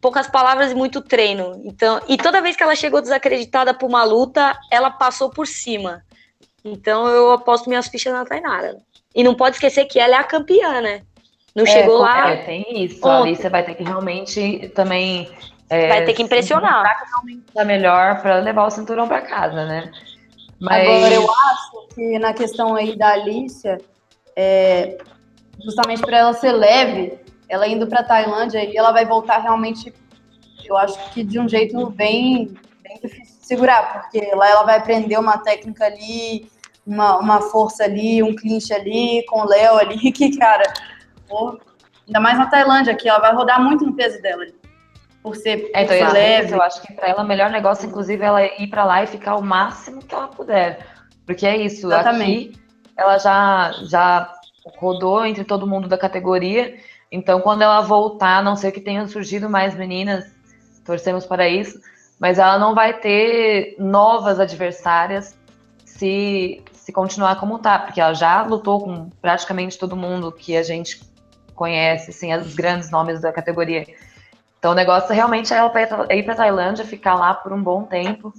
poucas 0.00 0.26
palavras 0.26 0.72
e 0.72 0.74
muito 0.74 1.00
treino. 1.00 1.60
Então, 1.64 2.00
e 2.08 2.16
toda 2.16 2.40
vez 2.40 2.56
que 2.56 2.62
ela 2.64 2.74
chegou 2.74 3.00
desacreditada 3.00 3.72
por 3.72 3.88
uma 3.88 4.02
luta, 4.02 4.58
ela 4.72 4.90
passou 4.90 5.30
por 5.30 5.46
cima. 5.46 6.02
Então 6.64 7.06
eu 7.06 7.30
aposto 7.30 7.68
minhas 7.68 7.86
fichas 7.86 8.12
na 8.12 8.24
Tainara. 8.24 8.76
E 9.14 9.22
não 9.22 9.34
pode 9.34 9.56
esquecer 9.56 9.84
que 9.84 10.00
ela 10.00 10.16
é 10.16 10.18
a 10.18 10.24
campeã, 10.24 10.80
né? 10.80 11.02
Não 11.54 11.64
é, 11.64 11.66
chegou 11.66 11.98
lá. 11.98 12.30
É, 12.30 12.36
tem 12.38 12.84
isso. 12.84 12.98
Ontem. 12.98 13.08
A 13.08 13.18
Alicia 13.18 13.50
vai 13.50 13.64
ter 13.64 13.74
que 13.74 13.84
realmente 13.84 14.68
também. 14.74 15.30
É, 15.68 15.88
vai 15.88 16.04
ter 16.04 16.14
que 16.14 16.22
impressionar. 16.22 16.84
Tá 17.54 17.64
melhor 17.64 18.20
para 18.20 18.40
levar 18.40 18.66
o 18.66 18.70
cinturão 18.70 19.06
para 19.06 19.20
casa, 19.20 19.64
né? 19.64 19.90
Mas... 20.60 20.86
Agora, 20.86 21.14
eu 21.14 21.26
acho 21.30 21.94
que 21.94 22.18
na 22.18 22.34
questão 22.34 22.74
aí 22.74 22.96
da 22.96 23.12
Alicia, 23.12 23.78
é, 24.36 24.98
justamente 25.64 26.02
para 26.02 26.18
ela 26.18 26.32
ser 26.34 26.52
leve, 26.52 27.18
ela 27.48 27.66
indo 27.66 27.86
para 27.86 28.02
Tailândia, 28.02 28.64
e 28.64 28.76
ela 28.76 28.92
vai 28.92 29.06
voltar 29.06 29.38
realmente, 29.38 29.92
eu 30.64 30.76
acho 30.76 30.98
que 31.10 31.24
de 31.24 31.40
um 31.40 31.48
jeito 31.48 31.88
bem, 31.90 32.54
bem 32.82 33.00
difícil 33.02 33.38
de 33.40 33.46
segurar, 33.46 34.02
porque 34.02 34.34
lá 34.34 34.48
ela 34.50 34.62
vai 34.64 34.76
aprender 34.76 35.18
uma 35.18 35.38
técnica 35.38 35.86
ali, 35.86 36.48
uma, 36.86 37.18
uma 37.18 37.40
força 37.40 37.84
ali, 37.84 38.22
um 38.22 38.36
clinch 38.36 38.72
ali, 38.72 39.24
com 39.26 39.40
o 39.40 39.48
Léo 39.48 39.76
ali, 39.78 40.12
que, 40.12 40.36
cara, 40.36 40.62
pô, 41.26 41.58
ainda 42.06 42.20
mais 42.20 42.38
na 42.38 42.46
Tailândia, 42.46 42.94
que 42.94 43.08
ela 43.08 43.18
vai 43.18 43.34
rodar 43.34 43.62
muito 43.62 43.86
no 43.86 43.94
peso 43.94 44.20
dela. 44.20 44.44
Por 45.22 45.36
ser, 45.36 45.70
é, 45.74 45.84
então, 45.84 45.96
ser 45.96 46.12
leve. 46.12 46.54
Eu 46.54 46.62
acho 46.62 46.80
que 46.82 46.92
para 46.92 47.08
ela 47.08 47.22
o 47.22 47.26
melhor 47.26 47.50
negócio, 47.50 47.86
inclusive, 47.86 48.22
é 48.22 48.26
ela 48.26 48.44
ir 48.44 48.68
para 48.68 48.84
lá 48.84 49.02
e 49.02 49.06
ficar 49.06 49.36
o 49.36 49.42
máximo 49.42 50.00
que 50.00 50.14
ela 50.14 50.28
puder. 50.28 50.86
Porque 51.26 51.46
é 51.46 51.56
isso, 51.56 51.86
Exatamente. 51.86 52.48
aqui 52.50 52.60
ela 53.00 53.18
já, 53.18 53.72
já 53.84 54.32
rodou 54.78 55.24
entre 55.24 55.42
todo 55.42 55.66
mundo 55.66 55.88
da 55.88 55.96
categoria. 55.96 56.76
Então, 57.10 57.40
quando 57.40 57.62
ela 57.62 57.80
voltar, 57.80 58.42
não 58.42 58.54
ser 58.54 58.72
que 58.72 58.80
tenham 58.80 59.08
surgido 59.08 59.48
mais 59.48 59.74
meninas, 59.74 60.30
torcemos 60.84 61.24
para 61.26 61.48
isso, 61.48 61.80
mas 62.18 62.38
ela 62.38 62.58
não 62.58 62.74
vai 62.74 62.92
ter 62.92 63.74
novas 63.78 64.38
adversárias 64.38 65.36
se, 65.84 66.62
se 66.72 66.92
continuar 66.92 67.40
como 67.40 67.58
tá, 67.58 67.78
porque 67.78 68.00
ela 68.00 68.14
já 68.14 68.42
lutou 68.42 68.84
com 68.84 69.08
praticamente 69.20 69.78
todo 69.78 69.96
mundo 69.96 70.30
que 70.30 70.56
a 70.56 70.62
gente 70.62 71.00
conhece, 71.54 72.10
assim, 72.10 72.34
os 72.34 72.54
grandes 72.54 72.90
nomes 72.90 73.20
da 73.20 73.32
categoria. 73.32 73.86
Então 74.60 74.72
o 74.72 74.74
negócio 74.74 75.12
realmente 75.14 75.52
é 75.54 75.56
ela 75.56 75.72
ir 76.10 76.22
para 76.22 76.34
Tailândia, 76.34 76.84
ficar 76.84 77.14
lá 77.14 77.32
por 77.32 77.50
um 77.50 77.62
bom 77.62 77.84
tempo, 77.84 78.32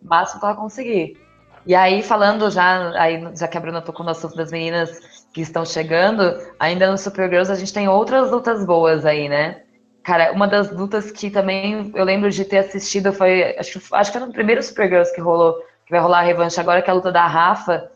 o 0.00 0.08
máximo 0.08 0.38
que 0.38 0.46
ela 0.46 0.54
conseguir. 0.54 1.18
E 1.66 1.74
aí, 1.74 2.00
falando 2.00 2.48
já, 2.48 2.90
aí, 3.00 3.28
já 3.36 3.48
que 3.48 3.58
a 3.58 3.60
Bruna 3.60 3.82
tocou 3.82 4.04
no 4.04 4.12
assunto 4.12 4.36
das 4.36 4.52
meninas 4.52 5.00
que 5.32 5.40
estão 5.40 5.64
chegando, 5.64 6.22
ainda 6.60 6.90
no 6.90 6.96
Supergirls 6.96 7.50
a 7.50 7.56
gente 7.56 7.72
tem 7.72 7.88
outras 7.88 8.30
lutas 8.30 8.64
boas 8.64 9.04
aí, 9.04 9.28
né? 9.28 9.62
Cara, 10.04 10.30
uma 10.32 10.46
das 10.46 10.70
lutas 10.70 11.10
que 11.10 11.28
também 11.28 11.90
eu 11.94 12.04
lembro 12.04 12.30
de 12.30 12.44
ter 12.44 12.58
assistido 12.58 13.12
foi. 13.12 13.56
Acho, 13.58 13.80
acho 13.94 14.12
que 14.12 14.18
foi 14.18 14.26
no 14.26 14.32
primeiro 14.32 14.62
Supergirls 14.62 15.12
que 15.12 15.20
rolou, 15.20 15.54
que 15.84 15.90
vai 15.90 16.00
rolar 16.00 16.20
a 16.20 16.22
revanche 16.22 16.60
agora, 16.60 16.82
que 16.82 16.88
é 16.88 16.92
a 16.92 16.96
luta 16.96 17.10
da 17.10 17.26
Rafa 17.26 17.90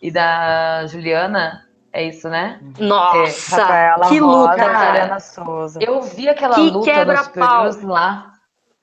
e 0.00 0.10
da 0.10 0.86
Juliana. 0.86 1.67
É 1.92 2.04
isso, 2.04 2.28
né? 2.28 2.60
Nossa, 2.78 3.62
é, 3.62 4.08
que 4.08 4.20
luta, 4.20 4.56
cara. 4.56 5.20
Souza. 5.20 5.78
Eu 5.82 6.02
vi 6.02 6.28
aquela 6.28 6.54
que 6.54 6.70
luta 6.70 7.04
dos 7.04 7.20
Supergirls 7.20 7.86
lá. 7.86 8.32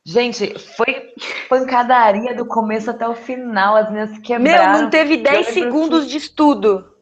Gente, 0.04 0.58
foi 0.76 1.14
pancadaria 1.50 2.36
do 2.36 2.46
começo 2.46 2.92
até 2.92 3.08
o 3.08 3.16
final. 3.16 3.76
As 3.76 3.90
minhas 3.90 4.18
quebraram. 4.20 4.74
Meu, 4.74 4.82
não 4.84 4.90
teve 4.90 5.18
10 5.18 5.48
segundos 5.48 6.04
que... 6.04 6.12
de 6.12 6.18
estudo. 6.18 6.96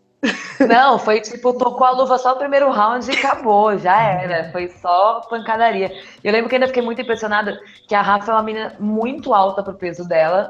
Não, 0.69 0.97
foi 0.97 1.19
tipo, 1.19 1.53
tocou 1.53 1.85
a 1.85 1.91
luva 1.91 2.17
só 2.17 2.33
o 2.33 2.37
primeiro 2.37 2.71
round 2.71 3.09
e 3.09 3.13
acabou, 3.13 3.77
já 3.77 4.01
era. 4.01 4.49
Foi 4.51 4.69
só 4.69 5.19
pancadaria. 5.29 5.91
Eu 6.23 6.31
lembro 6.31 6.47
que 6.47 6.55
ainda 6.55 6.67
fiquei 6.67 6.81
muito 6.81 7.01
impressionada 7.01 7.59
que 7.87 7.93
a 7.93 8.01
Rafa 8.01 8.31
é 8.31 8.35
uma 8.35 8.43
menina 8.43 8.75
muito 8.79 9.33
alta 9.33 9.61
pro 9.61 9.73
peso 9.73 10.07
dela. 10.07 10.47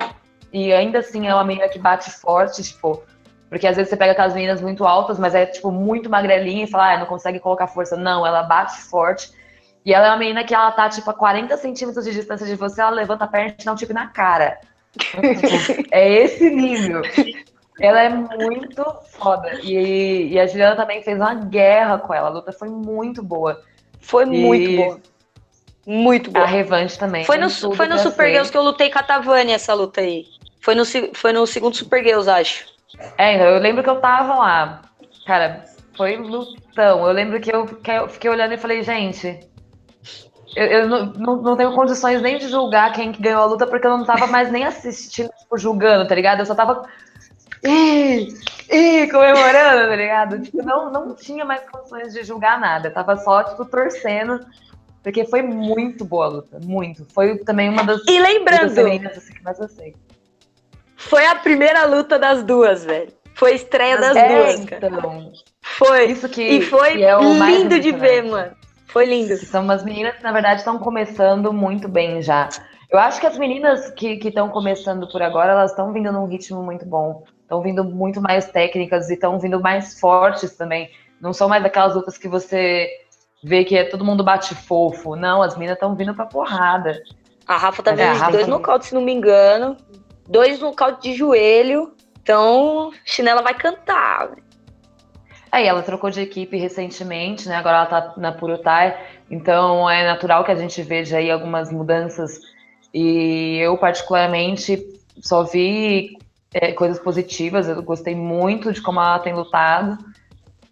E 0.51 0.71
ainda 0.71 0.99
assim 0.99 1.27
é 1.27 1.33
uma 1.33 1.43
menina 1.43 1.67
que 1.67 1.79
bate 1.79 2.11
forte, 2.11 2.61
tipo. 2.61 3.01
Porque 3.53 3.67
às 3.67 3.75
vezes 3.75 3.91
você 3.91 3.95
pega 3.95 4.13
aquelas 4.13 4.33
meninas 4.33 4.61
muito 4.61 4.83
altas, 4.83 5.19
mas 5.19 5.35
é 5.35 5.45
tipo 5.45 5.69
muito 5.69 6.09
magrelinha 6.09 6.63
e 6.63 6.67
fala, 6.67 6.93
ah, 6.93 6.97
não 6.97 7.05
consegue 7.05 7.39
colocar 7.39 7.67
força. 7.67 7.95
Não, 7.95 8.25
ela 8.25 8.41
bate 8.41 8.81
forte. 8.81 9.31
E 9.85 9.93
ela 9.93 10.07
é 10.07 10.09
uma 10.09 10.17
menina 10.17 10.43
que 10.43 10.55
ela 10.55 10.71
tá, 10.71 10.89
tipo, 10.89 11.07
a 11.07 11.13
40 11.13 11.55
centímetros 11.57 12.03
de 12.03 12.13
distância 12.13 12.47
de 12.47 12.55
você, 12.55 12.81
ela 12.81 12.89
levanta 12.89 13.25
a 13.25 13.27
perna 13.27 13.49
e 13.49 13.51
te 13.51 13.63
dá 13.63 13.73
um 13.73 13.75
tipo 13.75 13.93
na 13.93 14.07
cara. 14.07 14.57
é 15.91 16.11
esse 16.11 16.49
nível. 16.49 17.03
Ela 17.79 18.01
é 18.01 18.09
muito 18.09 18.83
foda. 19.11 19.59
E, 19.61 20.33
e, 20.33 20.39
a 20.39 20.47
Juliana 20.47 20.75
também 20.75 21.03
fez 21.03 21.15
uma 21.15 21.35
guerra 21.35 21.99
com 21.99 22.11
ela. 22.11 22.29
A 22.29 22.31
luta 22.31 22.51
foi 22.51 22.69
muito 22.69 23.21
boa. 23.21 23.61
Foi 24.01 24.23
e... 24.23 24.27
muito 24.27 24.75
boa. 24.77 24.99
Muito 25.85 26.31
boa. 26.31 26.45
A 26.45 26.47
revanche 26.47 26.97
também. 26.97 27.23
Foi 27.23 27.37
no, 27.37 27.51
foi 27.51 27.87
no 27.87 27.99
Super 27.99 28.29
Girls 28.29 28.51
que 28.51 28.57
eu 28.57 28.63
lutei 28.63 28.89
com 28.89 28.97
a 28.97 29.03
Tavani 29.03 29.51
essa 29.51 29.75
luta 29.75 30.01
aí. 30.01 30.25
Foi 30.59 30.73
no, 30.73 30.83
foi 31.13 31.33
no 31.33 31.45
segundo 31.45 31.75
Super 31.75 32.03
Girls, 32.03 32.27
acho. 32.27 32.72
É, 33.17 33.35
então, 33.35 33.47
eu 33.47 33.59
lembro 33.59 33.83
que 33.83 33.89
eu 33.89 33.99
tava 33.99 34.35
lá. 34.35 34.81
Cara, 35.25 35.65
foi 35.95 36.17
lutão. 36.17 37.05
Eu 37.05 37.13
lembro 37.13 37.39
que 37.39 37.53
eu, 37.53 37.65
que 37.65 37.91
eu 37.91 38.07
fiquei 38.09 38.29
olhando 38.29 38.53
e 38.53 38.57
falei, 38.57 38.83
gente, 38.83 39.39
eu, 40.55 40.65
eu 40.65 40.87
não, 40.87 41.05
não, 41.13 41.41
não, 41.41 41.57
tenho 41.57 41.73
condições 41.73 42.21
nem 42.21 42.37
de 42.37 42.47
julgar 42.47 42.93
quem 42.93 43.11
que 43.11 43.21
ganhou 43.21 43.41
a 43.41 43.45
luta, 43.45 43.65
porque 43.65 43.87
eu 43.87 43.97
não 43.97 44.05
tava 44.05 44.27
mais 44.27 44.51
nem 44.51 44.65
assistindo, 44.65 45.29
tipo, 45.29 45.57
julgando, 45.57 46.07
tá 46.07 46.15
ligado? 46.15 46.39
Eu 46.39 46.45
só 46.45 46.55
tava. 46.55 46.87
Ih, 47.63 48.27
ih, 48.69 49.09
comemorando, 49.09 49.89
tá 49.89 49.95
ligado? 49.95 50.41
Tipo, 50.41 50.61
não, 50.63 50.91
não 50.91 51.15
tinha 51.15 51.45
mais 51.45 51.67
condições 51.69 52.13
de 52.13 52.23
julgar 52.23 52.59
nada. 52.59 52.89
Eu 52.89 52.93
tava 52.93 53.15
só, 53.17 53.43
tipo, 53.43 53.65
torcendo. 53.65 54.39
Porque 55.01 55.25
foi 55.25 55.41
muito 55.41 56.05
boa 56.05 56.25
a 56.25 56.29
luta, 56.29 56.59
muito. 56.63 57.05
Foi 57.13 57.37
também 57.39 57.69
uma 57.69 57.83
das 57.83 58.01
e 58.07 58.19
lembrando, 58.21 58.79
assim, 58.79 59.33
que 59.33 59.43
mais 59.43 59.59
gostei. 59.59 59.93
Foi 61.07 61.25
a 61.25 61.35
primeira 61.35 61.85
luta 61.85 62.17
das 62.17 62.43
duas, 62.43 62.85
velho. 62.85 63.11
Foi 63.35 63.51
a 63.51 63.55
estreia 63.55 63.97
das 63.97 64.15
é, 64.15 64.27
duas, 64.27 64.65
cara. 64.65 64.87
Então, 64.87 65.31
foi. 65.61 66.05
Isso 66.05 66.29
que, 66.29 66.41
e 66.41 66.61
foi 66.61 66.97
que 66.97 67.03
é 67.03 67.19
lindo 67.19 67.79
de 67.79 67.91
ver, 67.91 68.23
mano. 68.23 68.51
Foi 68.87 69.05
lindo. 69.05 69.35
São 69.37 69.63
umas 69.63 69.83
meninas 69.83 70.15
que, 70.15 70.23
na 70.23 70.31
verdade, 70.31 70.59
estão 70.59 70.77
começando 70.77 71.51
muito 71.51 71.87
bem 71.87 72.21
já. 72.21 72.47
Eu 72.91 72.99
acho 72.99 73.19
que 73.19 73.25
as 73.25 73.37
meninas 73.37 73.89
que 73.91 74.19
estão 74.23 74.49
começando 74.49 75.07
por 75.11 75.21
agora, 75.21 75.53
elas 75.53 75.71
estão 75.71 75.91
vindo 75.91 76.11
num 76.11 76.27
ritmo 76.27 76.61
muito 76.61 76.85
bom. 76.85 77.23
Estão 77.41 77.61
vindo 77.61 77.83
muito 77.83 78.21
mais 78.21 78.45
técnicas 78.51 79.09
e 79.09 79.15
estão 79.15 79.39
vindo 79.39 79.59
mais 79.59 79.99
fortes 79.99 80.55
também. 80.55 80.91
Não 81.19 81.33
são 81.33 81.49
mais 81.49 81.65
aquelas 81.65 81.95
lutas 81.95 82.17
que 82.17 82.27
você 82.27 82.87
vê 83.43 83.63
que 83.65 83.75
é 83.75 83.83
todo 83.83 84.05
mundo 84.05 84.23
bate 84.23 84.53
fofo. 84.53 85.15
Não, 85.15 85.41
as 85.41 85.55
meninas 85.55 85.75
estão 85.75 85.95
vindo 85.95 86.13
pra 86.13 86.27
porrada. 86.27 87.01
A 87.47 87.57
Rafa 87.57 87.83
tá 87.83 87.91
vendo 87.91 88.23
é, 88.23 88.31
dois 88.31 88.47
nocautes, 88.47 88.89
se 88.89 88.95
não 88.95 89.01
me 89.01 89.11
engano. 89.11 89.75
Dois 90.27 90.59
nocautes 90.59 91.03
de 91.03 91.13
joelho. 91.17 91.93
Então, 92.21 92.91
Chinela 93.03 93.41
vai 93.41 93.53
cantar. 93.53 94.31
Aí 95.51 95.67
ela 95.67 95.83
trocou 95.83 96.09
de 96.09 96.21
equipe 96.21 96.57
recentemente, 96.57 97.47
né? 97.47 97.57
Agora 97.57 97.77
ela 97.77 97.85
tá 97.85 98.13
na 98.17 98.31
Purutai, 98.31 98.97
então 99.29 99.87
é 99.87 100.03
natural 100.03 100.43
que 100.43 100.51
a 100.51 100.55
gente 100.55 100.81
veja 100.81 101.17
aí 101.17 101.29
algumas 101.29 101.71
mudanças. 101.71 102.39
E 102.93 103.59
eu, 103.59 103.77
particularmente, 103.77 104.83
só 105.21 105.43
vi 105.43 106.17
é, 106.53 106.71
coisas 106.71 106.97
positivas. 106.99 107.67
Eu 107.67 107.83
gostei 107.83 108.15
muito 108.15 108.71
de 108.71 108.81
como 108.81 108.99
ela 108.99 109.19
tem 109.19 109.33
lutado. 109.33 109.97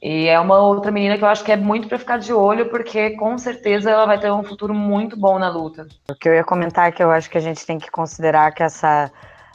E 0.01 0.27
é 0.27 0.39
uma 0.39 0.57
outra 0.57 0.91
menina 0.91 1.15
que 1.15 1.23
eu 1.23 1.27
acho 1.27 1.43
que 1.43 1.51
é 1.51 1.57
muito 1.57 1.87
para 1.87 1.99
ficar 1.99 2.17
de 2.17 2.33
olho, 2.33 2.69
porque 2.69 3.11
com 3.11 3.37
certeza 3.37 3.91
ela 3.91 4.07
vai 4.07 4.19
ter 4.19 4.31
um 4.31 4.43
futuro 4.43 4.73
muito 4.73 5.15
bom 5.15 5.37
na 5.37 5.47
luta. 5.47 5.87
O 6.09 6.15
que 6.15 6.27
eu 6.27 6.33
ia 6.33 6.43
comentar 6.43 6.89
é 6.89 6.91
que 6.91 7.03
eu 7.03 7.11
acho 7.11 7.29
que 7.29 7.37
a 7.37 7.41
gente 7.41 7.63
tem 7.67 7.77
que 7.77 7.91
considerar 7.91 8.51
que 8.51 8.63
essa 8.63 9.11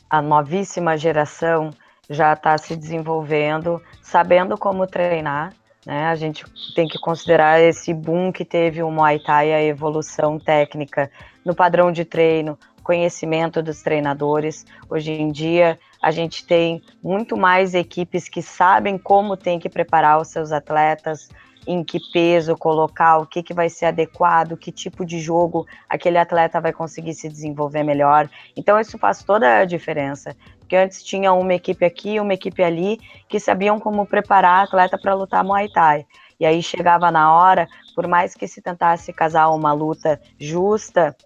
a 0.09 0.22
novíssima 0.22 0.96
geração 0.96 1.70
já 2.09 2.32
está 2.32 2.57
se 2.57 2.76
desenvolvendo, 2.76 3.82
sabendo 4.00 4.57
como 4.57 4.86
treinar. 4.86 5.52
Né? 5.84 6.07
A 6.07 6.14
gente 6.14 6.44
tem 6.74 6.86
que 6.86 6.98
considerar 6.98 7.61
esse 7.61 7.92
boom 7.92 8.32
que 8.32 8.44
teve 8.44 8.82
o 8.82 8.90
Muay 8.90 9.18
Thai, 9.20 9.52
a 9.52 9.62
evolução 9.62 10.38
técnica 10.38 11.11
no 11.44 11.54
padrão 11.54 11.92
de 11.92 12.04
treino, 12.04 12.59
conhecimento 12.82 13.62
dos 13.62 13.82
treinadores. 13.82 14.64
Hoje 14.88 15.12
em 15.12 15.30
dia, 15.30 15.78
a 16.00 16.11
gente 16.11 16.46
tem 16.46 16.82
muito 17.02 17.36
mais 17.36 17.74
equipes 17.74 18.28
que 18.28 18.42
sabem 18.42 18.96
como 18.96 19.36
tem 19.36 19.59
que 19.59 19.68
preparar 19.68 20.20
os 20.20 20.28
seus 20.28 20.52
atletas, 20.52 21.28
em 21.66 21.82
que 21.82 21.98
peso 22.12 22.56
colocar, 22.56 23.18
o 23.18 23.26
que, 23.26 23.42
que 23.42 23.52
vai 23.52 23.68
ser 23.68 23.86
adequado, 23.86 24.56
que 24.56 24.70
tipo 24.70 25.04
de 25.04 25.18
jogo 25.18 25.66
aquele 25.88 26.18
atleta 26.18 26.60
vai 26.60 26.72
conseguir 26.72 27.14
se 27.14 27.28
desenvolver 27.28 27.82
melhor. 27.82 28.28
Então, 28.56 28.78
isso 28.78 28.96
faz 28.98 29.22
toda 29.22 29.58
a 29.58 29.64
diferença. 29.64 30.36
Porque 30.60 30.76
antes 30.76 31.02
tinha 31.02 31.32
uma 31.32 31.54
equipe 31.54 31.84
aqui, 31.84 32.18
uma 32.20 32.34
equipe 32.34 32.62
ali, 32.62 32.98
que 33.28 33.38
sabiam 33.38 33.78
como 33.78 34.06
preparar 34.06 34.64
atleta 34.64 34.98
para 34.98 35.14
lutar 35.14 35.44
Muay 35.44 35.68
Thai. 35.68 36.06
E 36.38 36.44
aí 36.44 36.62
chegava 36.62 37.10
na 37.10 37.32
hora, 37.32 37.66
por 37.94 38.06
mais 38.06 38.34
que 38.34 38.46
se 38.46 38.60
tentasse 38.60 39.12
casar 39.12 39.48
uma 39.50 39.72
luta 39.72 40.20
justa, 40.38 41.16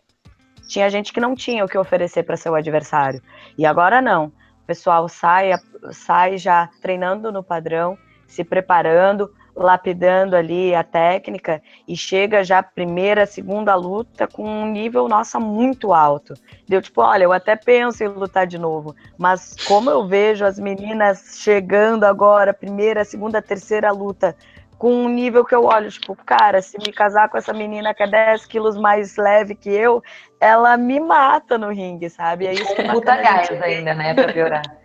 tinha 0.68 0.88
gente 0.88 1.12
que 1.12 1.20
não 1.20 1.34
tinha 1.34 1.64
o 1.64 1.68
que 1.68 1.76
oferecer 1.76 2.22
para 2.22 2.36
seu 2.36 2.54
adversário. 2.54 3.20
E 3.58 3.66
agora 3.66 4.00
não. 4.00 4.26
O 4.26 4.66
pessoal 4.66 5.08
sai, 5.08 5.50
sai 5.90 6.38
já 6.38 6.68
treinando 6.80 7.32
no 7.32 7.42
padrão, 7.42 7.98
se 8.26 8.44
preparando, 8.44 9.32
lapidando 9.60 10.34
ali 10.34 10.74
a 10.74 10.82
técnica 10.82 11.62
e 11.86 11.96
chega 11.96 12.42
já 12.42 12.62
primeira, 12.62 13.26
segunda 13.26 13.74
luta 13.74 14.26
com 14.26 14.42
um 14.44 14.66
nível, 14.66 15.06
nossa, 15.06 15.38
muito 15.38 15.92
alto. 15.92 16.34
Deu 16.68 16.80
tipo, 16.80 17.02
olha, 17.02 17.24
eu 17.24 17.32
até 17.32 17.54
penso 17.54 18.02
em 18.02 18.08
lutar 18.08 18.46
de 18.46 18.58
novo, 18.58 18.94
mas 19.18 19.56
como 19.64 19.90
eu 19.90 20.06
vejo 20.06 20.44
as 20.44 20.58
meninas 20.58 21.38
chegando 21.38 22.04
agora, 22.04 22.54
primeira, 22.54 23.04
segunda, 23.04 23.42
terceira 23.42 23.92
luta, 23.92 24.34
com 24.78 24.94
um 24.94 25.10
nível 25.10 25.44
que 25.44 25.54
eu 25.54 25.64
olho, 25.64 25.90
tipo, 25.90 26.16
cara, 26.24 26.62
se 26.62 26.78
me 26.78 26.90
casar 26.90 27.28
com 27.28 27.36
essa 27.36 27.52
menina 27.52 27.92
que 27.92 28.02
é 28.02 28.06
10 28.06 28.46
quilos 28.46 28.78
mais 28.78 29.14
leve 29.16 29.54
que 29.54 29.68
eu, 29.68 30.02
ela 30.40 30.74
me 30.78 30.98
mata 30.98 31.58
no 31.58 31.68
ringue, 31.68 32.08
sabe? 32.08 32.46
É 32.46 32.54
isso 32.54 32.74
que 32.74 32.82
Puta 32.84 33.14
gás 33.16 33.50
ainda, 33.60 33.92
né, 33.92 34.14
pra 34.14 34.32
piorar. 34.32 34.79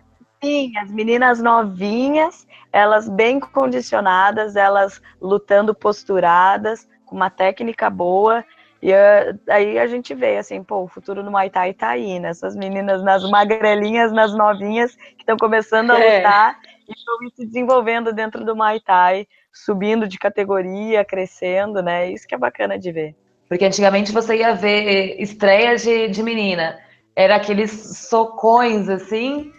As 0.76 0.90
meninas 0.90 1.40
novinhas, 1.40 2.46
elas 2.72 3.08
bem 3.08 3.40
condicionadas, 3.40 4.56
elas 4.56 5.00
lutando 5.20 5.74
posturadas, 5.74 6.88
com 7.04 7.16
uma 7.16 7.30
técnica 7.30 7.88
boa. 7.88 8.44
E 8.82 8.92
uh, 8.92 9.40
aí 9.48 9.78
a 9.78 9.86
gente 9.86 10.14
vê 10.14 10.36
assim, 10.36 10.62
pô, 10.62 10.82
o 10.82 10.88
futuro 10.88 11.22
no 11.22 11.30
Muay 11.30 11.48
Thai 11.48 11.72
tá 11.72 11.88
aí, 11.88 12.18
né? 12.18 12.28
Essas 12.28 12.54
meninas 12.54 13.02
nas 13.02 13.28
magrelinhas, 13.28 14.12
nas 14.12 14.34
novinhas, 14.34 14.94
que 14.94 15.22
estão 15.22 15.36
começando 15.36 15.92
a 15.92 15.98
é. 15.98 16.18
lutar 16.18 16.58
e 16.88 16.92
estão 16.92 17.14
se 17.34 17.46
desenvolvendo 17.46 18.12
dentro 18.12 18.44
do 18.44 18.54
Muay 18.54 18.80
Thai, 18.80 19.26
subindo 19.52 20.06
de 20.06 20.18
categoria, 20.18 21.04
crescendo, 21.04 21.82
né? 21.82 22.10
Isso 22.10 22.26
que 22.26 22.34
é 22.34 22.38
bacana 22.38 22.78
de 22.78 22.92
ver. 22.92 23.16
Porque 23.48 23.64
antigamente 23.64 24.12
você 24.12 24.36
ia 24.36 24.54
ver 24.54 25.20
estreia 25.20 25.76
de, 25.76 26.08
de 26.08 26.22
menina, 26.22 26.78
era 27.14 27.36
aqueles 27.36 27.70
socões 28.08 28.88
assim, 28.88 29.52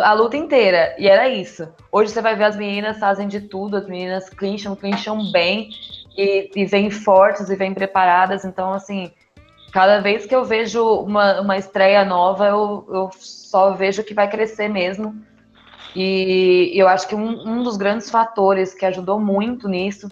a 0.00 0.12
luta 0.12 0.36
inteira. 0.36 0.94
E 0.98 1.08
era 1.08 1.28
isso. 1.28 1.68
Hoje 1.90 2.12
você 2.12 2.20
vai 2.20 2.36
ver 2.36 2.44
as 2.44 2.56
meninas 2.56 2.98
fazem 2.98 3.28
de 3.28 3.40
tudo, 3.40 3.76
as 3.76 3.86
meninas 3.86 4.28
clincham, 4.28 4.74
clincham 4.74 5.30
bem 5.30 5.70
e, 6.16 6.50
e 6.54 6.64
vêm 6.64 6.90
fortes 6.90 7.48
e 7.48 7.56
vêm 7.56 7.74
preparadas. 7.74 8.44
Então, 8.44 8.72
assim, 8.72 9.12
cada 9.72 10.00
vez 10.00 10.26
que 10.26 10.34
eu 10.34 10.44
vejo 10.44 10.84
uma, 11.00 11.40
uma 11.40 11.56
estreia 11.56 12.04
nova, 12.04 12.46
eu, 12.46 12.86
eu 12.88 13.10
só 13.18 13.72
vejo 13.72 14.04
que 14.04 14.14
vai 14.14 14.28
crescer 14.28 14.68
mesmo. 14.68 15.14
E 15.94 16.72
eu 16.74 16.88
acho 16.88 17.06
que 17.06 17.14
um, 17.14 17.48
um 17.48 17.62
dos 17.62 17.76
grandes 17.76 18.10
fatores 18.10 18.74
que 18.74 18.84
ajudou 18.84 19.20
muito 19.20 19.68
nisso 19.68 20.08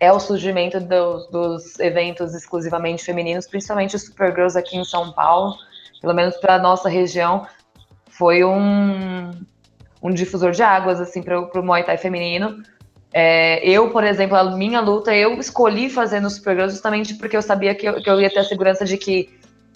é 0.00 0.12
o 0.12 0.20
surgimento 0.20 0.78
dos, 0.80 1.30
dos 1.30 1.78
eventos 1.78 2.34
exclusivamente 2.34 3.04
femininos, 3.04 3.46
principalmente 3.46 3.96
os 3.96 4.02
Supergirls 4.02 4.58
aqui 4.58 4.76
em 4.76 4.84
São 4.84 5.12
Paulo, 5.12 5.54
pelo 6.00 6.12
menos 6.12 6.36
para 6.36 6.56
a 6.56 6.58
nossa 6.58 6.88
região 6.88 7.46
foi 8.16 8.44
um, 8.44 9.30
um 10.02 10.12
difusor 10.12 10.52
de 10.52 10.62
águas, 10.62 11.00
assim, 11.00 11.22
para 11.22 11.40
o 11.40 11.62
Muay 11.62 11.84
Thai 11.84 11.96
feminino. 11.96 12.62
É, 13.12 13.66
eu, 13.66 13.90
por 13.90 14.04
exemplo, 14.04 14.36
a 14.36 14.44
minha 14.56 14.80
luta, 14.80 15.14
eu 15.14 15.34
escolhi 15.38 15.88
fazer 15.88 16.20
no 16.20 16.28
Supergirl 16.28 16.68
justamente 16.68 17.14
porque 17.14 17.36
eu 17.36 17.42
sabia 17.42 17.74
que 17.74 17.86
eu, 17.86 18.02
que 18.02 18.10
eu 18.10 18.20
ia 18.20 18.28
ter 18.28 18.40
a 18.40 18.44
segurança 18.44 18.84
de 18.84 18.98
que 18.98 19.30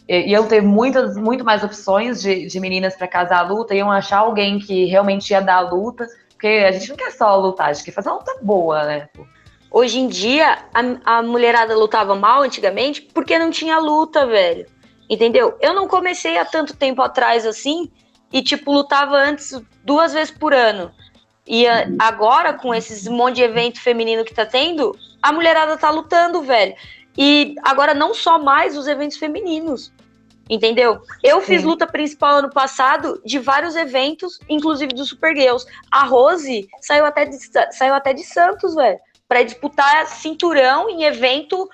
iam 0.09 0.47
ter 0.47 0.61
muitas, 0.61 1.17
muito 1.17 1.45
mais 1.45 1.63
opções 1.63 2.21
de, 2.21 2.47
de 2.47 2.59
meninas 2.59 2.97
para 2.97 3.07
casar 3.07 3.39
a 3.39 3.49
luta, 3.49 3.75
iam 3.75 3.91
achar 3.91 4.19
alguém 4.19 4.59
que 4.59 4.87
realmente 4.87 5.31
ia 5.31 5.41
dar 5.41 5.57
a 5.57 5.61
luta, 5.61 6.07
porque 6.31 6.49
a 6.49 6.73
gente 6.73 6.89
não 6.89 6.97
quer 6.97 7.13
só 7.13 7.37
lutar, 7.37 7.69
a 7.69 7.73
gente 7.73 7.85
quer 7.85 7.93
fazer 7.93 8.09
uma 8.09 8.19
luta 8.19 8.39
boa, 8.43 8.85
né? 8.85 9.09
Hoje 9.71 10.01
em 10.01 10.09
dia, 10.09 10.59
a, 10.75 11.19
a 11.19 11.23
mulherada 11.23 11.77
lutava 11.77 12.17
mal 12.17 12.43
antigamente 12.43 13.03
porque 13.03 13.39
não 13.39 13.51
tinha 13.51 13.79
luta, 13.79 14.27
velho. 14.27 14.67
Entendeu? 15.09 15.57
Eu 15.61 15.73
não 15.75 15.87
comecei 15.87 16.37
há 16.39 16.45
tanto 16.45 16.77
tempo 16.77 17.01
atrás 17.03 17.47
assim, 17.47 17.89
e, 18.33 18.43
tipo, 18.43 18.73
lutava 18.73 19.17
antes 19.17 19.61
duas 19.85 20.13
vezes 20.13 20.31
por 20.31 20.53
ano. 20.55 20.93
E 21.47 21.67
agora, 21.99 22.55
com 22.55 22.73
esses 22.75 23.09
monte 23.09 23.37
de 23.37 23.43
evento 23.43 23.81
feminino 23.81 24.25
que 24.25 24.35
tá 24.35 24.47
tendo, 24.47 24.97
a 25.21 25.33
mulherada 25.33 25.77
tá 25.77 25.91
lutando, 25.91 26.43
velho. 26.43 26.75
E 27.19 27.55
agora 27.63 27.93
não 27.93 28.15
só 28.15 28.39
mais 28.39 28.77
os 28.77 28.87
eventos 28.87 29.17
femininos. 29.17 29.93
Entendeu? 30.49 31.01
Eu 31.23 31.41
Sim. 31.41 31.47
fiz 31.47 31.63
luta 31.63 31.87
principal 31.87 32.39
ano 32.39 32.51
passado 32.51 33.21
de 33.25 33.39
vários 33.39 33.77
eventos, 33.77 34.39
inclusive 34.49 34.93
do 34.93 35.05
Super 35.05 35.35
Girls. 35.35 35.65
A 35.91 36.05
Rose 36.05 36.69
saiu 36.81 37.05
até 37.05 37.25
de, 37.25 37.37
saiu 37.71 37.95
até 37.95 38.13
de 38.13 38.25
Santos, 38.25 38.75
velho, 38.75 38.99
para 39.29 39.45
disputar 39.45 40.07
cinturão 40.07 40.91
em 40.91 41.05
evento 41.05 41.69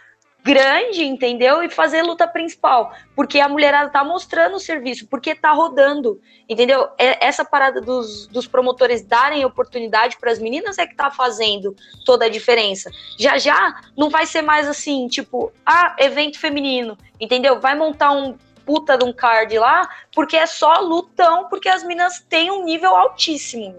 grande, 0.47 1.05
entendeu? 1.05 1.61
E 1.61 1.69
fazer 1.69 2.03
luta 2.03 2.25
principal, 2.25 2.93
porque 3.17 3.41
a 3.41 3.49
mulherada 3.49 3.91
tá 3.91 4.05
mostrando 4.05 4.55
o 4.55 4.61
serviço, 4.61 5.09
porque 5.09 5.35
tá 5.35 5.51
rodando, 5.51 6.21
entendeu? 6.49 6.89
É, 6.97 7.27
essa 7.27 7.45
parada 7.45 7.81
dos, 7.81 8.29
dos 8.29 8.47
promotores 8.47 9.03
darem 9.03 9.45
oportunidade 9.45 10.17
para 10.19 10.31
as 10.31 10.39
meninas 10.39 10.79
é 10.79 10.87
que 10.87 10.95
tá 10.95 11.11
fazendo 11.11 11.75
toda 12.05 12.27
a 12.27 12.29
diferença. 12.29 12.93
Já 13.19 13.37
já 13.39 13.81
não 13.97 14.09
vai 14.09 14.25
ser 14.25 14.43
mais 14.43 14.69
assim, 14.69 15.09
tipo, 15.09 15.53
ah, 15.67 15.97
evento 15.99 16.39
feminino, 16.39 16.97
entendeu? 17.21 17.59
Vai 17.59 17.75
montar 17.75 18.13
um 18.13 18.39
puta 18.65 18.97
de 18.97 19.05
um 19.05 19.13
card 19.13 19.59
lá, 19.59 19.89
porque 20.15 20.37
é 20.37 20.47
só 20.47 20.79
lutão, 20.79 21.49
porque 21.49 21.69
as 21.69 21.83
meninas 21.83 22.25
têm 22.29 22.53
um 22.53 22.65
nível 22.65 22.95
altíssimo. 22.95 23.75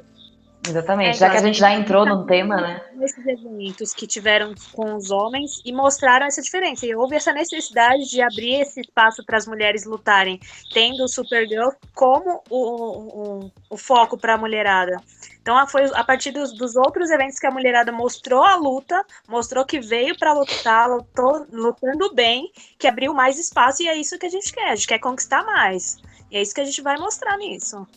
Exatamente, 0.65 1.09
é, 1.09 1.13
já 1.13 1.29
que 1.29 1.37
a 1.37 1.41
gente 1.41 1.57
já 1.57 1.73
entrou 1.73 2.05
no 2.05 2.25
tema, 2.25 2.57
né? 2.57 2.81
Esses 3.01 3.25
eventos 3.25 3.93
que 3.93 4.05
tiveram 4.05 4.53
com 4.73 4.95
os 4.95 5.11
homens 5.11 5.61
e 5.63 5.71
mostraram 5.71 6.25
essa 6.25 6.41
diferença. 6.41 6.85
E 6.85 6.93
houve 6.93 7.15
essa 7.15 7.31
necessidade 7.31 8.09
de 8.09 8.21
abrir 8.21 8.61
esse 8.61 8.81
espaço 8.81 9.23
para 9.25 9.37
as 9.37 9.47
mulheres 9.47 9.85
lutarem, 9.85 10.39
tendo 10.73 11.03
o 11.03 11.07
Supergirl 11.07 11.69
como 11.93 12.41
o, 12.49 13.45
o, 13.45 13.51
o 13.69 13.77
foco 13.77 14.17
para 14.17 14.33
a 14.33 14.37
mulherada. 14.37 15.01
Então 15.41 15.65
foi 15.67 15.85
a 15.93 16.03
partir 16.03 16.31
dos, 16.31 16.51
dos, 16.57 16.75
outros 16.75 17.09
eventos 17.09 17.39
que 17.39 17.47
a 17.47 17.51
mulherada 17.51 17.91
mostrou 17.91 18.43
a 18.43 18.55
luta, 18.55 19.01
mostrou 19.29 19.65
que 19.65 19.79
veio 19.79 20.17
para 20.17 20.33
lutar, 20.33 20.89
lutou, 20.89 21.47
lutando 21.51 22.13
bem, 22.13 22.51
que 22.77 22.87
abriu 22.87 23.13
mais 23.13 23.39
espaço 23.39 23.81
e 23.81 23.87
é 23.87 23.95
isso 23.95 24.19
que 24.19 24.25
a 24.25 24.29
gente 24.29 24.51
quer. 24.51 24.71
A 24.71 24.75
gente 24.75 24.87
quer 24.87 24.99
conquistar 24.99 25.45
mais. 25.45 25.97
E 26.29 26.35
é 26.35 26.41
isso 26.41 26.53
que 26.53 26.61
a 26.61 26.65
gente 26.65 26.81
vai 26.81 26.97
mostrar 26.97 27.37
nisso. 27.37 27.87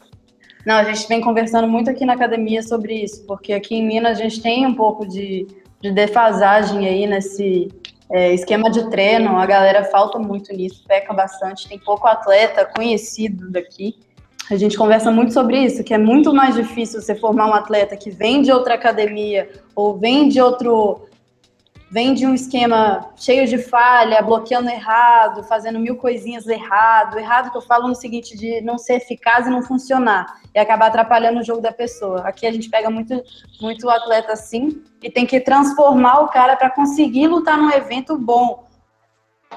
Não, 0.64 0.74
a 0.74 0.84
gente 0.84 1.08
vem 1.08 1.20
conversando 1.20 1.66
muito 1.66 1.90
aqui 1.90 2.04
na 2.04 2.12
academia 2.12 2.62
sobre 2.62 2.94
isso, 2.94 3.24
porque 3.26 3.52
aqui 3.52 3.76
em 3.76 3.86
Minas 3.86 4.18
a 4.18 4.22
gente 4.22 4.42
tem 4.42 4.66
um 4.66 4.74
pouco 4.74 5.06
de, 5.06 5.46
de 5.80 5.90
defasagem 5.90 6.86
aí 6.86 7.06
nesse 7.06 7.68
é, 8.10 8.34
esquema 8.34 8.70
de 8.70 8.90
treino, 8.90 9.38
a 9.38 9.46
galera 9.46 9.84
falta 9.84 10.18
muito 10.18 10.52
nisso, 10.52 10.84
peca 10.86 11.12
bastante, 11.12 11.68
tem 11.68 11.78
pouco 11.78 12.06
atleta 12.06 12.64
conhecido 12.64 13.50
daqui. 13.50 13.96
A 14.50 14.56
gente 14.56 14.76
conversa 14.76 15.12
muito 15.12 15.32
sobre 15.32 15.58
isso, 15.58 15.84
que 15.84 15.94
é 15.94 15.98
muito 15.98 16.34
mais 16.34 16.56
difícil 16.56 17.00
você 17.00 17.14
formar 17.14 17.46
um 17.46 17.54
atleta 17.54 17.96
que 17.96 18.10
vem 18.10 18.42
de 18.42 18.50
outra 18.50 18.74
academia 18.74 19.48
ou 19.76 19.96
vem 19.96 20.28
de 20.28 20.40
outro 20.40 21.06
vem 21.90 22.14
de 22.14 22.24
um 22.24 22.32
esquema 22.32 23.10
cheio 23.16 23.48
de 23.48 23.58
falha, 23.58 24.22
bloqueando 24.22 24.70
errado, 24.70 25.42
fazendo 25.42 25.80
mil 25.80 25.96
coisinhas 25.96 26.46
errado. 26.46 27.18
Errado 27.18 27.50
que 27.50 27.56
eu 27.56 27.62
falo 27.62 27.88
no 27.88 27.94
seguinte 27.96 28.36
de 28.36 28.60
não 28.60 28.78
ser 28.78 28.94
eficaz 28.94 29.46
e 29.46 29.50
não 29.50 29.60
funcionar 29.60 30.40
e 30.54 30.58
acabar 30.58 30.86
atrapalhando 30.86 31.40
o 31.40 31.42
jogo 31.42 31.60
da 31.60 31.72
pessoa. 31.72 32.20
Aqui 32.20 32.46
a 32.46 32.52
gente 32.52 32.70
pega 32.70 32.88
muito 32.88 33.20
muito 33.60 33.90
atleta 33.90 34.32
assim 34.32 34.82
e 35.02 35.10
tem 35.10 35.26
que 35.26 35.40
transformar 35.40 36.20
o 36.20 36.28
cara 36.28 36.56
para 36.56 36.70
conseguir 36.70 37.26
lutar 37.26 37.58
num 37.58 37.70
evento 37.70 38.16
bom 38.16 38.69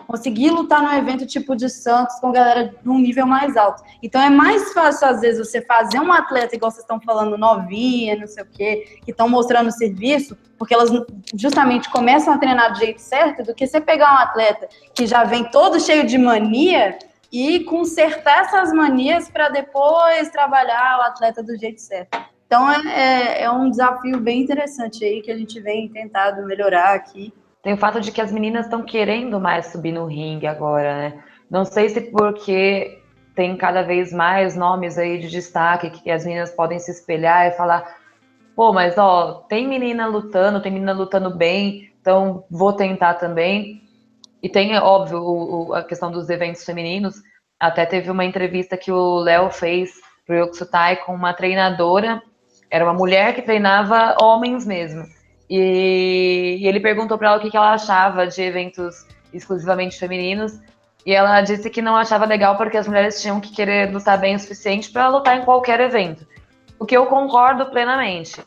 conseguir 0.07 0.49
lutar 0.49 0.81
num 0.81 0.93
evento 0.93 1.25
tipo 1.25 1.55
de 1.55 1.69
Santos 1.69 2.19
com 2.19 2.31
galera 2.31 2.73
de 2.81 2.89
um 2.89 2.97
nível 2.97 3.25
mais 3.25 3.55
alto. 3.55 3.83
Então 4.01 4.21
é 4.21 4.29
mais 4.29 4.73
fácil, 4.73 5.07
às 5.07 5.21
vezes, 5.21 5.47
você 5.47 5.61
fazer 5.61 5.99
um 5.99 6.11
atleta, 6.11 6.55
igual 6.55 6.71
vocês 6.71 6.83
estão 6.83 6.99
falando, 6.99 7.37
novinha, 7.37 8.15
não 8.15 8.27
sei 8.27 8.43
o 8.43 8.47
quê, 8.47 8.99
que 9.03 9.11
estão 9.11 9.29
mostrando 9.29 9.71
serviço, 9.71 10.37
porque 10.57 10.73
elas 10.73 10.89
justamente 11.35 11.89
começam 11.89 12.33
a 12.33 12.37
treinar 12.37 12.73
do 12.73 12.79
jeito 12.79 12.99
certo, 12.99 13.43
do 13.43 13.53
que 13.53 13.67
você 13.67 13.79
pegar 13.79 14.13
um 14.13 14.17
atleta 14.17 14.67
que 14.93 15.05
já 15.05 15.23
vem 15.23 15.43
todo 15.45 15.79
cheio 15.79 16.05
de 16.05 16.17
mania 16.17 16.97
e 17.31 17.61
consertar 17.61 18.45
essas 18.45 18.71
manias 18.71 19.29
para 19.29 19.49
depois 19.49 20.29
trabalhar 20.29 20.99
o 20.99 21.01
atleta 21.01 21.41
do 21.41 21.57
jeito 21.57 21.81
certo. 21.81 22.17
Então 22.45 22.69
é, 22.69 22.81
é, 22.85 23.43
é 23.43 23.51
um 23.51 23.69
desafio 23.69 24.19
bem 24.19 24.41
interessante 24.41 25.03
aí 25.03 25.21
que 25.21 25.31
a 25.31 25.37
gente 25.37 25.59
vem 25.59 25.89
tentado 25.89 26.45
melhorar 26.45 26.93
aqui 26.93 27.33
tem 27.63 27.73
o 27.73 27.77
fato 27.77 28.01
de 28.01 28.11
que 28.11 28.19
as 28.19 28.31
meninas 28.31 28.65
estão 28.65 28.83
querendo 28.83 29.39
mais 29.39 29.67
subir 29.67 29.93
no 29.93 30.05
ringue 30.05 30.45
agora, 30.45 30.97
né? 30.97 31.23
Não 31.49 31.63
sei 31.63 31.87
se 31.87 32.01
porque 32.01 33.01
tem 33.33 33.55
cada 33.55 33.81
vez 33.81 34.11
mais 34.11 34.53
nomes 34.55 34.97
aí 34.97 35.17
de 35.17 35.29
destaque 35.29 35.89
que 35.89 36.11
as 36.11 36.25
meninas 36.25 36.51
podem 36.51 36.77
se 36.77 36.91
espelhar 36.91 37.47
e 37.47 37.51
falar, 37.51 37.95
pô, 38.53 38.73
mas 38.73 38.97
ó, 38.97 39.45
tem 39.47 39.65
menina 39.65 40.05
lutando, 40.05 40.61
tem 40.61 40.73
menina 40.73 40.91
lutando 40.91 41.33
bem, 41.35 41.89
então 42.01 42.43
vou 42.51 42.73
tentar 42.73 43.13
também. 43.13 43.81
E 44.41 44.49
tem, 44.49 44.77
óbvio, 44.77 45.19
o, 45.19 45.69
o, 45.69 45.73
a 45.73 45.83
questão 45.83 46.11
dos 46.11 46.29
eventos 46.29 46.65
femininos. 46.65 47.15
Até 47.57 47.85
teve 47.85 48.11
uma 48.11 48.25
entrevista 48.25 48.75
que 48.75 48.91
o 48.91 49.19
Léo 49.19 49.49
fez 49.49 49.93
pro 50.25 50.35
Yoksutai 50.35 50.97
com 50.97 51.15
uma 51.15 51.33
treinadora, 51.33 52.21
era 52.69 52.83
uma 52.83 52.93
mulher 52.93 53.33
que 53.33 53.41
treinava 53.41 54.17
homens 54.21 54.65
mesmo. 54.65 55.05
E, 55.49 56.57
e 56.59 56.67
ele 56.67 56.79
perguntou 56.79 57.17
para 57.17 57.29
ela 57.29 57.37
o 57.37 57.41
que, 57.41 57.49
que 57.49 57.57
ela 57.57 57.73
achava 57.73 58.27
de 58.27 58.41
eventos 58.41 59.05
exclusivamente 59.33 59.97
femininos. 59.97 60.59
E 61.05 61.13
ela 61.13 61.41
disse 61.41 61.69
que 61.69 61.81
não 61.81 61.95
achava 61.95 62.25
legal 62.25 62.55
porque 62.55 62.77
as 62.77 62.87
mulheres 62.87 63.21
tinham 63.21 63.41
que 63.41 63.51
querer 63.51 63.91
lutar 63.91 64.17
bem 64.17 64.35
o 64.35 64.39
suficiente 64.39 64.89
para 64.91 65.09
lutar 65.09 65.37
em 65.37 65.43
qualquer 65.43 65.79
evento. 65.81 66.25
O 66.79 66.85
que 66.85 66.95
eu 66.95 67.05
concordo 67.05 67.65
plenamente. 67.67 68.41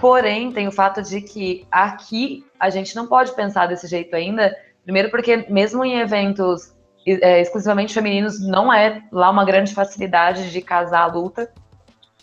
Porém, 0.00 0.52
tem 0.52 0.68
o 0.68 0.72
fato 0.72 1.02
de 1.02 1.20
que 1.20 1.66
aqui 1.70 2.44
a 2.58 2.70
gente 2.70 2.94
não 2.94 3.06
pode 3.06 3.34
pensar 3.34 3.66
desse 3.66 3.86
jeito 3.86 4.14
ainda. 4.14 4.54
Primeiro, 4.84 5.10
porque 5.10 5.46
mesmo 5.48 5.84
em 5.84 5.98
eventos 5.98 6.72
é, 7.06 7.40
exclusivamente 7.40 7.94
femininos, 7.94 8.40
não 8.40 8.72
é 8.72 9.02
lá 9.10 9.30
uma 9.30 9.44
grande 9.44 9.74
facilidade 9.74 10.50
de 10.50 10.60
casar 10.60 11.02
a 11.02 11.06
luta. 11.06 11.50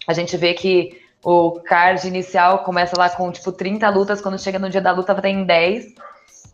A 0.08 0.14
gente 0.14 0.36
vê 0.38 0.54
que 0.54 1.02
o 1.24 1.60
card 1.60 2.08
inicial 2.08 2.60
começa 2.60 2.98
lá 2.98 3.10
com, 3.10 3.32
tipo, 3.32 3.52
30 3.52 3.90
lutas, 3.90 4.22
quando 4.22 4.40
chega 4.40 4.60
no 4.60 4.70
dia 4.70 4.82
da 4.82 4.92
luta 4.92 5.14
tem 5.16 5.44
10. 5.44 5.94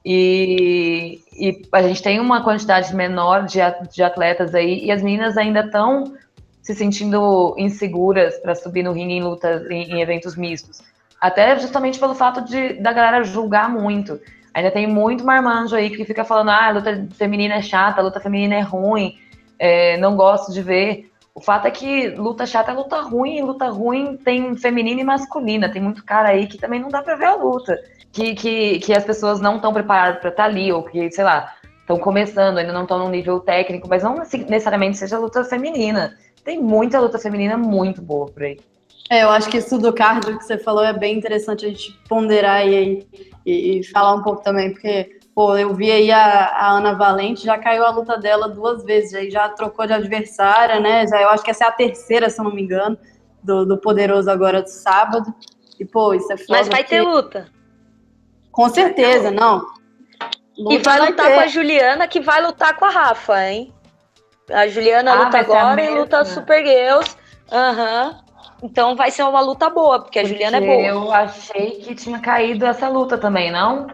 E, 0.03 1.19
e 1.33 1.61
a 1.71 1.81
gente 1.81 2.01
tem 2.01 2.19
uma 2.19 2.43
quantidade 2.43 2.95
menor 2.95 3.45
de, 3.45 3.59
de 3.91 4.03
atletas 4.03 4.53
aí, 4.53 4.85
e 4.85 4.91
as 4.91 5.01
meninas 5.01 5.37
ainda 5.37 5.61
estão 5.61 6.13
se 6.61 6.73
sentindo 6.73 7.55
inseguras 7.57 8.37
para 8.39 8.55
subir 8.55 8.83
no 8.83 8.91
ringue 8.91 9.13
em 9.13 9.23
lutas, 9.23 9.69
em, 9.69 9.93
em, 9.93 10.01
eventos 10.01 10.35
mistos. 10.35 10.81
Até 11.21 11.57
justamente 11.59 11.99
pelo 11.99 12.15
fato 12.15 12.43
de 12.43 12.73
da 12.73 12.91
galera 12.91 13.23
julgar 13.23 13.69
muito. 13.69 14.19
Ainda 14.53 14.71
tem 14.71 14.87
muito 14.87 15.23
marmanjo 15.23 15.75
aí 15.75 15.89
que 15.89 16.05
fica 16.05 16.23
falando, 16.23 16.49
ah, 16.49 16.67
a 16.67 16.71
luta 16.71 17.07
feminina 17.15 17.55
é 17.55 17.61
chata, 17.61 17.99
a 17.99 18.03
luta 18.03 18.19
feminina 18.19 18.55
é 18.55 18.61
ruim, 18.61 19.17
é, 19.59 19.97
não 19.97 20.15
gosto 20.15 20.51
de 20.51 20.61
ver. 20.61 21.11
O 21.35 21.41
fato 21.41 21.67
é 21.67 21.71
que 21.71 22.07
luta 22.11 22.45
chata 22.45 22.71
é 22.71 22.73
luta 22.73 23.01
ruim, 23.01 23.37
e 23.37 23.41
luta 23.41 23.67
ruim 23.67 24.15
tem 24.15 24.55
feminina 24.55 25.01
e 25.01 25.03
masculina. 25.03 25.69
Tem 25.69 25.81
muito 25.81 26.03
cara 26.05 26.29
aí 26.29 26.47
que 26.47 26.57
também 26.57 26.79
não 26.79 26.87
dá 26.87 27.01
pra 27.01 27.17
ver 27.17 27.25
a 27.25 27.35
luta. 27.35 27.77
Que, 28.13 28.33
que, 28.33 28.79
que 28.79 28.93
as 28.93 29.03
pessoas 29.03 29.41
não 29.41 29.57
estão 29.57 29.73
preparadas 29.73 30.21
para 30.21 30.29
estar 30.29 30.43
tá 30.43 30.49
ali, 30.49 30.71
ou 30.71 30.81
que, 30.81 31.11
sei 31.11 31.25
lá, 31.25 31.53
estão 31.81 31.99
começando, 31.99 32.57
ainda 32.57 32.71
não 32.71 32.83
estão 32.83 32.97
num 32.97 33.09
nível 33.09 33.41
técnico, 33.41 33.89
mas 33.89 34.01
não 34.01 34.15
necessariamente 34.15 34.97
seja 34.97 35.19
luta 35.19 35.43
feminina. 35.43 36.17
Tem 36.41 36.57
muita 36.57 37.01
luta 37.01 37.19
feminina 37.19 37.57
muito 37.57 38.01
boa 38.01 38.27
por 38.27 38.43
aí. 38.43 38.57
É, 39.09 39.23
eu 39.23 39.29
acho 39.29 39.49
que 39.49 39.57
isso 39.57 39.77
do 39.77 39.91
cardio 39.91 40.37
que 40.37 40.45
você 40.45 40.57
falou 40.57 40.85
é 40.85 40.93
bem 40.93 41.17
interessante 41.17 41.65
a 41.65 41.69
gente 41.69 41.91
ponderar 42.07 42.65
e, 42.65 43.05
e, 43.45 43.79
e 43.79 43.83
falar 43.83 44.15
um 44.15 44.23
pouco 44.23 44.41
também, 44.41 44.71
porque 44.71 45.14
pô, 45.35 45.57
eu 45.57 45.73
vi 45.73 45.91
aí 45.91 46.09
a, 46.09 46.45
a, 46.47 46.71
Ana 46.71 46.93
Valente, 46.93 47.45
já 47.45 47.57
caiu 47.57 47.85
a 47.85 47.89
luta 47.89 48.17
dela 48.17 48.47
duas 48.47 48.85
vezes, 48.85 49.13
aí 49.13 49.29
já 49.29 49.49
trocou 49.49 49.85
de 49.85 49.91
adversária, 49.91 50.79
né? 50.79 51.05
Já, 51.05 51.21
eu 51.21 51.29
acho 51.29 51.43
que 51.43 51.51
essa 51.51 51.65
é 51.65 51.67
a 51.67 51.71
terceira, 51.73 52.29
se 52.29 52.39
eu 52.39 52.45
não 52.45 52.53
me 52.53 52.61
engano, 52.61 52.97
do, 53.43 53.65
do 53.65 53.77
Poderoso 53.77 54.31
agora 54.31 54.61
do 54.61 54.69
sábado. 54.69 55.35
E, 55.77 55.83
pô, 55.83 56.13
isso 56.13 56.31
é 56.31 56.37
foda. 56.37 56.57
Mas 56.57 56.69
vai 56.69 56.85
ter 56.85 57.01
luta. 57.01 57.49
Com 58.49 58.69
certeza, 58.69 59.29
não. 59.29 59.61
Luta 60.57 60.73
e 60.73 60.77
vai, 60.77 60.99
vai 60.99 61.09
lutar 61.09 61.27
ter. 61.27 61.33
com 61.33 61.39
a 61.41 61.47
Juliana, 61.47 62.07
que 62.07 62.21
vai 62.21 62.41
lutar 62.41 62.77
com 62.77 62.85
a 62.85 62.89
Rafa, 62.89 63.45
hein? 63.45 63.73
A 64.49 64.67
Juliana 64.69 65.11
ah, 65.11 65.25
luta 65.25 65.39
agora 65.39 65.83
e 65.83 65.89
luta 65.89 66.23
Super 66.23 66.65
Girls. 66.65 67.17
Aham. 67.51 68.07
Uhum. 68.07 68.25
Então 68.63 68.95
vai 68.95 69.11
ser 69.11 69.23
uma 69.23 69.41
luta 69.41 69.69
boa, 69.69 69.99
porque 69.99 70.17
a 70.17 70.21
porque 70.21 70.33
Juliana 70.33 70.57
é 70.57 70.61
boa. 70.61 70.81
Eu 70.81 71.11
achei 71.11 71.71
que 71.71 71.93
tinha 71.93 72.19
caído 72.19 72.65
essa 72.65 72.87
luta 72.87 73.17
também, 73.17 73.51
não? 73.51 73.87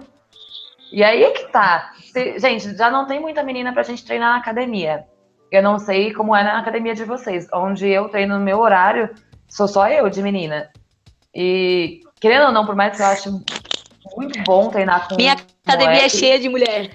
E 0.91 1.03
aí 1.03 1.23
é 1.23 1.31
que 1.31 1.51
tá. 1.51 1.91
Gente, 2.37 2.75
já 2.75 2.91
não 2.91 3.07
tem 3.07 3.19
muita 3.19 3.43
menina 3.43 3.71
pra 3.71 3.83
gente 3.83 4.05
treinar 4.05 4.33
na 4.33 4.39
academia. 4.39 5.05
Eu 5.51 5.63
não 5.63 5.79
sei 5.79 6.13
como 6.13 6.35
é 6.35 6.43
na 6.43 6.59
academia 6.59 6.93
de 6.93 7.03
vocês. 7.03 7.47
Onde 7.53 7.87
eu 7.87 8.09
treino 8.09 8.37
no 8.37 8.43
meu 8.43 8.59
horário, 8.59 9.09
sou 9.47 9.67
só 9.67 9.87
eu 9.89 10.09
de 10.09 10.21
menina. 10.21 10.69
E, 11.33 12.01
querendo 12.19 12.47
ou 12.47 12.51
não, 12.51 12.65
por 12.65 12.75
mais 12.75 12.95
que 12.95 13.01
eu 13.01 13.05
ache 13.05 13.29
muito 14.17 14.43
bom 14.43 14.69
treinar 14.69 15.07
com. 15.07 15.15
Minha 15.15 15.35
academia 15.65 16.05
é 16.05 16.09
cheia 16.09 16.39
de 16.39 16.49
mulher. 16.49 16.91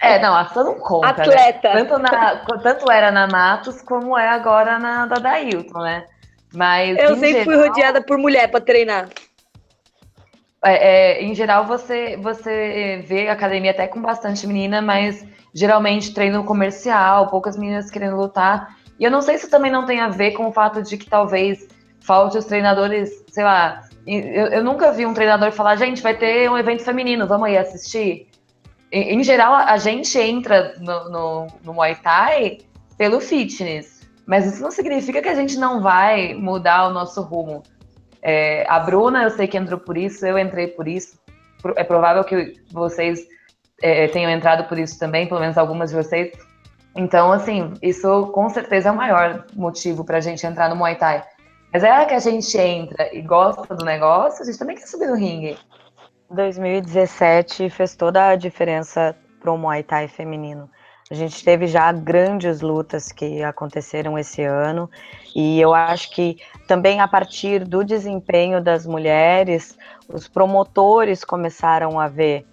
É, 0.00 0.18
não, 0.18 0.34
a 0.34 0.50
não 0.54 0.74
conta. 0.74 1.06
Né? 1.06 1.22
Atleta. 1.22 1.74
Né? 1.74 1.84
Tanto, 1.84 1.98
na, 1.98 2.36
tanto 2.62 2.90
era 2.90 3.10
na 3.10 3.26
Matos 3.26 3.80
como 3.82 4.18
é 4.18 4.28
agora 4.28 4.78
na 4.78 5.06
da 5.06 5.16
Dailton, 5.16 5.80
né? 5.80 6.04
Mas. 6.52 6.98
Eu 6.98 7.14
sempre 7.14 7.28
geral, 7.28 7.44
fui 7.44 7.56
rodeada 7.56 8.02
por 8.02 8.18
mulher 8.18 8.50
para 8.50 8.60
treinar. 8.60 9.08
É, 10.64 11.18
é, 11.18 11.22
em 11.22 11.34
geral, 11.34 11.66
você, 11.66 12.16
você 12.16 13.04
vê 13.06 13.28
academia 13.28 13.70
até 13.70 13.86
com 13.86 14.00
bastante 14.00 14.46
menina, 14.46 14.80
mas 14.80 15.24
geralmente 15.52 16.14
treino 16.14 16.42
comercial, 16.44 17.28
poucas 17.28 17.56
meninas 17.56 17.90
querendo 17.90 18.16
lutar. 18.16 18.76
E 18.98 19.04
eu 19.04 19.10
não 19.10 19.20
sei 19.20 19.38
se 19.38 19.50
também 19.50 19.70
não 19.70 19.84
tem 19.86 20.00
a 20.00 20.08
ver 20.08 20.32
com 20.32 20.46
o 20.46 20.52
fato 20.52 20.82
de 20.82 20.96
que 20.96 21.08
talvez 21.08 21.68
falte 22.00 22.38
os 22.38 22.44
treinadores, 22.44 23.24
sei 23.30 23.44
lá. 23.44 23.82
Eu, 24.06 24.46
eu 24.48 24.64
nunca 24.64 24.92
vi 24.92 25.06
um 25.06 25.14
treinador 25.14 25.52
falar, 25.52 25.76
gente, 25.76 26.02
vai 26.02 26.16
ter 26.16 26.50
um 26.50 26.58
evento 26.58 26.82
feminino, 26.82 27.26
vamos 27.26 27.48
aí 27.48 27.56
assistir. 27.56 28.28
Em, 28.92 29.18
em 29.18 29.24
geral, 29.24 29.54
a 29.54 29.76
gente 29.76 30.18
entra 30.18 30.74
no, 30.78 31.10
no, 31.10 31.46
no 31.62 31.74
Muay 31.74 31.94
Thai 31.96 32.58
pelo 32.96 33.20
fitness. 33.20 33.94
Mas 34.26 34.46
isso 34.46 34.62
não 34.62 34.70
significa 34.70 35.20
que 35.20 35.28
a 35.28 35.34
gente 35.34 35.58
não 35.58 35.82
vai 35.82 36.34
mudar 36.34 36.88
o 36.88 36.92
nosso 36.92 37.20
rumo. 37.22 37.62
É, 38.24 38.64
a 38.68 38.80
Bruna, 38.80 39.22
eu 39.22 39.30
sei 39.30 39.46
que 39.46 39.58
entrou 39.58 39.78
por 39.78 39.98
isso, 39.98 40.26
eu 40.26 40.38
entrei 40.38 40.68
por 40.68 40.88
isso. 40.88 41.18
É 41.76 41.84
provável 41.84 42.24
que 42.24 42.54
vocês 42.72 43.20
é, 43.82 44.08
tenham 44.08 44.30
entrado 44.30 44.66
por 44.66 44.78
isso 44.78 44.98
também, 44.98 45.26
pelo 45.26 45.40
menos 45.40 45.58
algumas 45.58 45.90
de 45.90 45.96
vocês. 45.96 46.32
Então, 46.96 47.30
assim, 47.30 47.74
isso 47.82 48.28
com 48.28 48.48
certeza 48.48 48.88
é 48.88 48.92
o 48.92 48.96
maior 48.96 49.44
motivo 49.54 50.04
para 50.04 50.18
a 50.18 50.20
gente 50.20 50.46
entrar 50.46 50.70
no 50.70 50.76
Muay 50.76 50.96
Thai. 50.96 51.22
Mas 51.70 51.84
é 51.84 51.92
hora 51.92 52.06
que 52.06 52.14
a 52.14 52.18
gente 52.18 52.56
entra 52.56 53.14
e 53.14 53.20
gosta 53.20 53.74
do 53.74 53.84
negócio, 53.84 54.42
a 54.42 54.46
gente 54.46 54.58
também 54.58 54.76
quer 54.76 54.86
subir 54.86 55.08
no 55.08 55.16
ringue. 55.16 55.58
2017 56.30 57.68
fez 57.68 57.94
toda 57.94 58.28
a 58.28 58.36
diferença 58.36 59.14
para 59.40 59.52
o 59.52 59.58
Muay 59.58 59.82
Thai 59.82 60.08
feminino. 60.08 60.70
A 61.10 61.14
gente 61.14 61.44
teve 61.44 61.66
já 61.66 61.92
grandes 61.92 62.62
lutas 62.62 63.12
que 63.12 63.42
aconteceram 63.42 64.18
esse 64.18 64.42
ano, 64.42 64.88
e 65.34 65.60
eu 65.60 65.74
acho 65.74 66.10
que 66.10 66.38
também 66.68 67.00
a 67.00 67.08
partir 67.08 67.64
do 67.64 67.84
desempenho 67.84 68.62
das 68.62 68.86
mulheres, 68.86 69.76
os 70.08 70.28
promotores 70.28 71.24
começaram 71.24 71.98
a 71.98 72.06
ver, 72.06 72.46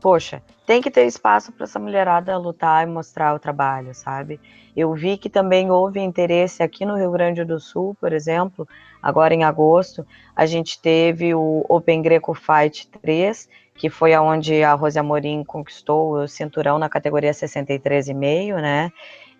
poxa, 0.00 0.42
tem 0.66 0.82
que 0.82 0.90
ter 0.90 1.06
espaço 1.06 1.52
para 1.52 1.64
essa 1.64 1.78
mulherada 1.78 2.36
lutar 2.36 2.86
e 2.86 2.90
mostrar 2.90 3.34
o 3.34 3.38
trabalho, 3.38 3.94
sabe? 3.94 4.40
Eu 4.76 4.92
vi 4.92 5.16
que 5.16 5.30
também 5.30 5.70
houve 5.70 6.00
interesse 6.00 6.62
aqui 6.62 6.84
no 6.84 6.96
Rio 6.96 7.12
Grande 7.12 7.44
do 7.44 7.60
Sul, 7.60 7.96
por 8.00 8.12
exemplo, 8.12 8.66
agora 9.00 9.32
em 9.32 9.44
agosto, 9.44 10.04
a 10.34 10.44
gente 10.44 10.80
teve 10.80 11.34
o 11.34 11.64
Open 11.68 12.02
Greco 12.02 12.34
Fight 12.34 12.88
3, 13.00 13.48
que 13.76 13.88
foi 13.88 14.12
aonde 14.14 14.62
a 14.64 14.74
Rose 14.74 14.98
Amorim 14.98 15.44
conquistou 15.44 16.14
o 16.14 16.28
cinturão 16.28 16.78
na 16.78 16.88
categoria 16.88 17.30
63,5, 17.30 18.60
né? 18.60 18.90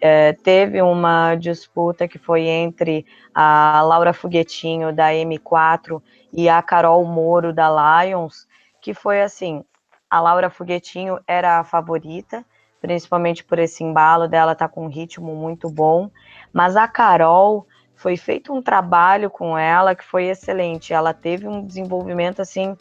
É, 0.06 0.34
teve 0.34 0.82
uma 0.82 1.34
disputa 1.34 2.06
que 2.06 2.18
foi 2.18 2.42
entre 2.42 3.06
a 3.34 3.80
Laura 3.80 4.12
Foguetinho 4.12 4.94
da 4.94 5.08
M4 5.14 6.02
e 6.30 6.46
a 6.46 6.60
Carol 6.60 7.02
Moro 7.06 7.54
da 7.54 7.70
Lions, 8.04 8.46
que 8.82 8.92
foi 8.92 9.22
assim, 9.22 9.64
a 10.10 10.20
Laura 10.20 10.50
Foguetinho 10.50 11.18
era 11.26 11.58
a 11.58 11.64
favorita, 11.64 12.44
principalmente 12.82 13.42
por 13.42 13.58
esse 13.58 13.82
embalo 13.82 14.28
dela 14.28 14.54
tá 14.54 14.68
com 14.68 14.84
um 14.84 14.90
ritmo 14.90 15.34
muito 15.34 15.70
bom, 15.70 16.10
mas 16.52 16.76
a 16.76 16.86
Carol 16.86 17.66
foi 17.96 18.18
feito 18.18 18.52
um 18.52 18.60
trabalho 18.60 19.30
com 19.30 19.56
ela 19.56 19.94
que 19.94 20.04
foi 20.04 20.24
excelente. 20.24 20.92
Ela 20.92 21.14
teve 21.14 21.48
um 21.48 21.64
desenvolvimento 21.64 22.42
assim 22.42 22.76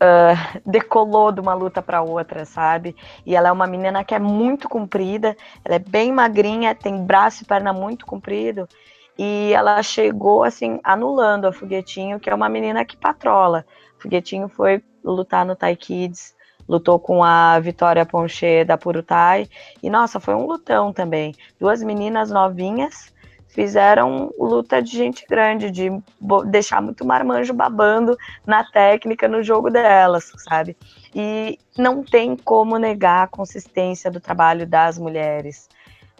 uh, 0.00 0.60
decolou 0.64 1.30
de 1.30 1.40
uma 1.40 1.54
luta 1.54 1.82
para 1.82 2.02
outra, 2.02 2.44
sabe? 2.44 2.96
E 3.24 3.36
ela 3.36 3.48
é 3.48 3.52
uma 3.52 3.66
menina 3.66 4.02
que 4.02 4.14
é 4.14 4.18
muito 4.18 4.68
comprida, 4.68 5.36
ela 5.64 5.76
é 5.76 5.78
bem 5.78 6.12
magrinha, 6.12 6.74
tem 6.74 7.04
braço 7.04 7.42
e 7.42 7.46
perna 7.46 7.72
muito 7.72 8.06
comprido. 8.06 8.68
E 9.18 9.52
ela 9.52 9.82
chegou 9.82 10.42
assim 10.42 10.80
anulando 10.82 11.46
a 11.46 11.52
Foguetinho, 11.52 12.18
que 12.18 12.30
é 12.30 12.34
uma 12.34 12.48
menina 12.48 12.84
que 12.84 12.96
patrola. 12.96 13.66
Foguetinho 13.98 14.48
foi 14.48 14.82
lutar 15.04 15.44
no 15.44 15.54
Thai 15.54 15.76
Kids, 15.76 16.34
lutou 16.66 16.98
com 16.98 17.22
a 17.22 17.58
Vitória 17.60 18.06
Ponche 18.06 18.64
da 18.64 18.78
Purutai. 18.78 19.48
E 19.82 19.90
nossa, 19.90 20.18
foi 20.18 20.34
um 20.34 20.46
lutão 20.46 20.92
também. 20.92 21.34
Duas 21.58 21.82
meninas 21.82 22.30
novinhas 22.30 23.12
fizeram 23.50 24.32
luta 24.38 24.80
de 24.80 24.96
gente 24.96 25.26
grande, 25.28 25.70
de 25.70 25.90
deixar 26.46 26.80
muito 26.80 27.04
marmanjo 27.04 27.52
babando 27.52 28.16
na 28.46 28.64
técnica, 28.64 29.28
no 29.28 29.42
jogo 29.42 29.70
delas, 29.70 30.32
sabe? 30.48 30.76
E 31.14 31.58
não 31.76 32.02
tem 32.02 32.36
como 32.36 32.78
negar 32.78 33.24
a 33.24 33.28
consistência 33.28 34.10
do 34.10 34.20
trabalho 34.20 34.66
das 34.66 34.98
mulheres. 34.98 35.68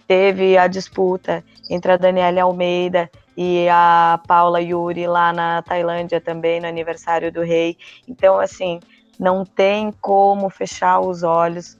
Teve 0.06 0.58
a 0.58 0.66
disputa 0.66 1.44
entre 1.68 1.92
a 1.92 1.96
Daniela 1.96 2.42
Almeida 2.42 3.08
e 3.36 3.68
a 3.70 4.20
Paula 4.26 4.60
Yuri 4.60 5.06
lá 5.06 5.32
na 5.32 5.62
Tailândia 5.62 6.20
também, 6.20 6.60
no 6.60 6.66
aniversário 6.66 7.30
do 7.30 7.42
rei. 7.42 7.76
Então, 8.08 8.40
assim, 8.40 8.80
não 9.18 9.44
tem 9.44 9.92
como 10.00 10.50
fechar 10.50 10.98
os 10.98 11.22
olhos 11.22 11.78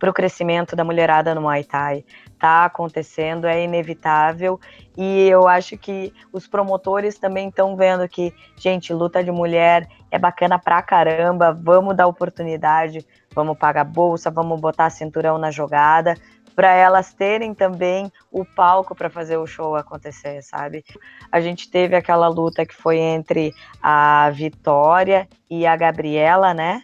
para 0.00 0.10
o 0.10 0.12
crescimento 0.12 0.74
da 0.74 0.82
mulherada 0.82 1.32
no 1.32 1.42
Muay 1.42 1.62
Thai 1.62 2.04
está 2.44 2.66
acontecendo, 2.66 3.46
é 3.46 3.64
inevitável. 3.64 4.60
E 4.96 5.26
eu 5.26 5.48
acho 5.48 5.78
que 5.78 6.12
os 6.30 6.46
promotores 6.46 7.18
também 7.18 7.48
estão 7.48 7.74
vendo 7.74 8.06
que, 8.06 8.34
gente, 8.56 8.92
luta 8.92 9.24
de 9.24 9.32
mulher 9.32 9.88
é 10.10 10.18
bacana 10.18 10.58
pra 10.58 10.82
caramba, 10.82 11.58
vamos 11.58 11.96
dar 11.96 12.06
oportunidade, 12.06 13.04
vamos 13.34 13.56
pagar 13.56 13.84
bolsa, 13.84 14.30
vamos 14.30 14.60
botar 14.60 14.90
cinturão 14.90 15.38
na 15.38 15.50
jogada, 15.50 16.14
para 16.54 16.72
elas 16.72 17.12
terem 17.14 17.54
também 17.54 18.12
o 18.30 18.44
palco 18.44 18.94
para 18.94 19.10
fazer 19.10 19.38
o 19.38 19.46
show 19.46 19.74
acontecer, 19.74 20.42
sabe? 20.42 20.84
A 21.32 21.40
gente 21.40 21.68
teve 21.68 21.96
aquela 21.96 22.28
luta 22.28 22.64
que 22.64 22.74
foi 22.74 22.98
entre 22.98 23.52
a 23.82 24.30
Vitória 24.30 25.26
e 25.50 25.66
a 25.66 25.74
Gabriela, 25.74 26.52
né? 26.52 26.82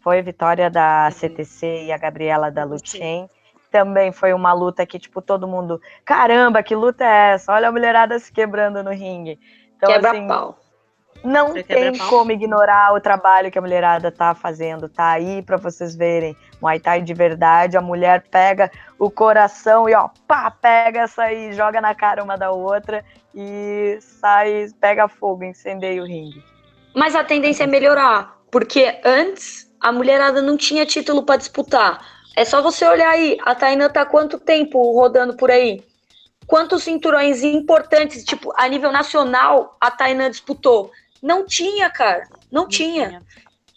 Foi 0.00 0.20
a 0.20 0.22
Vitória 0.22 0.70
da 0.70 1.10
CTC 1.10 1.86
e 1.86 1.92
a 1.92 1.98
Gabriela 1.98 2.50
da 2.50 2.64
Luchen 2.64 3.28
também 3.72 4.12
foi 4.12 4.34
uma 4.34 4.52
luta 4.52 4.84
que, 4.84 4.98
tipo, 4.98 5.22
todo 5.22 5.48
mundo, 5.48 5.80
caramba, 6.04 6.62
que 6.62 6.76
luta 6.76 7.02
é 7.02 7.32
essa? 7.32 7.52
Olha 7.52 7.68
a 7.68 7.72
mulherada 7.72 8.18
se 8.18 8.30
quebrando 8.30 8.82
no 8.84 8.90
ringue. 8.90 9.40
Então, 9.76 9.90
Quebra 9.90 10.10
assim, 10.10 10.28
pau. 10.28 10.58
Não 11.24 11.54
tem 11.54 11.96
como 12.08 12.32
ignorar 12.32 12.92
o 12.94 13.00
trabalho 13.00 13.50
que 13.50 13.58
a 13.58 13.62
mulherada 13.62 14.10
tá 14.10 14.34
fazendo. 14.34 14.88
Tá 14.88 15.12
aí 15.12 15.40
para 15.40 15.56
vocês 15.56 15.94
verem. 15.94 16.36
Muay 16.60 16.80
Thai 16.80 17.00
de 17.00 17.14
verdade, 17.14 17.76
a 17.76 17.80
mulher 17.80 18.24
pega 18.30 18.70
o 18.98 19.10
coração 19.10 19.88
e 19.88 19.94
ó, 19.94 20.08
pá, 20.26 20.50
pega 20.50 21.00
essa 21.00 21.22
aí, 21.22 21.52
joga 21.52 21.80
na 21.80 21.94
cara 21.94 22.22
uma 22.22 22.36
da 22.36 22.50
outra 22.50 23.04
e 23.34 23.98
sai, 24.00 24.66
pega 24.80 25.08
fogo, 25.08 25.44
incendeia 25.44 26.02
o 26.02 26.06
ringue. 26.06 26.44
Mas 26.94 27.14
a 27.14 27.24
tendência 27.24 27.64
é 27.64 27.66
melhorar, 27.66 28.36
porque 28.50 29.00
antes 29.04 29.72
a 29.80 29.92
mulherada 29.92 30.42
não 30.42 30.56
tinha 30.56 30.84
título 30.84 31.22
para 31.22 31.36
disputar. 31.36 32.00
É 32.34 32.44
só 32.44 32.62
você 32.62 32.84
olhar 32.86 33.10
aí, 33.10 33.36
a 33.42 33.54
Taina 33.54 33.88
tá 33.88 34.04
quanto 34.06 34.38
tempo 34.38 34.92
rodando 34.92 35.36
por 35.36 35.50
aí? 35.50 35.84
Quantos 36.46 36.82
cinturões 36.82 37.42
importantes, 37.42 38.24
tipo, 38.24 38.52
a 38.56 38.66
nível 38.68 38.90
nacional, 38.90 39.76
a 39.80 39.90
Taina 39.90 40.30
disputou? 40.30 40.90
Não 41.22 41.46
tinha, 41.46 41.88
cara. 41.90 42.28
Não, 42.50 42.62
não 42.62 42.68
tinha. 42.68 43.08
tinha. 43.08 43.22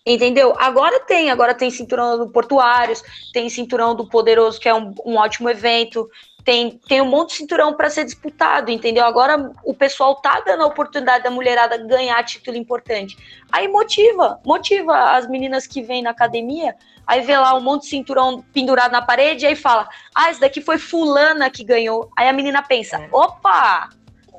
Entendeu? 0.06 0.54
Agora 0.58 1.00
tem, 1.00 1.32
agora 1.32 1.54
tem 1.54 1.72
cinturão 1.72 2.18
do 2.18 2.30
Portuários, 2.30 3.04
tem 3.34 3.50
cinturão 3.50 3.96
do 3.96 4.08
Poderoso, 4.08 4.60
que 4.60 4.70
é 4.70 4.74
um, 4.74 4.94
um 5.04 5.16
ótimo 5.16 5.50
evento, 5.50 6.10
tem, 6.46 6.80
tem 6.88 7.02
um 7.02 7.06
monte 7.06 7.32
de 7.32 7.38
cinturão 7.38 7.74
para 7.74 7.90
ser 7.90 8.06
disputado, 8.06 8.70
entendeu? 8.70 9.04
Agora 9.04 9.52
o 9.64 9.74
pessoal 9.74 10.16
tá 10.22 10.44
dando 10.46 10.62
a 10.62 10.68
oportunidade 10.68 11.24
da 11.24 11.32
mulherada 11.32 11.76
ganhar 11.76 12.24
título 12.24 12.56
importante. 12.56 13.18
Aí 13.52 13.68
motiva, 13.68 14.40
motiva 14.46 14.96
as 15.16 15.28
meninas 15.28 15.66
que 15.66 15.82
vêm 15.82 16.04
na 16.04 16.12
academia, 16.12 16.76
aí 17.08 17.22
vê 17.22 17.36
lá 17.36 17.56
um 17.56 17.62
monte 17.62 17.82
de 17.82 17.88
cinturão 17.90 18.46
pendurado 18.54 18.92
na 18.92 19.02
parede, 19.02 19.48
aí 19.48 19.56
fala: 19.56 19.90
ah, 20.14 20.30
esse 20.30 20.40
daqui 20.40 20.62
foi 20.62 20.78
fulana 20.78 21.50
que 21.50 21.64
ganhou. 21.64 22.12
Aí 22.16 22.30
a 22.30 22.34
menina 22.34 22.62
pensa: 22.62 22.98
é. 22.98 23.10
opa, 23.12 23.90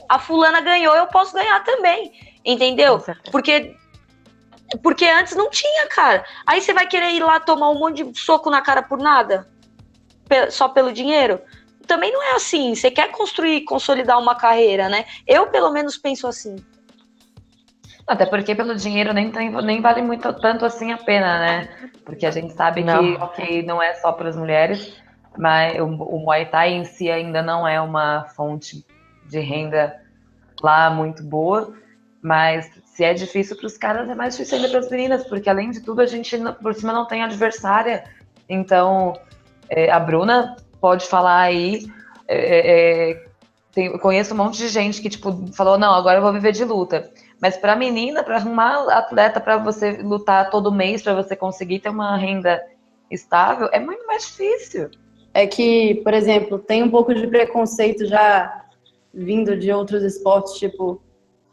a 0.09 0.19
fulana 0.21 0.61
ganhou, 0.61 0.95
eu 0.95 1.09
posso 1.09 1.35
ganhar 1.35 1.65
também. 1.65 2.13
Entendeu? 2.45 3.03
Porque 3.33 3.75
porque 4.81 5.07
antes 5.07 5.35
não 5.35 5.51
tinha, 5.51 5.89
cara. 5.89 6.25
Aí 6.47 6.61
você 6.61 6.73
vai 6.73 6.87
querer 6.87 7.11
ir 7.11 7.23
lá 7.23 7.41
tomar 7.41 7.71
um 7.71 7.79
monte 7.81 8.05
de 8.05 8.19
soco 8.19 8.49
na 8.49 8.63
cara 8.63 8.83
por 8.83 8.99
nada? 8.99 9.49
Só 10.51 10.69
pelo 10.69 10.93
dinheiro? 10.93 11.41
Também 11.87 12.13
não 12.13 12.23
é 12.23 12.37
assim. 12.37 12.75
Você 12.75 12.91
quer 12.91 13.11
construir, 13.11 13.63
consolidar 13.63 14.19
uma 14.19 14.35
carreira, 14.35 14.89
né? 14.89 15.05
Eu, 15.27 15.47
pelo 15.49 15.71
menos, 15.71 15.97
penso 15.97 16.27
assim. 16.27 16.57
Até 18.07 18.25
porque 18.25 18.55
pelo 18.55 18.77
dinheiro 18.77 19.13
nem, 19.13 19.31
tem, 19.33 19.51
nem 19.51 19.81
vale 19.81 20.01
muito 20.01 20.33
tanto 20.35 20.65
assim 20.65 20.93
a 20.93 20.99
pena, 20.99 21.39
né? 21.41 21.91
Porque 22.05 22.25
a 22.25 22.31
gente 22.31 22.53
sabe 22.53 22.85
não. 22.85 23.03
que, 23.03 23.23
ok, 23.23 23.63
não 23.65 23.83
é 23.83 23.95
só 23.95 24.13
para 24.13 24.29
as 24.29 24.37
mulheres, 24.37 24.95
mas 25.37 25.79
o, 25.81 25.87
o 25.87 26.21
Muay 26.21 26.47
Thai 26.47 26.73
em 26.73 26.85
si 26.85 27.11
ainda 27.11 27.43
não 27.43 27.67
é 27.67 27.81
uma 27.81 28.27
fonte 28.37 28.87
de 29.29 29.41
renda 29.41 30.01
lá 30.63 30.89
muito 30.89 31.23
boa. 31.25 31.75
Mas 32.23 32.71
se 32.85 33.05
é 33.05 33.13
difícil 33.13 33.57
para 33.57 33.67
os 33.67 33.77
caras, 33.77 34.09
é 34.09 34.15
mais 34.15 34.37
difícil 34.37 34.57
ainda 34.57 34.69
para 34.69 34.79
as 34.79 34.91
meninas, 34.91 35.25
porque 35.25 35.51
além 35.51 35.71
de 35.71 35.81
tudo 35.81 36.01
a 36.01 36.07
gente 36.07 36.37
por 36.63 36.75
cima 36.75 36.93
não 36.93 37.07
tem 37.07 37.23
adversária. 37.23 38.05
Então, 38.49 39.13
é, 39.69 39.91
a 39.91 39.99
Bruna 39.99 40.57
pode 40.87 41.09
falar 41.09 41.41
aí. 41.41 41.85
É, 42.29 42.37
é, 42.37 43.11
é 43.11 43.27
tem, 43.73 43.87
eu 43.87 43.99
conheço 43.99 44.33
um 44.33 44.37
monte 44.37 44.57
de 44.57 44.69
gente 44.69 45.03
que 45.03 45.11
tipo 45.11 45.53
falou 45.53 45.77
não, 45.77 45.93
agora 45.93 46.19
eu 46.19 46.23
vou 46.23 46.33
viver 46.33 46.53
de 46.53 46.65
luta. 46.65 47.11
Mas 47.43 47.57
para 47.57 47.75
menina, 47.75 48.23
para 48.23 48.37
arrumar 48.37 48.89
atleta 48.97 49.41
para 49.41 49.57
você 49.57 50.01
lutar 50.01 50.49
todo 50.49 50.71
mês, 50.71 51.03
para 51.03 51.13
você 51.13 51.35
conseguir 51.35 51.81
ter 51.81 51.89
uma 51.89 52.17
renda 52.17 52.63
estável, 53.11 53.69
é 53.73 53.81
muito 53.81 54.07
mais 54.07 54.27
difícil. 54.27 54.89
É 55.35 55.45
que, 55.45 55.97
por 56.05 56.15
exemplo, 56.15 56.57
tem 56.57 56.85
um 56.85 56.91
pouco 56.91 57.13
de 57.13 57.27
preconceito 57.27 58.07
já 58.07 58.65
vindo 59.13 59.57
de 59.57 59.73
outros 59.73 60.05
esportes, 60.05 60.55
tipo 60.55 61.03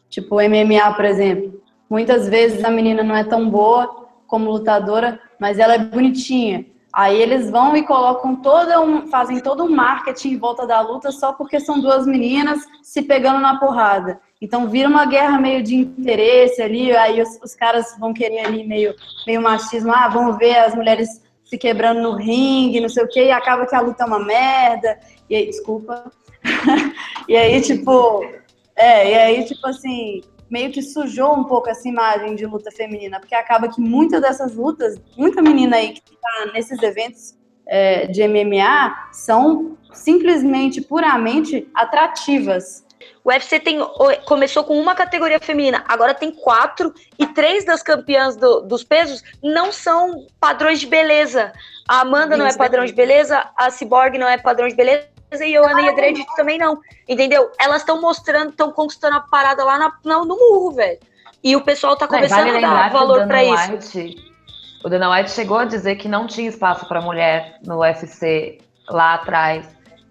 tipo 0.09 0.35
MMA, 0.35 0.93
por 0.95 1.05
exemplo. 1.05 1.59
Muitas 1.89 2.29
vezes 2.29 2.63
a 2.63 2.69
menina 2.69 3.01
não 3.01 3.15
é 3.15 3.23
tão 3.23 3.49
boa 3.49 4.07
como 4.27 4.51
lutadora, 4.51 5.19
mas 5.39 5.57
ela 5.57 5.73
é 5.73 5.79
bonitinha. 5.79 6.71
Aí 6.93 7.19
eles 7.19 7.49
vão 7.49 7.75
e 7.75 7.81
colocam 7.81 8.35
toda 8.35 8.79
um, 8.79 9.07
fazem 9.07 9.39
todo 9.39 9.63
um 9.63 9.69
marketing 9.69 10.33
em 10.33 10.37
volta 10.37 10.67
da 10.67 10.79
luta 10.79 11.11
só 11.11 11.33
porque 11.33 11.59
são 11.59 11.81
duas 11.81 12.05
meninas 12.05 12.59
se 12.83 13.01
pegando 13.01 13.39
na 13.39 13.59
porrada. 13.59 14.21
Então 14.39 14.69
vira 14.69 14.87
uma 14.87 15.05
guerra 15.05 15.39
meio 15.39 15.63
de 15.63 15.75
interesse 15.75 16.61
ali, 16.61 16.95
aí 16.95 17.19
os, 17.19 17.39
os 17.41 17.55
caras 17.55 17.97
vão 17.97 18.13
querer 18.13 18.45
ali 18.45 18.63
meio, 18.63 18.93
meio 19.25 19.41
machismo, 19.41 19.91
ah, 19.91 20.07
vamos 20.07 20.37
ver 20.37 20.55
as 20.57 20.75
mulheres 20.75 21.09
se 21.43 21.57
quebrando 21.57 22.01
no 22.01 22.15
ringue, 22.15 22.79
não 22.79 22.89
sei 22.89 23.03
o 23.03 23.07
que, 23.07 23.23
e 23.23 23.31
acaba 23.31 23.65
que 23.65 23.75
a 23.75 23.81
luta 23.81 24.03
é 24.03 24.07
uma 24.07 24.19
merda. 24.19 24.99
E 25.29 25.35
aí, 25.35 25.45
desculpa. 25.47 26.11
e 27.27 27.35
aí, 27.35 27.59
tipo, 27.61 28.23
é, 28.75 29.11
e 29.11 29.15
aí, 29.15 29.45
tipo 29.45 29.65
assim, 29.65 30.21
meio 30.49 30.71
que 30.71 30.81
sujou 30.81 31.33
um 31.33 31.43
pouco 31.43 31.69
essa 31.69 31.87
imagem 31.87 32.35
de 32.35 32.45
luta 32.45 32.71
feminina, 32.71 33.19
porque 33.19 33.35
acaba 33.35 33.67
que 33.67 33.81
muitas 33.81 34.21
dessas 34.21 34.55
lutas, 34.55 34.99
muita 35.17 35.41
menina 35.41 35.77
aí 35.77 35.93
que 35.93 36.01
tá 36.01 36.51
nesses 36.53 36.81
eventos 36.81 37.35
é, 37.65 38.07
de 38.07 38.27
MMA 38.27 39.09
são 39.11 39.77
simplesmente, 39.91 40.81
puramente 40.81 41.67
atrativas. 41.73 42.83
O 43.23 43.29
UFC 43.29 43.59
tem, 43.59 43.79
começou 44.25 44.63
com 44.63 44.79
uma 44.79 44.95
categoria 44.95 45.39
feminina, 45.39 45.83
agora 45.87 46.13
tem 46.13 46.31
quatro, 46.31 46.93
e 47.17 47.25
três 47.27 47.63
das 47.63 47.81
campeãs 47.81 48.35
do, 48.35 48.61
dos 48.61 48.83
pesos 48.83 49.23
não 49.41 49.71
são 49.71 50.25
padrões 50.39 50.79
de 50.79 50.87
beleza. 50.87 51.53
A 51.87 52.01
Amanda 52.01 52.35
não 52.35 52.45
é 52.45 52.55
padrão 52.55 52.85
de 52.85 52.93
beleza, 52.93 53.49
a 53.55 53.69
Cyborg 53.69 54.17
não 54.17 54.27
é 54.27 54.37
padrão 54.37 54.67
de 54.67 54.75
beleza, 54.75 55.07
e 55.41 55.53
eu, 55.53 55.65
Ana 55.65 55.81
e 55.81 55.89
a 55.89 55.93
Dredd 55.93 56.23
também 56.35 56.57
não. 56.57 56.79
Entendeu? 57.07 57.51
Elas 57.59 57.81
estão 57.81 57.99
mostrando, 58.01 58.49
estão 58.49 58.71
conquistando 58.71 59.17
a 59.17 59.21
parada 59.21 59.63
lá 59.63 59.77
na, 59.77 59.93
na, 60.03 60.19
no 60.19 60.37
murro, 60.37 60.71
velho. 60.71 60.99
E 61.43 61.55
o 61.55 61.61
pessoal 61.61 61.95
tá 61.95 62.07
começando 62.07 62.45
vale 62.45 62.65
a 62.65 62.69
dar 62.69 62.91
valor 62.91 63.27
para 63.27 63.43
isso. 63.43 63.99
o 64.83 64.89
Dana 64.89 65.11
White 65.11 65.31
chegou 65.31 65.57
a 65.57 65.65
dizer 65.65 65.95
que 65.95 66.07
não 66.07 66.25
tinha 66.25 66.47
espaço 66.47 66.87
para 66.87 67.01
mulher 67.01 67.57
no 67.65 67.79
UFC 67.79 68.59
lá 68.89 69.15
atrás. 69.15 69.67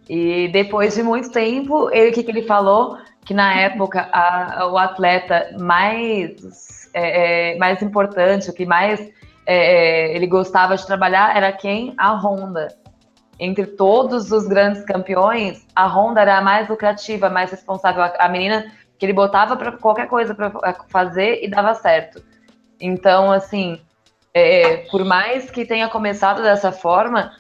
E 0.08 0.48
depois 0.48 0.94
de 0.94 1.02
muito 1.02 1.30
tempo, 1.30 1.88
ele 1.90 2.10
o 2.10 2.12
que, 2.12 2.22
que 2.22 2.30
ele 2.30 2.42
falou? 2.42 2.98
Que 3.24 3.32
na 3.32 3.54
época 3.54 4.08
a, 4.12 4.68
o 4.70 4.76
atleta 4.76 5.56
mais, 5.58 6.90
é, 6.92 7.52
é, 7.52 7.58
mais 7.58 7.80
importante, 7.80 8.50
o 8.50 8.52
que 8.52 8.66
mais 8.66 9.00
é, 9.46 10.10
é 10.10 10.16
ele 10.16 10.26
gostava 10.26 10.76
de 10.76 10.86
trabalhar 10.86 11.34
era 11.34 11.50
quem? 11.52 11.94
A 11.96 12.12
Honda 12.12 12.82
entre 13.39 13.66
todos 13.66 14.30
os 14.30 14.47
grandes 14.47 14.85
campeões, 14.85 15.66
a 15.74 15.87
Honda 15.87 16.20
era 16.20 16.39
a 16.39 16.43
mais 16.43 16.68
lucrativa, 16.68 17.26
a 17.26 17.30
mais 17.30 17.51
responsável, 17.51 18.03
a, 18.18 18.28
menina 18.28 18.72
que 18.99 19.07
ele 19.07 19.12
botava 19.12 19.57
para 19.57 19.72
qualquer 19.72 20.07
coisa 20.07 20.35
para 20.35 20.51
fazer 20.89 21.43
e 21.43 21.49
dava 21.49 21.74
certo. 21.74 22.22
Então, 22.80 23.33
assim, 23.33 23.80
é, 24.35 24.78
por 24.91 25.05
mais 25.05 25.51
que 25.51 25.64
tenha 25.64 25.89
começado 25.89 26.43
dessa 26.43 26.70
forma, 26.70 27.33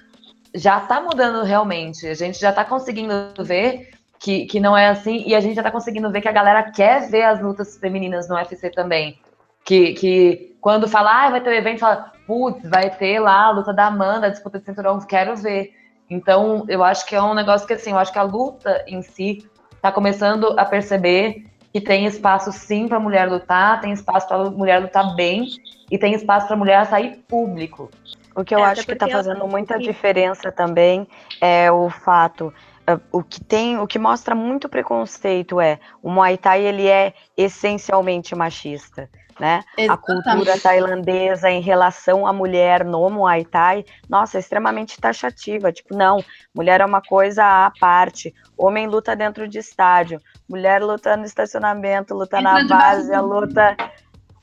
já 0.54 0.78
está 0.78 1.00
mudando 1.00 1.44
realmente. 1.44 2.06
A 2.06 2.14
gente 2.14 2.38
já 2.38 2.50
está 2.50 2.64
conseguindo 2.64 3.32
ver 3.40 3.90
que, 4.18 4.46
que 4.46 4.60
não 4.60 4.76
é 4.76 4.88
assim, 4.88 5.24
e 5.26 5.34
a 5.34 5.40
gente 5.40 5.54
já 5.54 5.62
está 5.62 5.70
conseguindo 5.70 6.10
ver 6.10 6.20
que 6.20 6.28
a 6.28 6.32
galera 6.32 6.70
quer 6.70 7.08
ver 7.10 7.22
as 7.22 7.40
lutas 7.40 7.76
femininas 7.76 8.28
no 8.28 8.36
UFC 8.36 8.70
também. 8.70 9.18
Que, 9.64 9.94
que 9.94 10.56
quando 10.60 10.88
fala, 10.88 11.26
ah, 11.26 11.30
vai 11.30 11.40
ter 11.40 11.50
um 11.50 11.54
evento, 11.54 11.80
fala, 11.80 12.12
putz, 12.26 12.68
vai 12.68 12.90
ter 12.90 13.18
lá 13.18 13.46
a 13.46 13.50
luta 13.50 13.72
da 13.72 13.86
Amanda, 13.86 14.26
a 14.26 14.30
disputa 14.30 14.58
de 14.58 14.64
cinturão, 14.64 15.00
quero 15.00 15.36
ver. 15.36 15.81
Então, 16.12 16.64
eu 16.68 16.84
acho 16.84 17.06
que 17.06 17.14
é 17.14 17.22
um 17.22 17.32
negócio 17.32 17.66
que, 17.66 17.72
assim, 17.72 17.92
eu 17.92 17.98
acho 17.98 18.12
que 18.12 18.18
a 18.18 18.22
luta 18.22 18.84
em 18.86 19.00
si 19.00 19.48
está 19.74 19.90
começando 19.90 20.54
a 20.58 20.64
perceber 20.64 21.46
que 21.72 21.80
tem 21.80 22.04
espaço 22.04 22.52
sim 22.52 22.86
para 22.86 22.98
a 22.98 23.00
mulher 23.00 23.28
lutar, 23.30 23.80
tem 23.80 23.92
espaço 23.92 24.28
para 24.28 24.36
a 24.36 24.50
mulher 24.50 24.78
lutar 24.78 25.14
bem 25.16 25.48
e 25.90 25.98
tem 25.98 26.12
espaço 26.12 26.46
para 26.46 26.54
a 26.54 26.58
mulher 26.58 26.86
sair 26.86 27.24
público. 27.26 27.90
O 28.36 28.44
que 28.44 28.54
eu 28.54 28.58
é, 28.58 28.64
acho 28.64 28.84
que 28.84 28.92
está 28.92 29.08
fazendo 29.08 29.46
muita 29.48 29.78
diferença 29.78 30.52
também 30.52 31.08
é 31.40 31.72
o 31.72 31.88
fato 31.88 32.52
ah, 32.86 32.98
o 33.10 33.22
que 33.22 33.42
tem, 33.42 33.78
o 33.78 33.86
que 33.86 33.98
mostra 33.98 34.34
muito 34.34 34.68
preconceito 34.68 35.60
é 35.60 35.78
o 36.02 36.10
Muay 36.10 36.36
Thai 36.36 36.62
ele 36.62 36.88
é 36.88 37.14
essencialmente 37.36 38.34
machista 38.34 39.08
né? 39.38 39.62
A 39.88 39.96
cultura 39.96 40.58
tailandesa 40.58 41.50
em 41.50 41.60
relação 41.60 42.26
à 42.26 42.32
mulher 42.32 42.84
no 42.84 43.08
Muay 43.10 43.44
Thai, 43.44 43.84
nossa, 44.08 44.38
é 44.38 44.40
extremamente 44.40 45.00
taxativa. 45.00 45.72
Tipo, 45.72 45.96
não, 45.96 46.24
mulher 46.54 46.80
é 46.80 46.84
uma 46.84 47.02
coisa 47.02 47.44
à 47.44 47.72
parte. 47.78 48.34
Homem 48.56 48.86
luta 48.86 49.16
dentro 49.16 49.48
de 49.48 49.58
estádio, 49.58 50.20
mulher 50.48 50.82
luta 50.82 51.16
no 51.16 51.24
estacionamento, 51.24 52.14
luta 52.14 52.40
na 52.40 52.64
base, 52.66 53.16
luta. 53.18 53.76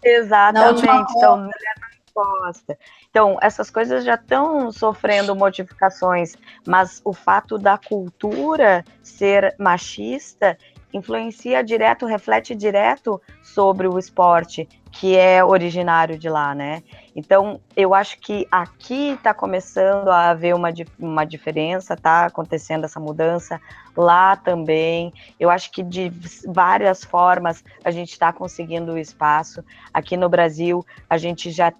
Exatamente. 0.04 0.84
Então, 1.18 1.38
mulher 1.38 1.74
não 1.82 1.90
encosta. 2.24 2.78
Então, 3.10 3.38
essas 3.42 3.70
coisas 3.70 4.04
já 4.04 4.16
estão 4.16 4.72
sofrendo 4.72 5.36
modificações, 5.36 6.36
mas 6.66 7.02
o 7.04 7.14
fato 7.14 7.58
da 7.58 7.78
cultura 7.78 8.84
ser 9.02 9.56
machista 9.58 10.58
influencia 10.94 11.64
direto, 11.64 12.06
reflete 12.06 12.56
direto 12.56 13.22
sobre 13.44 13.88
o 13.88 13.98
esporte. 13.98 14.68
Que 14.92 15.16
é 15.16 15.44
originário 15.44 16.18
de 16.18 16.30
lá, 16.30 16.54
né? 16.56 16.84
Então, 17.16 17.60
eu 17.76 17.94
acho 17.94 18.20
que 18.20 18.48
aqui 18.52 19.12
está 19.12 19.34
começando 19.34 20.10
a 20.10 20.30
haver 20.30 20.56
uma, 20.56 20.70
uma 20.98 21.26
diferença, 21.26 21.94
está 21.94 22.26
acontecendo 22.26 22.86
essa 22.86 23.00
mudança, 23.00 23.60
lá 23.96 24.36
também. 24.36 25.14
Eu 25.40 25.50
acho 25.50 25.72
que 25.72 25.84
de 25.84 26.12
várias 26.48 27.04
formas 27.04 27.64
a 27.84 27.92
gente 27.92 28.12
está 28.12 28.32
conseguindo 28.32 28.94
o 28.94 28.98
espaço. 28.98 29.64
Aqui 29.94 30.16
no 30.18 30.30
Brasil, 30.30 30.86
a 31.10 31.18
gente 31.18 31.52
já 31.52 31.74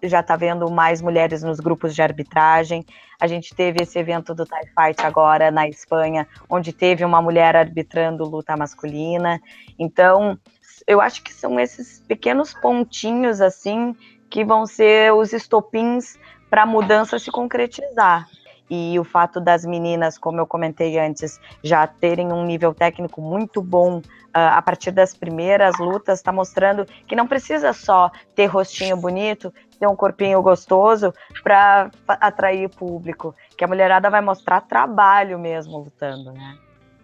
já 0.00 0.20
está 0.20 0.36
vendo 0.36 0.70
mais 0.70 1.02
mulheres 1.02 1.42
nos 1.42 1.58
grupos 1.58 1.94
de 1.94 2.00
arbitragem. 2.00 2.84
A 3.20 3.26
gente 3.26 3.52
teve 3.52 3.82
esse 3.82 3.98
evento 3.98 4.32
do 4.32 4.46
Thai 4.46 4.62
Fight 4.66 5.04
agora 5.04 5.50
na 5.50 5.68
Espanha, 5.68 6.24
onde 6.48 6.72
teve 6.72 7.04
uma 7.04 7.20
mulher 7.20 7.56
arbitrando 7.56 8.24
luta 8.24 8.56
masculina. 8.56 9.40
Então, 9.76 10.38
eu 10.86 11.00
acho 11.00 11.22
que 11.22 11.32
são 11.32 11.58
esses 11.58 12.00
pequenos 12.06 12.54
pontinhos 12.54 13.40
assim 13.40 13.94
que 14.30 14.44
vão 14.44 14.66
ser 14.66 15.12
os 15.14 15.32
estopins 15.32 16.18
para 16.50 16.62
a 16.62 16.66
mudança 16.66 17.18
se 17.18 17.30
concretizar. 17.30 18.28
E 18.70 18.98
o 18.98 19.04
fato 19.04 19.40
das 19.40 19.64
meninas, 19.64 20.18
como 20.18 20.40
eu 20.40 20.46
comentei 20.46 20.98
antes, 20.98 21.40
já 21.62 21.86
terem 21.86 22.32
um 22.32 22.44
nível 22.44 22.74
técnico 22.74 23.22
muito 23.22 23.62
bom 23.62 23.98
uh, 23.98 24.02
a 24.32 24.60
partir 24.60 24.90
das 24.90 25.14
primeiras 25.14 25.78
lutas, 25.78 26.18
está 26.18 26.30
mostrando 26.30 26.84
que 27.06 27.16
não 27.16 27.26
precisa 27.26 27.72
só 27.72 28.10
ter 28.34 28.44
rostinho 28.44 28.96
bonito, 28.96 29.52
ter 29.80 29.86
um 29.86 29.96
corpinho 29.96 30.42
gostoso 30.42 31.14
para 31.42 31.90
atrair 32.06 32.68
público, 32.68 33.34
que 33.56 33.64
a 33.64 33.68
mulherada 33.68 34.10
vai 34.10 34.20
mostrar 34.20 34.60
trabalho 34.60 35.38
mesmo 35.38 35.78
lutando, 35.78 36.32
né? 36.32 36.58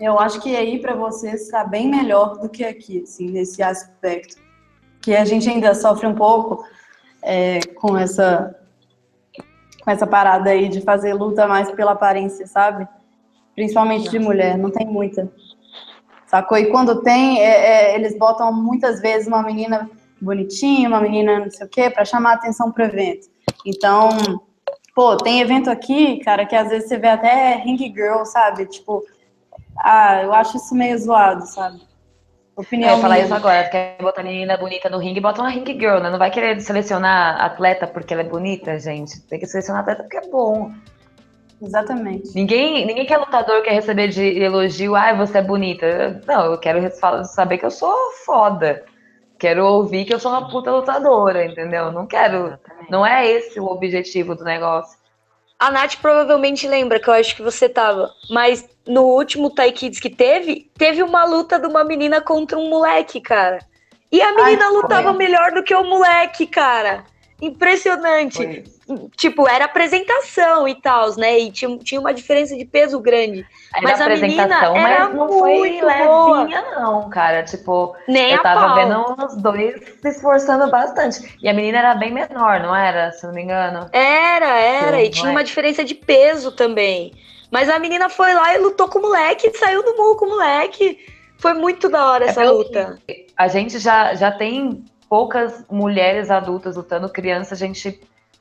Eu 0.04 0.18
acho 0.18 0.38
que 0.40 0.54
aí 0.54 0.78
para 0.78 0.94
você 0.94 1.30
está 1.30 1.64
bem 1.64 1.88
melhor 1.88 2.36
do 2.36 2.46
que 2.46 2.62
aqui, 2.62 3.02
assim, 3.02 3.30
nesse 3.30 3.62
aspecto. 3.62 4.36
Que 5.00 5.16
a 5.16 5.24
gente 5.24 5.48
ainda 5.48 5.74
sofre 5.74 6.06
um 6.06 6.14
pouco 6.14 6.62
é, 7.22 7.60
com 7.76 7.96
essa 7.96 8.54
com 9.82 9.90
essa 9.90 10.06
parada 10.06 10.50
aí 10.50 10.68
de 10.68 10.82
fazer 10.82 11.14
luta 11.14 11.46
mais 11.46 11.70
pela 11.70 11.92
aparência, 11.92 12.46
sabe? 12.46 12.86
Principalmente 13.54 14.10
de 14.10 14.18
mulher, 14.18 14.58
não 14.58 14.70
tem 14.70 14.86
muita. 14.86 15.30
Sacou? 16.26 16.58
E 16.58 16.66
quando 16.66 17.00
tem, 17.02 17.40
é, 17.40 17.92
é, 17.92 17.94
eles 17.94 18.18
botam 18.18 18.52
muitas 18.52 19.00
vezes 19.00 19.26
uma 19.26 19.42
menina 19.42 19.90
bonitinha, 20.20 20.88
uma 20.88 21.00
menina 21.00 21.40
não 21.40 21.50
sei 21.50 21.66
o 21.66 21.70
quê, 21.70 21.88
para 21.88 22.04
chamar 22.04 22.34
atenção 22.34 22.70
pro 22.70 22.84
evento. 22.84 23.28
Então, 23.64 24.10
pô, 24.94 25.16
tem 25.16 25.40
evento 25.40 25.70
aqui, 25.70 26.18
cara, 26.18 26.44
que 26.44 26.56
às 26.56 26.68
vezes 26.68 26.88
você 26.88 26.98
vê 26.98 27.08
até 27.08 27.56
ring 27.56 27.78
girl, 27.78 28.24
sabe? 28.24 28.66
Tipo, 28.66 29.02
ah, 29.84 30.22
eu 30.22 30.32
acho 30.32 30.56
isso 30.56 30.74
meio 30.74 30.98
zoado, 30.98 31.46
sabe? 31.46 31.78
Opinião. 32.56 32.96
É, 32.96 33.00
falar 33.00 33.18
isso 33.18 33.34
agora, 33.34 33.68
quer 33.68 33.98
botar 34.00 34.22
menina 34.22 34.56
bonita 34.56 34.88
no 34.88 34.96
ringue, 34.96 35.20
bota 35.20 35.42
uma 35.42 35.50
ring 35.50 35.64
girl, 35.66 35.98
né? 35.98 36.08
Não 36.08 36.18
vai 36.18 36.30
querer 36.30 36.58
selecionar 36.60 37.38
atleta 37.38 37.86
porque 37.86 38.14
ela 38.14 38.22
é 38.22 38.26
bonita, 38.26 38.78
gente. 38.78 39.20
Tem 39.22 39.38
que 39.38 39.46
selecionar 39.46 39.82
atleta 39.82 40.04
porque 40.04 40.16
é 40.16 40.30
bom. 40.30 40.72
Exatamente. 41.60 42.34
Ninguém, 42.34 42.86
ninguém 42.86 43.04
que 43.04 43.12
é 43.12 43.18
lutador 43.18 43.62
quer 43.62 43.72
receber 43.72 44.08
de 44.08 44.22
elogio, 44.22 44.94
ah, 44.94 45.12
você 45.12 45.38
é 45.38 45.42
bonita. 45.42 46.22
Não, 46.26 46.52
eu 46.52 46.58
quero 46.58 46.80
saber 47.24 47.58
que 47.58 47.66
eu 47.66 47.70
sou 47.70 47.94
foda. 48.24 48.84
Quero 49.38 49.66
ouvir 49.66 50.06
que 50.06 50.14
eu 50.14 50.20
sou 50.20 50.30
uma 50.30 50.48
puta 50.48 50.70
lutadora, 50.70 51.44
entendeu? 51.44 51.92
Não 51.92 52.06
quero. 52.06 52.46
Exatamente. 52.46 52.90
Não 52.90 53.04
é 53.04 53.26
esse 53.28 53.60
o 53.60 53.66
objetivo 53.66 54.34
do 54.34 54.44
negócio. 54.44 54.98
A 55.58 55.70
Nath 55.70 55.96
provavelmente 56.02 56.66
lembra 56.66 56.98
que 56.98 57.08
eu 57.08 57.14
acho 57.14 57.36
que 57.36 57.42
você 57.42 57.68
tava, 57.68 58.10
mas 58.30 58.68
no 58.86 59.02
último 59.02 59.50
Tai 59.50 59.70
Kids 59.72 60.00
que 60.00 60.10
teve, 60.10 60.70
teve 60.76 61.02
uma 61.02 61.24
luta 61.24 61.58
de 61.58 61.66
uma 61.66 61.84
menina 61.84 62.20
contra 62.20 62.58
um 62.58 62.68
moleque, 62.68 63.20
cara. 63.20 63.60
E 64.10 64.20
a 64.20 64.34
menina 64.34 64.66
Ai, 64.66 64.72
lutava 64.72 65.12
melhor 65.12 65.52
do 65.52 65.62
que 65.62 65.74
o 65.74 65.84
moleque, 65.84 66.46
cara. 66.46 67.04
Impressionante. 67.40 68.36
Foi. 68.86 69.08
Tipo, 69.16 69.48
era 69.48 69.64
apresentação 69.64 70.68
e 70.68 70.74
tal, 70.74 71.16
né? 71.16 71.38
E 71.38 71.50
tinha, 71.50 71.76
tinha 71.78 72.00
uma 72.00 72.12
diferença 72.12 72.56
de 72.56 72.64
peso 72.64 73.00
grande. 73.00 73.46
Era 73.74 73.82
mas 73.82 74.00
a 74.00 74.08
menina 74.08 74.42
era 74.42 74.72
mas 74.72 75.14
não 75.14 75.28
foi 75.28 75.80
levinha, 75.80 76.62
não, 76.78 77.08
cara. 77.08 77.42
Tipo, 77.42 77.96
Nem 78.06 78.32
eu 78.32 78.42
tava 78.42 78.68
pau. 78.68 78.76
vendo 78.76 79.24
os 79.24 79.36
dois 79.36 79.74
se 80.00 80.08
esforçando 80.08 80.70
bastante. 80.70 81.36
E 81.42 81.48
a 81.48 81.54
menina 81.54 81.78
era 81.78 81.94
bem 81.94 82.12
menor, 82.12 82.60
não 82.60 82.74
era? 82.74 83.10
Se 83.12 83.26
não 83.26 83.34
me 83.34 83.42
engano. 83.42 83.88
Era, 83.92 84.58
era. 84.58 84.98
Sim, 84.98 85.04
e 85.04 85.10
tinha 85.10 85.28
é? 85.28 85.32
uma 85.32 85.44
diferença 85.44 85.82
de 85.82 85.94
peso 85.94 86.52
também. 86.52 87.12
Mas 87.50 87.68
a 87.68 87.78
menina 87.78 88.08
foi 88.08 88.34
lá 88.34 88.54
e 88.54 88.58
lutou 88.58 88.88
com 88.88 88.98
o 88.98 89.02
moleque, 89.02 89.56
saiu 89.56 89.82
no 89.82 89.96
murro 89.96 90.16
com 90.16 90.26
o 90.26 90.30
moleque. 90.30 90.98
Foi 91.38 91.52
muito 91.52 91.88
da 91.88 92.10
hora 92.10 92.26
é 92.26 92.28
essa 92.28 92.42
luta. 92.50 92.98
A 93.36 93.48
gente 93.48 93.78
já, 93.78 94.14
já 94.14 94.30
tem 94.30 94.84
poucas 95.14 95.64
mulheres 95.70 96.28
adultas 96.28 96.74
lutando, 96.74 97.08
criança 97.08 97.54
a 97.54 97.56
gente 97.56 98.00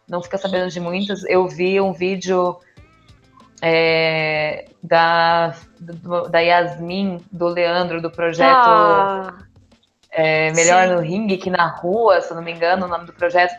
não 0.10 0.24
fica 0.24 0.40
sabendo 0.40 0.72
de 0.72 0.80
muitas. 0.80 1.24
Eu 1.26 1.48
vi 1.48 1.80
um 1.80 1.94
vídeo 1.94 2.58
é, 3.62 4.66
da, 4.82 5.54
do, 5.80 6.28
da 6.30 6.40
Yasmin, 6.40 7.24
do 7.32 7.46
Leandro, 7.46 8.02
do 8.02 8.10
projeto 8.10 8.68
ah, 8.68 9.38
é, 10.10 10.52
Melhor 10.54 10.88
sim. 10.88 10.94
no 10.96 11.00
Ringue, 11.02 11.38
que 11.38 11.52
na 11.52 11.68
rua, 11.68 12.20
se 12.22 12.32
eu 12.32 12.38
não 12.38 12.44
me 12.44 12.52
engano, 12.52 12.88
o 12.88 12.90
nome 12.90 13.06
do 13.06 13.14
projeto. 13.14 13.54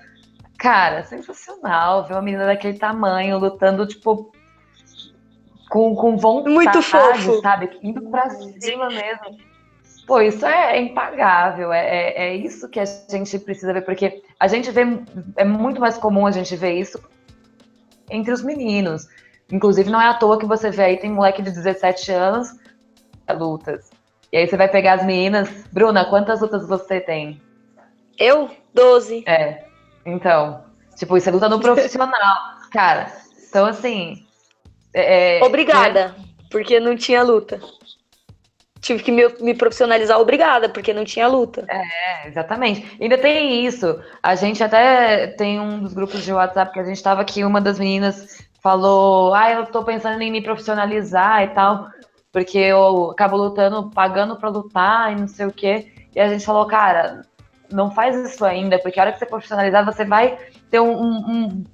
Cara, 0.59 1.05
sensacional 1.05 2.09
ver 2.09 2.15
uma 2.15 2.23
menina 2.23 2.47
daquele 2.47 2.81
tamanho 2.81 3.39
lutando, 3.39 3.87
tipo, 3.87 4.33
com, 5.71 5.95
com 5.95 6.17
vontade, 6.17 6.53
Muito 6.53 6.83
fofo. 6.83 7.41
sabe? 7.43 7.79
Indo 7.81 8.11
pra 8.11 8.29
cima 8.29 8.89
mesmo. 8.89 9.54
Pô, 10.07 10.21
isso 10.21 10.45
é 10.45 10.79
impagável, 10.81 11.73
é, 11.73 11.81
é, 11.81 12.25
é, 12.25 12.37
isso 12.37 12.69
que 12.69 12.79
a 12.79 12.85
gente 12.85 13.39
precisa 13.39 13.73
ver, 13.73 13.83
porque 13.83 14.23
a 14.39 14.47
gente 14.47 14.71
vê, 14.71 14.83
é 15.37 15.45
muito 15.45 15.81
mais 15.81 15.97
comum 15.97 16.27
a 16.27 16.31
gente 16.31 16.55
ver 16.57 16.75
isso 16.75 17.03
entre 18.11 18.33
os 18.33 18.43
meninos. 18.43 19.09
Inclusive, 19.51 19.91
não 19.91 20.01
é 20.01 20.07
à 20.07 20.15
toa 20.15 20.39
que 20.39 20.47
você 20.47 20.71
vê 20.71 20.85
aí, 20.85 20.97
tem 20.99 21.11
moleque 21.11 21.41
de 21.41 21.51
17 21.51 22.13
anos, 22.13 22.49
lutas. 23.33 23.91
E 24.31 24.37
aí 24.37 24.47
você 24.47 24.57
vai 24.57 24.69
pegar 24.69 24.95
as 24.95 25.07
meninas. 25.07 25.49
Bruna, 25.73 26.05
quantas 26.05 26.41
lutas 26.41 26.67
você 26.67 27.01
tem? 27.01 27.41
Eu? 28.19 28.51
12. 28.75 29.25
É. 29.27 29.65
Então, 30.05 30.65
tipo, 30.97 31.17
isso 31.17 31.29
é 31.29 31.33
luta 31.33 31.49
no 31.49 31.61
profissional. 31.61 32.37
Cara, 32.73 33.13
então 33.49 33.67
assim, 33.67 34.27
é, 34.93 35.39
é, 35.39 35.45
obrigada, 35.45 36.17
é... 36.19 36.49
porque 36.51 36.81
não 36.81 36.97
tinha 36.97 37.23
luta. 37.23 37.61
Tive 38.85 39.03
que 39.03 39.11
me, 39.11 39.26
me, 39.41 39.55
profissionalizar 39.55 40.20
obrigada, 40.20 40.68
porque 40.68 40.93
não 40.93 41.05
tinha 41.05 41.26
luta. 41.26 41.64
É, 41.66 42.28
exatamente. 42.28 42.87
Ainda 43.01 43.16
tem 43.16 43.64
isso. 43.64 43.99
A 44.22 44.35
gente 44.35 44.62
até 44.62 45.26
tem 45.28 45.59
um 45.59 45.80
dos 45.80 45.95
grupos 45.95 46.22
de 46.22 46.30
WhatsApp 46.30 46.70
que 46.70 46.80
a 46.80 46.85
gente 46.85 46.97
estava 46.97 47.22
aqui, 47.22 47.43
uma 47.45 47.62
das 47.62 47.78
meninas 47.78 48.47
falou: 48.62 49.32
Ah, 49.32 49.51
eu 49.53 49.66
tô 49.66 49.82
pensando 49.85 50.20
em 50.20 50.30
me 50.30 50.43
profissionalizar 50.43 51.45
e 51.45 51.49
tal, 51.49 51.89
porque 52.30 52.59
eu 52.59 53.12
acabo 53.12 53.39
lutando, 53.39 53.91
pagando 53.91 54.37
para 54.37 54.51
lutar 54.51 55.12
e 55.12 55.18
não 55.18 55.28
sei 55.28 55.47
o 55.47 55.53
quê. 55.53 55.91
E 56.14 56.20
a 56.20 56.28
gente 56.28 56.45
falou, 56.45 56.66
cara, 56.66 57.22
não 57.72 57.91
faz 57.91 58.14
isso 58.16 58.45
ainda, 58.45 58.78
porque 58.78 59.01
a 59.01 59.05
hora 59.05 59.12
que 59.12 59.18
você 59.18 59.26
profissionalizar, 59.26 59.85
você 59.85 60.05
vai 60.05 60.39
ter 60.70 60.80
um, 60.80 60.93
um, 60.93 61.64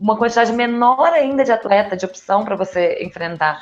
uma 0.00 0.16
quantidade 0.16 0.52
menor 0.52 1.12
ainda 1.12 1.42
de 1.42 1.52
atleta, 1.52 1.96
de 1.96 2.04
opção 2.04 2.44
para 2.44 2.54
você 2.54 3.02
enfrentar. 3.02 3.58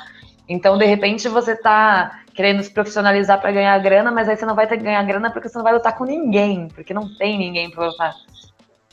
Então, 0.49 0.79
de 0.79 0.85
repente, 0.85 1.29
você 1.29 1.51
está 1.51 2.23
querendo 2.33 2.63
se 2.63 2.71
profissionalizar 2.71 3.39
para 3.39 3.51
ganhar 3.51 3.77
grana, 3.77 4.11
mas 4.11 4.27
aí 4.27 4.35
você 4.35 4.45
não 4.47 4.55
vai 4.55 4.65
ter 4.65 4.77
que 4.77 4.83
ganhar 4.83 5.03
grana 5.03 5.29
porque 5.29 5.47
você 5.47 5.55
não 5.55 5.63
vai 5.63 5.73
lutar 5.73 5.95
com 5.95 6.05
ninguém, 6.05 6.67
porque 6.69 6.91
não 6.91 7.15
tem 7.17 7.37
ninguém 7.37 7.69
para 7.69 7.85
lutar. 7.85 8.15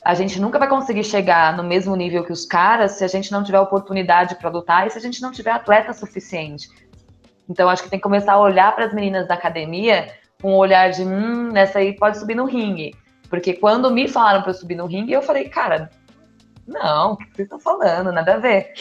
A 0.04 0.14
gente 0.14 0.38
nunca 0.38 0.59
vai 0.59 0.68
conseguir 0.68 1.02
chegar 1.02 1.57
no 1.57 1.64
mesmo 1.64 1.96
nível 1.96 2.24
que 2.24 2.32
os 2.32 2.44
caras 2.44 2.92
se 2.92 3.04
a 3.04 3.09
gente 3.09 3.32
não 3.32 3.42
tiver 3.42 3.59
oportunidade 3.59 4.34
para 4.34 4.50
lutar 4.50 4.86
e 4.86 4.90
se 4.90 4.98
a 4.98 5.00
gente 5.00 5.22
não 5.22 5.32
tiver 5.32 5.50
atleta 5.50 5.94
suficiente. 5.94 6.68
Então, 7.48 7.70
acho 7.70 7.82
que 7.82 7.88
tem 7.88 7.98
que 7.98 8.02
começar 8.02 8.34
a 8.34 8.40
olhar 8.40 8.74
para 8.74 8.84
as 8.84 8.92
meninas 8.92 9.26
da 9.26 9.34
academia 9.34 10.12
com 10.42 10.52
um 10.52 10.57
olhar 10.57 10.90
de, 10.90 11.02
hum, 11.02 11.57
essa 11.57 11.78
aí 11.78 11.94
pode 11.96 12.18
subir 12.18 12.34
no 12.34 12.44
ringue. 12.44 12.94
Porque 13.30 13.54
quando 13.54 13.90
me 13.90 14.07
falaram 14.07 14.42
para 14.42 14.52
subir 14.52 14.74
no 14.74 14.86
ringue, 14.86 15.12
eu 15.12 15.22
falei, 15.22 15.48
cara, 15.48 15.90
não, 16.66 17.12
o 17.12 17.16
que 17.16 17.24
vocês 17.24 17.46
estão 17.46 17.59
falando? 17.59 18.12
Nada 18.12 18.34
a 18.34 18.38
ver. 18.38 18.72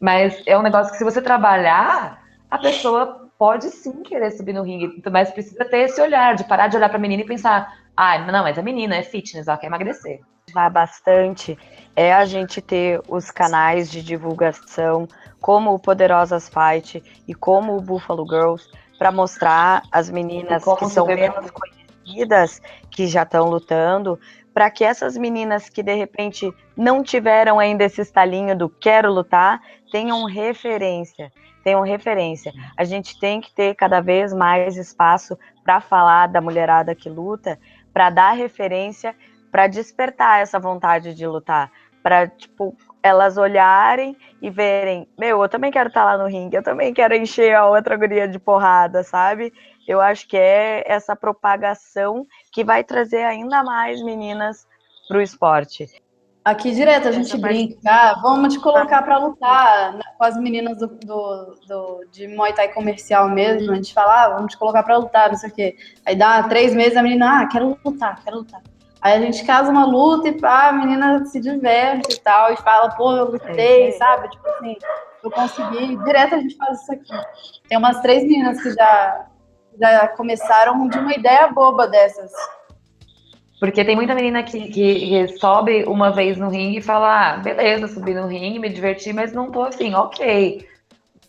Mas 0.00 0.42
é 0.46 0.58
um 0.58 0.62
negócio 0.62 0.90
que 0.92 0.98
se 0.98 1.04
você 1.04 1.20
trabalhar, 1.20 2.22
a 2.50 2.58
pessoa 2.58 3.30
pode 3.38 3.70
sim 3.70 4.02
querer 4.02 4.30
subir 4.30 4.52
no 4.52 4.62
ringue, 4.62 5.02
mas 5.10 5.30
precisa 5.30 5.64
ter 5.64 5.80
esse 5.80 6.00
olhar, 6.00 6.34
de 6.34 6.44
parar 6.44 6.68
de 6.68 6.76
olhar 6.76 6.88
para 6.88 6.98
a 6.98 7.00
menina 7.00 7.22
e 7.22 7.26
pensar, 7.26 7.74
ah, 7.96 8.18
não, 8.18 8.42
mas 8.42 8.58
a 8.58 8.62
menina 8.62 8.96
é 8.96 9.02
fitness, 9.02 9.46
ela 9.46 9.58
quer 9.58 9.66
emagrecer. 9.66 10.20
Vai 10.52 10.68
bastante 10.70 11.56
é 11.94 12.12
a 12.12 12.24
gente 12.24 12.60
ter 12.60 13.00
os 13.08 13.30
canais 13.30 13.90
de 13.90 14.02
divulgação, 14.02 15.06
como 15.40 15.74
o 15.74 15.78
Poderosas 15.78 16.48
Fight 16.48 17.02
e 17.26 17.34
como 17.34 17.76
o 17.76 17.80
Buffalo 17.80 18.26
Girls, 18.26 18.68
para 18.98 19.10
mostrar 19.10 19.82
as 19.90 20.08
meninas 20.10 20.64
que 20.64 20.86
são 20.86 21.06
menos 21.06 21.50
conhecidas, 21.50 22.60
que 22.90 23.06
já 23.06 23.22
estão 23.22 23.48
lutando, 23.48 24.18
para 24.52 24.70
que 24.70 24.84
essas 24.84 25.16
meninas 25.16 25.68
que 25.68 25.82
de 25.82 25.94
repente 25.94 26.52
não 26.76 27.02
tiveram 27.02 27.58
ainda 27.58 27.84
esse 27.84 28.00
estalinho 28.00 28.56
do 28.56 28.68
quero 28.68 29.12
lutar, 29.12 29.60
tenham 29.90 30.24
referência, 30.24 31.32
tenham 31.62 31.82
referência. 31.82 32.52
A 32.76 32.84
gente 32.84 33.18
tem 33.18 33.40
que 33.40 33.54
ter 33.54 33.74
cada 33.74 34.00
vez 34.00 34.32
mais 34.32 34.76
espaço 34.76 35.38
para 35.64 35.80
falar 35.80 36.26
da 36.26 36.40
mulherada 36.40 36.94
que 36.94 37.08
luta, 37.08 37.58
para 37.92 38.10
dar 38.10 38.32
referência, 38.32 39.14
para 39.50 39.66
despertar 39.66 40.40
essa 40.40 40.58
vontade 40.58 41.14
de 41.14 41.26
lutar, 41.26 41.70
para 42.02 42.28
tipo 42.28 42.76
elas 43.02 43.38
olharem 43.38 44.16
e 44.42 44.50
verem, 44.50 45.08
meu, 45.18 45.42
eu 45.42 45.48
também 45.48 45.70
quero 45.70 45.88
estar 45.88 46.04
tá 46.04 46.12
lá 46.12 46.22
no 46.22 46.28
ringue, 46.28 46.56
eu 46.56 46.62
também 46.62 46.92
quero 46.92 47.14
encher 47.14 47.54
a 47.54 47.66
outra 47.66 47.96
guria 47.96 48.28
de 48.28 48.38
porrada, 48.38 49.02
sabe? 49.02 49.52
Eu 49.88 50.00
acho 50.00 50.28
que 50.28 50.36
é 50.36 50.84
essa 50.86 51.16
propagação 51.16 52.26
que 52.52 52.64
vai 52.64 52.84
trazer 52.84 53.22
ainda 53.22 53.62
mais 53.62 54.02
meninas 54.02 54.66
para 55.08 55.18
o 55.18 55.20
esporte. 55.20 55.86
Aqui 56.42 56.74
direto 56.74 57.06
a 57.06 57.12
gente 57.12 57.36
brinca, 57.36 57.76
ah, 57.86 58.18
vamos 58.22 58.54
te 58.54 58.60
colocar 58.60 59.02
para 59.02 59.18
lutar 59.18 59.92
né, 59.92 60.00
com 60.16 60.24
as 60.24 60.38
meninas 60.38 60.78
do, 60.78 60.86
do, 60.86 61.54
do, 61.68 62.04
de 62.10 62.26
Muay 62.28 62.54
Thai 62.54 62.72
comercial 62.72 63.28
mesmo. 63.28 63.70
A 63.72 63.74
gente 63.74 63.92
fala, 63.92 64.24
ah, 64.24 64.28
vamos 64.30 64.52
te 64.52 64.58
colocar 64.58 64.82
para 64.82 64.96
lutar, 64.96 65.28
não 65.28 65.36
sei 65.36 65.50
o 65.50 65.52
quê. 65.52 65.76
Aí 66.06 66.16
dá 66.16 66.42
três 66.44 66.74
meses 66.74 66.96
a 66.96 67.02
menina, 67.02 67.42
ah, 67.42 67.46
quero 67.46 67.78
lutar, 67.84 68.22
quero 68.24 68.38
lutar. 68.38 68.62
Aí 69.02 69.14
a 69.14 69.20
gente 69.20 69.44
casa 69.44 69.70
uma 69.70 69.84
luta 69.84 70.28
e 70.28 70.40
pá, 70.40 70.68
a 70.68 70.72
menina 70.72 71.24
se 71.26 71.40
diverte 71.40 72.14
e 72.14 72.20
tal, 72.20 72.52
e 72.52 72.56
fala, 72.56 72.90
pô, 72.90 73.16
eu 73.16 73.30
lutei, 73.32 73.88
é 73.88 73.92
sabe? 73.92 74.30
Tipo 74.30 74.48
assim, 74.48 74.76
eu 75.22 75.30
consegui. 75.30 75.96
Direto 76.04 76.34
a 76.34 76.38
gente 76.38 76.56
faz 76.56 76.82
isso 76.82 76.92
aqui. 76.92 77.12
Tem 77.68 77.76
umas 77.76 78.00
três 78.00 78.22
meninas 78.22 78.62
que 78.62 78.70
já, 78.72 79.26
já 79.80 80.08
começaram 80.08 80.86
de 80.88 80.98
uma 80.98 81.14
ideia 81.14 81.48
boba 81.48 81.88
dessas. 81.88 82.30
Porque 83.58 83.84
tem 83.84 83.96
muita 83.96 84.14
menina 84.14 84.42
que, 84.42 84.68
que, 84.68 85.00
que 85.00 85.38
sobe 85.38 85.84
uma 85.84 86.10
vez 86.10 86.38
no 86.38 86.48
ringue 86.48 86.78
e 86.78 86.82
fala, 86.82 87.34
ah, 87.34 87.36
beleza, 87.36 87.88
subi 87.88 88.14
no 88.14 88.26
ringue, 88.26 88.58
me 88.58 88.68
diverti, 88.68 89.12
mas 89.12 89.32
não 89.32 89.50
tô 89.50 89.62
assim, 89.62 89.94
ok. 89.94 90.66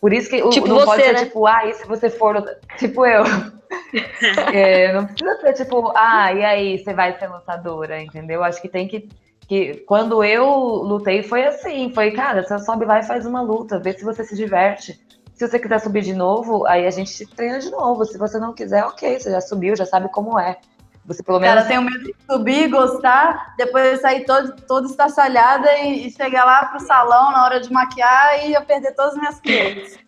Por 0.02 0.12
isso 0.12 0.28
que 0.28 0.42
tipo 0.48 0.66
não 0.66 0.80
você, 0.80 0.84
pode 0.86 1.02
ser 1.02 1.12
né? 1.12 1.24
tipo, 1.24 1.46
ah, 1.46 1.66
e 1.66 1.74
se 1.74 1.86
você 1.86 2.10
for. 2.10 2.42
Tipo 2.76 3.06
eu. 3.06 3.22
é, 4.52 4.92
não 4.92 5.06
precisa 5.06 5.40
ser 5.40 5.52
tipo, 5.52 5.92
ah, 5.94 6.32
e 6.32 6.44
aí, 6.44 6.78
você 6.78 6.92
vai 6.92 7.16
ser 7.16 7.28
lutadora, 7.28 8.02
entendeu? 8.02 8.42
Acho 8.42 8.60
que 8.60 8.68
tem 8.68 8.88
que. 8.88 9.08
que 9.46 9.74
quando 9.86 10.24
eu 10.24 10.44
lutei 10.48 11.22
foi 11.22 11.44
assim, 11.44 11.92
foi, 11.94 12.10
cara, 12.10 12.42
você 12.42 12.58
sobe 12.58 12.84
lá 12.84 12.98
e 12.98 13.04
faz 13.04 13.24
uma 13.26 13.42
luta, 13.42 13.78
vê 13.78 13.92
se 13.92 14.04
você 14.04 14.24
se 14.24 14.34
diverte. 14.34 14.98
Se 15.42 15.48
você 15.48 15.58
quiser 15.58 15.80
subir 15.80 16.02
de 16.02 16.14
novo, 16.14 16.64
aí 16.68 16.86
a 16.86 16.90
gente 16.92 17.26
treina 17.26 17.58
de 17.58 17.68
novo. 17.68 18.04
Se 18.04 18.16
você 18.16 18.38
não 18.38 18.52
quiser, 18.52 18.84
ok, 18.84 19.18
você 19.18 19.28
já 19.28 19.40
subiu, 19.40 19.74
já 19.74 19.84
sabe 19.84 20.08
como 20.08 20.38
é. 20.38 20.56
Você 21.04 21.20
pelo 21.20 21.40
menos. 21.40 21.56
Cara, 21.56 21.66
tem 21.66 21.78
o 21.78 21.82
medo 21.82 22.04
de 22.04 22.14
subir, 22.30 22.68
gostar, 22.68 23.52
depois 23.56 24.00
sair 24.00 24.24
todo, 24.24 24.54
todo 24.68 24.86
estaçalhada 24.86 25.68
e, 25.78 26.06
e 26.06 26.10
chegar 26.12 26.44
lá 26.44 26.66
pro 26.66 26.78
salão 26.78 27.32
na 27.32 27.44
hora 27.44 27.58
de 27.58 27.72
maquiar 27.72 28.46
e 28.46 28.54
eu 28.54 28.62
perder 28.62 28.94
todas 28.94 29.14
as 29.14 29.18
minhas 29.18 29.40
clientes. 29.40 29.98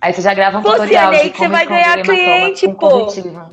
Aí 0.00 0.12
você 0.12 0.20
já 0.20 0.34
grava 0.34 0.58
um 0.58 0.62
Pô, 0.62 0.72
tutorial 0.72 1.12
Ciane, 1.12 1.28
de 1.28 1.30
que 1.30 1.38
você 1.38 1.48
vai 1.48 1.66
ganhar 1.66 2.02
cliente, 2.02 2.66
pô. 2.66 2.74
corretivo. 2.74 3.48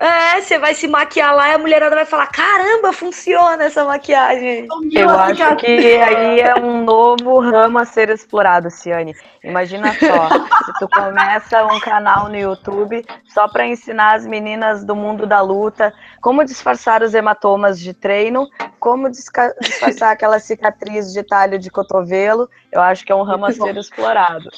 É, 0.00 0.40
você 0.40 0.58
vai 0.58 0.72
se 0.72 0.88
maquiar 0.88 1.34
lá 1.36 1.50
e 1.50 1.52
a 1.52 1.58
mulherada 1.58 1.94
vai 1.94 2.06
falar: 2.06 2.28
caramba, 2.28 2.90
funciona 2.90 3.64
essa 3.64 3.84
maquiagem. 3.84 4.66
Eu 4.92 5.10
acho 5.10 5.56
que 5.56 5.66
aí 5.66 6.40
é 6.40 6.54
um 6.58 6.82
novo 6.82 7.38
ramo 7.38 7.78
a 7.78 7.84
ser 7.84 8.08
explorado, 8.08 8.70
Ciane. 8.70 9.14
Imagina 9.44 9.92
só, 9.92 10.28
se 10.64 10.72
tu 10.78 10.88
começa 10.88 11.66
um 11.66 11.78
canal 11.80 12.30
no 12.30 12.36
YouTube 12.36 13.04
só 13.26 13.46
para 13.46 13.66
ensinar 13.66 14.16
as 14.16 14.26
meninas 14.26 14.84
do 14.84 14.96
mundo 14.96 15.26
da 15.26 15.42
luta 15.42 15.92
como 16.22 16.44
disfarçar 16.46 17.02
os 17.02 17.12
hematomas 17.12 17.78
de 17.78 17.92
treino, 17.92 18.48
como 18.78 19.10
disfarçar 19.10 20.12
aquela 20.12 20.38
cicatriz 20.38 21.12
de 21.12 21.22
talho 21.22 21.58
de 21.58 21.70
cotovelo, 21.70 22.48
eu 22.72 22.80
acho 22.80 23.04
que 23.04 23.12
é 23.12 23.14
um 23.14 23.22
ramo 23.22 23.44
a 23.44 23.52
ser 23.52 23.76
explorado. 23.76 24.48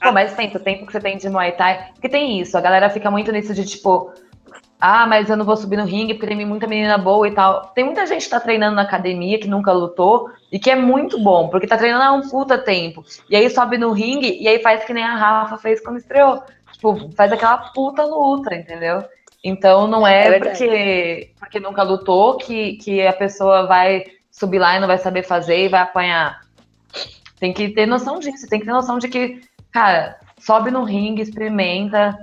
Pô, 0.00 0.12
mas 0.12 0.32
pensa, 0.32 0.56
o 0.56 0.60
tempo 0.60 0.86
que 0.86 0.92
você 0.92 1.00
tem 1.00 1.18
de 1.18 1.28
Muay 1.28 1.52
Thai. 1.52 1.90
Porque 1.92 2.08
tem 2.08 2.40
isso, 2.40 2.56
a 2.56 2.60
galera 2.60 2.88
fica 2.88 3.10
muito 3.10 3.30
nisso 3.30 3.54
de 3.54 3.64
tipo. 3.64 4.12
Ah, 4.80 5.06
mas 5.06 5.28
eu 5.28 5.36
não 5.36 5.44
vou 5.44 5.56
subir 5.58 5.76
no 5.76 5.84
ringue 5.84 6.14
porque 6.14 6.34
tem 6.34 6.46
muita 6.46 6.66
menina 6.66 6.96
boa 6.96 7.28
e 7.28 7.34
tal. 7.34 7.66
Tem 7.74 7.84
muita 7.84 8.06
gente 8.06 8.24
que 8.24 8.30
tá 8.30 8.40
treinando 8.40 8.76
na 8.76 8.82
academia 8.82 9.38
que 9.38 9.46
nunca 9.46 9.72
lutou 9.72 10.30
e 10.50 10.58
que 10.58 10.70
é 10.70 10.74
muito 10.74 11.22
bom, 11.22 11.48
porque 11.48 11.66
tá 11.66 11.76
treinando 11.76 12.02
há 12.02 12.12
um 12.12 12.26
puta 12.26 12.56
tempo. 12.56 13.04
E 13.28 13.36
aí 13.36 13.50
sobe 13.50 13.76
no 13.76 13.92
ringue 13.92 14.38
e 14.40 14.48
aí 14.48 14.62
faz 14.62 14.82
que 14.84 14.94
nem 14.94 15.04
a 15.04 15.16
Rafa 15.16 15.58
fez 15.58 15.82
quando 15.82 15.98
estreou. 15.98 16.42
Tipo, 16.72 17.10
faz 17.14 17.30
aquela 17.30 17.58
puta 17.58 18.02
luta, 18.04 18.54
entendeu? 18.54 19.04
Então 19.44 19.86
não 19.86 20.06
é, 20.06 20.28
É 20.28 20.38
porque, 20.38 21.34
porque 21.38 21.60
nunca 21.60 21.82
lutou 21.82 22.38
que, 22.38 22.74
que 22.78 23.06
a 23.06 23.12
pessoa 23.12 23.66
vai 23.66 24.04
subir 24.30 24.58
lá 24.58 24.76
e 24.76 24.80
não 24.80 24.86
vai 24.86 24.98
saber 24.98 25.24
fazer 25.24 25.64
e 25.64 25.68
vai 25.68 25.80
apanhar. 25.80 26.40
Tem 27.38 27.54
que 27.54 27.70
ter 27.70 27.86
noção 27.86 28.18
disso, 28.18 28.46
tem 28.48 28.60
que 28.60 28.66
ter 28.66 28.72
noção 28.72 28.98
de 28.98 29.08
que, 29.08 29.40
cara, 29.72 30.18
sobe 30.38 30.70
no 30.70 30.84
ringue, 30.84 31.22
experimenta. 31.22 32.16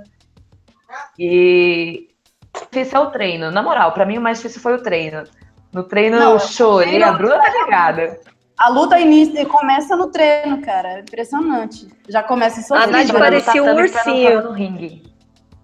E 1.18 2.08
difícil 2.54 2.98
é 2.98 3.00
o 3.00 3.10
treino. 3.10 3.50
Na 3.50 3.62
moral, 3.62 3.92
pra 3.92 4.06
mim 4.06 4.18
o 4.18 4.20
mais 4.20 4.38
difícil 4.38 4.60
foi 4.60 4.74
o 4.74 4.82
treino. 4.82 5.24
No 5.72 5.82
treino 5.82 6.18
Não, 6.18 6.32
eu 6.32 6.40
chorei, 6.40 6.88
treino- 6.88 7.06
a 7.06 7.12
Bruna 7.12 7.38
tá 7.38 7.50
ligada. 7.50 8.20
A 8.58 8.68
luta 8.70 8.98
inicia, 8.98 9.46
começa 9.46 9.96
no 9.96 10.10
treino, 10.10 10.60
cara. 10.62 10.94
É 10.94 11.00
impressionante. 11.00 11.86
Já 12.08 12.22
começa 12.22 12.60
A 12.60 12.62
sozinho. 12.62 12.90
Nath 12.90 13.06
Bruna 13.06 13.24
parecia 13.24 13.62
um 13.62 13.74
ursinho. 13.76 14.42
no 14.42 14.50
ringue. 14.52 15.02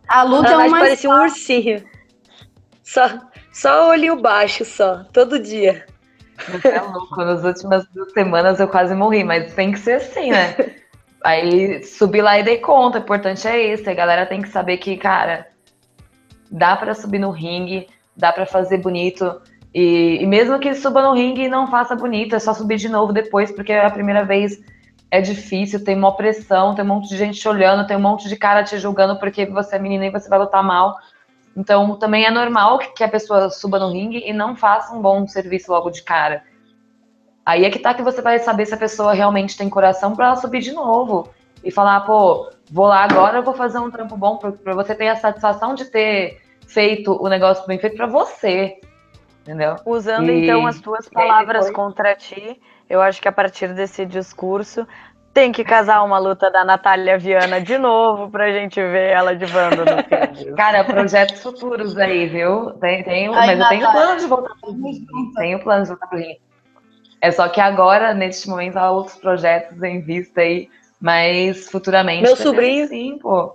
A 0.07 0.22
luta 0.22 0.49
A 0.49 0.53
é 0.53 0.57
Nath 0.59 0.68
uma 0.68 0.78
parecia 0.78 1.11
um 1.11 1.20
ursinho. 1.20 1.85
Só, 2.85 3.09
só 3.53 3.89
olhinho 3.89 4.20
baixo, 4.20 4.64
só, 4.64 5.05
todo 5.12 5.39
dia. 5.41 5.87
Você 6.51 6.68
é 6.68 6.80
louco, 6.80 7.16
nas 7.16 7.43
últimas 7.43 7.87
duas 7.95 8.12
semanas 8.12 8.61
eu 8.61 8.68
quase 8.68 8.95
morri, 8.95 9.24
mas 9.24 9.55
tem 9.55 9.72
que 9.72 9.78
ser 9.78 9.95
assim, 9.95 10.30
né? 10.30 10.55
Aí 11.25 11.83
subi 11.83 12.20
lá 12.20 12.39
e 12.39 12.43
dei 12.43 12.59
conta, 12.59 12.99
o 12.99 13.01
importante 13.01 13.49
é 13.49 13.72
isso, 13.72 13.89
a 13.89 13.95
galera 13.95 14.27
tem 14.27 14.43
que 14.43 14.49
saber 14.51 14.77
que, 14.77 14.95
cara, 14.99 15.49
dá 16.51 16.77
pra 16.77 16.95
subir 16.95 17.18
no 17.18 17.31
ringue, 17.31 17.89
dá 18.14 18.31
pra 18.31 18.45
fazer 18.45 18.77
bonito, 18.77 19.41
e, 19.75 20.18
e 20.20 20.27
mesmo 20.27 20.59
que 20.59 20.75
suba 20.75 21.01
no 21.01 21.14
ringue 21.14 21.45
e 21.45 21.49
não 21.49 21.66
faça 21.66 21.97
bonito, 21.97 22.37
é 22.37 22.39
só 22.39 22.53
subir 22.53 22.77
de 22.77 22.91
novo 22.91 23.11
depois, 23.11 23.51
porque 23.51 23.72
a 23.72 23.91
primeira 23.91 24.22
vez 24.22 24.62
é 25.11 25.22
difícil, 25.22 25.83
tem 25.83 25.97
uma 25.97 26.14
pressão, 26.14 26.75
tem 26.75 26.85
um 26.85 26.89
monte 26.89 27.09
de 27.09 27.16
gente 27.16 27.41
te 27.41 27.49
olhando, 27.49 27.87
tem 27.87 27.97
um 27.97 28.01
monte 28.01 28.29
de 28.29 28.37
cara 28.37 28.62
te 28.62 28.79
julgando 28.79 29.18
porque 29.18 29.47
você 29.47 29.77
é 29.77 29.79
menina 29.79 30.07
e 30.07 30.11
você 30.11 30.29
vai 30.29 30.39
lutar 30.39 30.62
mal. 30.62 30.95
Então 31.57 31.97
também 31.97 32.25
é 32.25 32.31
normal 32.31 32.79
que 32.79 33.03
a 33.03 33.09
pessoa 33.09 33.49
suba 33.49 33.79
no 33.79 33.91
ringue 33.91 34.22
e 34.27 34.33
não 34.33 34.55
faça 34.55 34.95
um 34.95 35.01
bom 35.01 35.27
serviço 35.27 35.70
logo 35.70 35.89
de 35.91 36.03
cara. 36.03 36.43
Aí 37.45 37.64
é 37.64 37.70
que 37.70 37.78
tá 37.78 37.92
que 37.95 38.03
você 38.03 38.22
vai 38.22 38.38
saber 38.38 38.66
se 38.66 38.74
a 38.74 38.78
pessoa 38.78 39.12
realmente 39.12 39.57
tem 39.57 39.68
coração 39.68 40.14
pra 40.16 40.26
ela 40.28 40.36
subir 40.36 40.61
de 40.61 40.72
novo. 40.72 41.28
E 41.62 41.70
falar, 41.70 42.01
pô, 42.03 42.51
vou 42.70 42.86
lá 42.86 43.05
agora, 43.05 43.38
eu 43.38 43.42
vou 43.42 43.55
fazer 43.55 43.78
um 43.78 43.90
trampo 43.90 44.16
bom 44.16 44.36
pra 44.36 44.74
você 44.74 44.95
ter 44.95 45.09
a 45.09 45.16
satisfação 45.16 45.74
de 45.74 45.86
ter 45.86 46.40
feito 46.66 47.12
o 47.22 47.26
negócio 47.28 47.66
bem 47.66 47.78
feito 47.78 47.97
pra 47.97 48.07
você. 48.07 48.78
Entendeu? 49.42 49.76
Usando 49.86 50.30
E- 50.30 50.42
então 50.45 50.66
as 50.66 50.78
tuas 50.80 51.07
aí 51.07 51.12
palavras 51.12 51.66
depois- 51.66 51.74
contra 51.74 52.14
ti, 52.14 52.61
eu 52.88 53.01
acho 53.01 53.20
que 53.20 53.28
a 53.28 53.32
partir 53.32 53.68
desse 53.74 54.05
discurso 54.07 54.86
tem 55.32 55.53
que 55.53 55.64
casar 55.64 56.03
uma 56.03 56.18
luta 56.18 56.51
da 56.51 56.64
Natália 56.64 57.18
Viana 57.18 57.61
de 57.61 57.76
novo 57.76 58.30
pra 58.30 58.53
gente 58.53 58.76
ver 58.80 59.11
ela 59.11 59.34
de 59.34 59.47
banda 59.47 59.84
no 59.84 60.03
filme. 60.05 60.55
Cara, 60.57 60.84
projetos 60.84 61.42
futuros 61.42 61.97
aí, 61.99 62.26
viu? 62.28 62.70
Tem, 62.74 63.03
tem, 63.03 63.26
Ai, 63.34 63.49
mas 63.57 63.61
eu 63.61 63.68
tenho 63.68 63.82
Natália. 63.82 63.90
plano 64.07 64.20
de 64.20 64.26
voltar 64.26 64.55
pro 64.61 64.70
ringue. 64.72 65.07
Tenho 65.34 65.62
plano 65.62 65.82
de 65.82 65.88
voltar 65.88 66.07
pro 66.07 66.18
ringue. 66.18 66.40
É 67.25 67.31
só 67.31 67.49
que 67.49 67.59
agora, 67.59 68.12
neste 68.12 68.51
momento, 68.51 68.77
há 68.77 68.91
outros 68.91 69.16
projetos 69.16 69.83
em 69.83 69.99
vista 70.03 70.43
aí, 70.43 70.68
mas 71.01 71.70
futuramente. 71.70 72.22
Meu 72.22 72.37
sobrinho. 72.37 72.87
Sim, 72.87 73.18
pô. 73.18 73.55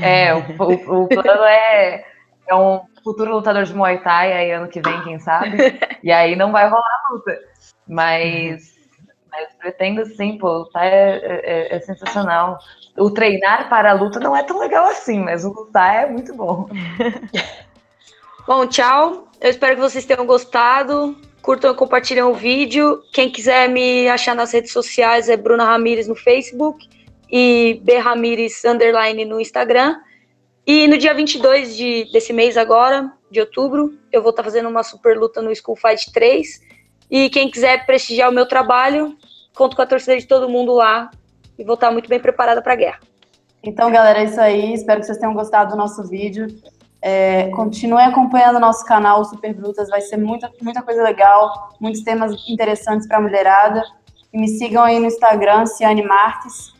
É, 0.00 0.34
o, 0.34 0.38
o- 0.58 1.02
o 1.04 1.08
plano 1.08 1.44
é, 1.44 2.02
é 2.48 2.54
um 2.54 2.80
futuro 3.02 3.34
lutador 3.34 3.64
de 3.64 3.74
Muay 3.74 3.98
Thai 3.98 4.32
aí 4.32 4.50
ano 4.52 4.68
que 4.68 4.80
vem, 4.80 5.02
quem 5.02 5.18
sabe? 5.18 5.58
E 6.02 6.10
aí 6.10 6.34
não 6.34 6.50
vai 6.50 6.66
rolar 6.66 7.02
a 7.08 7.12
luta. 7.12 7.38
Mas, 7.86 8.72
mas 9.30 9.52
pretendo 9.58 10.06
sim, 10.06 10.38
pô, 10.38 10.48
lutar 10.60 10.86
é, 10.86 11.18
é- 11.22 11.76
é 11.76 11.80
sensacional. 11.80 12.58
O 12.96 13.10
treinar 13.10 13.68
para 13.68 13.90
a 13.90 13.94
luta 13.94 14.18
não 14.18 14.34
é 14.34 14.42
tão 14.42 14.58
legal 14.60 14.86
assim, 14.86 15.18
mas 15.18 15.44
o 15.44 15.50
lutar 15.52 16.04
é 16.04 16.06
muito 16.06 16.34
bom. 16.34 16.70
Bom, 18.46 18.66
tchau. 18.66 19.28
Eu 19.42 19.50
espero 19.50 19.74
que 19.74 19.82
vocês 19.82 20.06
tenham 20.06 20.24
gostado. 20.24 21.14
Curtam 21.44 21.72
e 21.72 21.74
compartilhem 21.74 22.22
o 22.22 22.32
vídeo. 22.32 23.02
Quem 23.12 23.30
quiser 23.30 23.68
me 23.68 24.08
achar 24.08 24.34
nas 24.34 24.50
redes 24.50 24.72
sociais 24.72 25.28
é 25.28 25.36
Bruna 25.36 25.62
Ramires 25.62 26.08
no 26.08 26.14
Facebook 26.14 26.88
e 27.30 27.82
B 27.84 27.98
Ramires 27.98 28.64
underline 28.64 29.26
no 29.26 29.38
Instagram. 29.38 29.94
E 30.66 30.88
no 30.88 30.96
dia 30.96 31.12
22 31.12 31.76
de, 31.76 32.10
desse 32.10 32.32
mês 32.32 32.56
agora, 32.56 33.12
de 33.30 33.40
outubro, 33.40 33.92
eu 34.10 34.22
vou 34.22 34.30
estar 34.30 34.42
fazendo 34.42 34.70
uma 34.70 34.82
super 34.82 35.18
luta 35.18 35.42
no 35.42 35.54
School 35.54 35.76
Fight 35.76 36.10
3. 36.14 36.62
E 37.10 37.28
quem 37.28 37.50
quiser 37.50 37.84
prestigiar 37.84 38.30
o 38.30 38.34
meu 38.34 38.48
trabalho, 38.48 39.14
conto 39.54 39.76
com 39.76 39.82
a 39.82 39.86
torcida 39.86 40.16
de 40.16 40.26
todo 40.26 40.48
mundo 40.48 40.72
lá 40.72 41.10
e 41.58 41.62
vou 41.62 41.74
estar 41.74 41.90
muito 41.90 42.08
bem 42.08 42.20
preparada 42.20 42.62
para 42.62 42.72
a 42.72 42.76
guerra. 42.76 43.00
Então, 43.62 43.92
galera, 43.92 44.20
é 44.20 44.24
isso 44.24 44.40
aí. 44.40 44.72
Espero 44.72 45.00
que 45.00 45.04
vocês 45.04 45.18
tenham 45.18 45.34
gostado 45.34 45.72
do 45.72 45.76
nosso 45.76 46.08
vídeo. 46.08 46.46
É, 47.06 47.50
continuem 47.50 48.06
acompanhando 48.06 48.56
o 48.56 48.60
nosso 48.60 48.82
canal 48.86 49.20
o 49.20 49.24
Super 49.26 49.52
Brutas, 49.52 49.90
vai 49.90 50.00
ser 50.00 50.16
muita, 50.16 50.50
muita 50.62 50.80
coisa 50.80 51.02
legal, 51.02 51.68
muitos 51.78 52.00
temas 52.00 52.32
interessantes 52.48 53.06
para 53.06 53.18
a 53.18 53.20
mulherada. 53.20 53.84
E 54.32 54.38
me 54.40 54.48
sigam 54.48 54.82
aí 54.82 54.98
no 54.98 55.04
Instagram, 55.04 55.66
Ciane 55.66 56.02
Marques. 56.02 56.72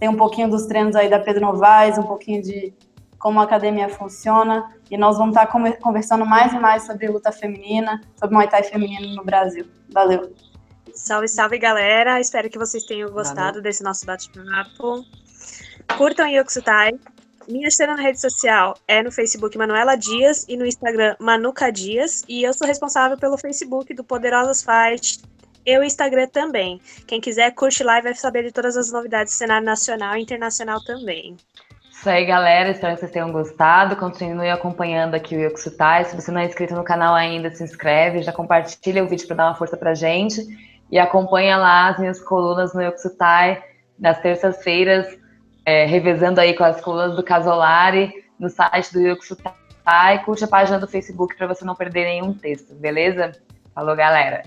tem 0.00 0.08
um 0.08 0.16
pouquinho 0.16 0.50
dos 0.50 0.66
treinos 0.66 0.96
aí 0.96 1.08
da 1.08 1.20
Pedro 1.20 1.42
Novaes, 1.42 1.96
um 1.96 2.02
pouquinho 2.02 2.42
de 2.42 2.74
como 3.20 3.38
a 3.38 3.44
academia 3.44 3.88
funciona, 3.88 4.68
e 4.90 4.98
nós 4.98 5.16
vamos 5.16 5.36
estar 5.36 5.46
conversando 5.46 6.26
mais 6.26 6.52
e 6.52 6.58
mais 6.58 6.82
sobre 6.82 7.06
luta 7.06 7.30
feminina, 7.30 8.00
sobre 8.16 8.34
Muay 8.34 8.48
Thai 8.48 8.64
feminino 8.64 9.14
no 9.14 9.24
Brasil. 9.24 9.64
Valeu! 9.94 10.34
Salve, 10.92 11.28
salve, 11.28 11.56
galera! 11.56 12.18
Espero 12.18 12.50
que 12.50 12.58
vocês 12.58 12.82
tenham 12.82 13.12
gostado 13.12 13.58
Valeu. 13.58 13.62
desse 13.62 13.84
nosso 13.84 14.04
bate-papo. 14.04 15.04
Curtam 15.96 16.26
Yokusutai. 16.26 16.98
Minha 17.48 17.68
história 17.68 17.94
na 17.94 18.02
rede 18.02 18.20
social 18.20 18.74
é 18.86 19.02
no 19.02 19.10
Facebook 19.10 19.56
Manuela 19.58 19.96
Dias 19.96 20.46
e 20.48 20.56
no 20.56 20.64
Instagram 20.64 21.16
Manuca 21.18 21.70
Dias. 21.72 22.24
E 22.28 22.42
eu 22.42 22.54
sou 22.54 22.66
responsável 22.66 23.18
pelo 23.18 23.36
Facebook 23.36 23.92
do 23.94 24.04
Poderosas 24.04 24.62
Fight 24.62 25.20
e 25.66 25.78
o 25.78 25.82
Instagram 25.82 26.28
também. 26.28 26.80
Quem 27.06 27.20
quiser, 27.20 27.52
curte 27.52 27.82
lá 27.82 27.98
e 27.98 28.02
vai 28.02 28.14
saber 28.14 28.44
de 28.44 28.52
todas 28.52 28.76
as 28.76 28.92
novidades 28.92 29.32
do 29.32 29.36
cenário 29.36 29.64
nacional 29.64 30.16
e 30.16 30.22
internacional 30.22 30.82
também. 30.84 31.36
Isso 31.90 32.08
aí, 32.08 32.24
galera. 32.24 32.70
Espero 32.70 32.94
que 32.94 33.00
vocês 33.00 33.12
tenham 33.12 33.30
gostado. 33.30 33.96
Continue 33.96 34.50
acompanhando 34.50 35.14
aqui 35.14 35.36
o 35.36 35.40
Yokusutai. 35.40 36.04
Se 36.04 36.16
você 36.16 36.30
não 36.30 36.40
é 36.40 36.46
inscrito 36.46 36.74
no 36.74 36.84
canal 36.84 37.14
ainda, 37.14 37.50
se 37.54 37.62
inscreve, 37.62 38.22
já 38.22 38.32
compartilha 38.32 39.04
o 39.04 39.08
vídeo 39.08 39.26
para 39.26 39.36
dar 39.36 39.46
uma 39.46 39.54
força 39.54 39.76
pra 39.76 39.94
gente. 39.94 40.44
E 40.90 40.98
acompanha 40.98 41.56
lá 41.56 41.88
as 41.88 41.98
minhas 41.98 42.20
colunas 42.20 42.74
no 42.74 42.82
Yokusutai 42.82 43.62
nas 43.98 44.20
terças-feiras, 44.20 45.06
é, 45.64 45.84
revezando 45.86 46.40
aí 46.40 46.54
com 46.54 46.64
as 46.64 46.80
colunas 46.80 47.16
do 47.16 47.22
Casolari 47.22 48.24
no 48.38 48.48
site 48.48 48.92
do 48.92 49.00
Yokusutai. 49.00 50.24
Curte 50.24 50.44
a 50.44 50.48
página 50.48 50.78
do 50.78 50.88
Facebook 50.88 51.36
para 51.36 51.46
você 51.46 51.64
não 51.64 51.74
perder 51.74 52.04
nenhum 52.04 52.34
texto, 52.34 52.74
beleza? 52.74 53.32
Falou, 53.74 53.96
galera! 53.96 54.42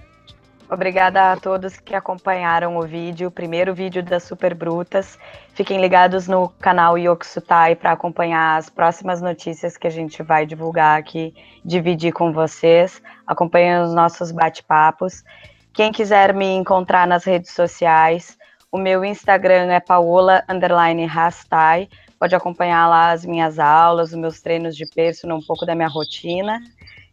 Obrigada 0.68 1.32
a 1.32 1.38
todos 1.38 1.80
que 1.80 1.93
acompanharam 1.93 2.76
o 2.78 2.82
vídeo, 2.82 3.28
o 3.28 3.32
primeiro 3.32 3.74
vídeo 3.74 4.01
das 4.01 4.24
Super 4.24 4.55
Brutas. 4.55 5.18
Fiquem 5.53 5.80
ligados 5.80 6.28
no 6.28 6.49
canal 6.49 6.97
Yokusutai 6.97 7.76
para 7.76 7.91
acompanhar 7.91 8.57
as 8.57 8.68
próximas 8.68 9.22
notícias 9.22 9.78
que 9.78 9.86
a 9.86 9.91
gente 9.91 10.24
vai 10.24 10.43
divulgar 10.43 10.97
aqui, 10.97 11.36
dividir 11.63 12.13
com 12.13 12.34
vocês. 12.34 12.99
Acompanhem 13.28 13.84
os 13.84 13.93
nossos 13.93 14.32
bate-papos. 14.32 15.24
Quem 15.72 15.91
quiser 15.91 16.34
me 16.34 16.47
encontrar 16.55 17.05
nas 17.05 17.26
redes 17.26 17.51
sociais, 17.51 18.36
o 18.76 18.78
meu 18.78 19.03
Instagram 19.05 19.71
é 19.71 19.80
paola_rastai. 19.80 21.88
Pode 22.19 22.36
acompanhar 22.36 22.89
lá 22.89 23.11
as 23.11 23.26
minhas 23.26 23.57
aulas, 23.57 24.09
os 24.09 24.17
meus 24.17 24.41
treinos 24.41 24.76
de 24.76 24.86
personal, 24.86 25.38
um 25.38 25.41
pouco 25.41 25.65
da 25.65 25.73
minha 25.73 25.88
rotina. 25.88 26.59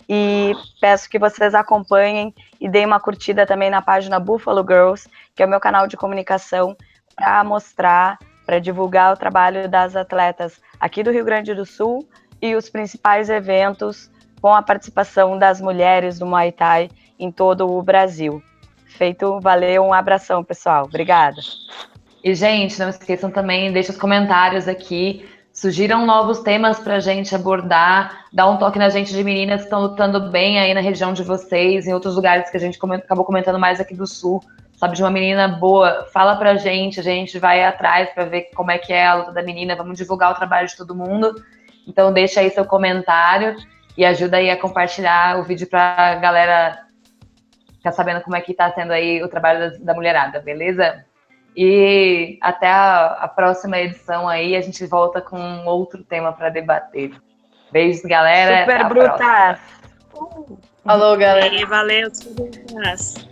E 0.09 0.57
peço 0.81 1.09
que 1.09 1.21
vocês 1.21 1.55
acompanhem 1.55 2.35
e 2.61 2.69
deem 2.69 2.85
uma 2.85 2.99
curtida 2.99 3.47
também 3.47 3.71
na 3.71 3.81
página 3.81 4.19
Buffalo 4.19 4.67
Girls, 4.69 5.09
que 5.37 5.43
é 5.45 5.47
o 5.47 5.49
meu 5.49 5.61
canal 5.61 5.87
de 5.87 5.97
comunicação 5.97 6.77
para 7.15 7.45
mostrar, 7.45 8.19
para 8.45 8.59
divulgar 8.59 9.13
o 9.13 9.17
trabalho 9.17 9.69
das 9.69 9.95
atletas 9.95 10.61
aqui 10.81 11.05
do 11.05 11.13
Rio 11.13 11.25
Grande 11.25 11.55
do 11.55 11.65
Sul 11.65 12.09
e 12.41 12.57
os 12.57 12.69
principais 12.69 13.31
eventos 13.31 14.11
com 14.41 14.53
a 14.53 14.63
participação 14.63 15.39
das 15.39 15.61
mulheres 15.61 16.19
do 16.19 16.27
Muay 16.27 16.51
Thai 16.51 16.91
em 17.21 17.31
todo 17.31 17.71
o 17.71 17.81
Brasil. 17.85 18.43
Feito, 19.03 19.41
valeu, 19.41 19.83
um 19.83 19.93
abração, 19.93 20.45
pessoal. 20.45 20.85
Obrigada. 20.85 21.41
E, 22.23 22.33
gente, 22.37 22.79
não 22.79 22.89
esqueçam 22.89 23.33
também, 23.33 23.73
deixa 23.73 23.91
os 23.91 23.99
comentários 23.99 24.69
aqui. 24.69 25.29
Sugiram 25.53 26.07
novos 26.07 26.39
temas 26.39 26.79
para 26.79 26.95
a 26.95 27.01
gente 27.01 27.35
abordar, 27.35 28.27
dá 28.33 28.49
um 28.49 28.59
toque 28.59 28.79
na 28.79 28.89
gente 28.91 29.13
de 29.13 29.25
meninas 29.25 29.63
que 29.63 29.65
estão 29.65 29.81
lutando 29.81 30.31
bem 30.31 30.61
aí 30.61 30.73
na 30.73 30.81
região 30.81 31.13
de 31.13 31.25
vocês, 31.25 31.85
em 31.85 31.93
outros 31.93 32.15
lugares 32.15 32.49
que 32.49 32.57
a 32.57 32.61
gente 32.61 32.79
acabou 32.81 33.25
comentando 33.25 33.59
mais 33.59 33.81
aqui 33.81 33.93
do 33.93 34.07
sul, 34.07 34.41
sabe, 34.77 34.95
de 34.95 35.03
uma 35.03 35.11
menina 35.11 35.49
boa, 35.49 36.07
fala 36.13 36.37
pra 36.37 36.55
gente, 36.55 37.01
a 37.01 37.03
gente 37.03 37.41
vai 37.41 37.65
atrás 37.65 38.09
para 38.15 38.27
ver 38.27 38.51
como 38.55 38.71
é 38.71 38.79
que 38.79 38.93
é 38.93 39.05
a 39.05 39.15
luta 39.15 39.33
da 39.33 39.43
menina, 39.43 39.75
vamos 39.75 39.99
divulgar 39.99 40.31
o 40.31 40.37
trabalho 40.37 40.69
de 40.69 40.77
todo 40.77 40.95
mundo. 40.95 41.35
Então 41.89 42.13
deixa 42.13 42.39
aí 42.39 42.51
seu 42.51 42.65
comentário 42.65 43.57
e 43.99 44.05
ajuda 44.05 44.37
aí 44.37 44.49
a 44.49 44.57
compartilhar 44.57 45.41
o 45.41 45.43
vídeo 45.43 45.67
para 45.67 45.97
a 45.97 46.15
galera 46.15 46.92
ficar 47.83 47.93
sabendo 47.93 48.23
como 48.23 48.37
é 48.37 48.41
que 48.41 48.55
tá 48.55 48.73
sendo 48.73 48.93
aí 48.93 49.21
o 49.23 49.29
trabalho 49.29 49.59
da, 49.73 49.79
da 49.79 49.95
mulherada, 49.95 50.39
beleza? 50.39 51.05
E 51.57 52.39
até 52.41 52.69
a, 52.69 53.07
a, 53.07 53.29
próxima 53.29 53.79
edição 53.79 54.29
aí, 54.29 54.57
a 54.57 54.61
gente 54.61 54.87
volta 54.87 55.21
com 55.21 55.67
outro 55.67 56.03
tema 56.05 56.33
para 56.33 56.49
debater. 56.49 57.11
Beijos, 57.73 58.03
galera. 58.03 58.61
Super 58.61 58.89
brutas. 58.89 59.61
Falou, 60.85 61.19
galera. 61.19 61.67
valeu, 61.67 62.15
super 62.15 62.49
brutas. 62.51 63.29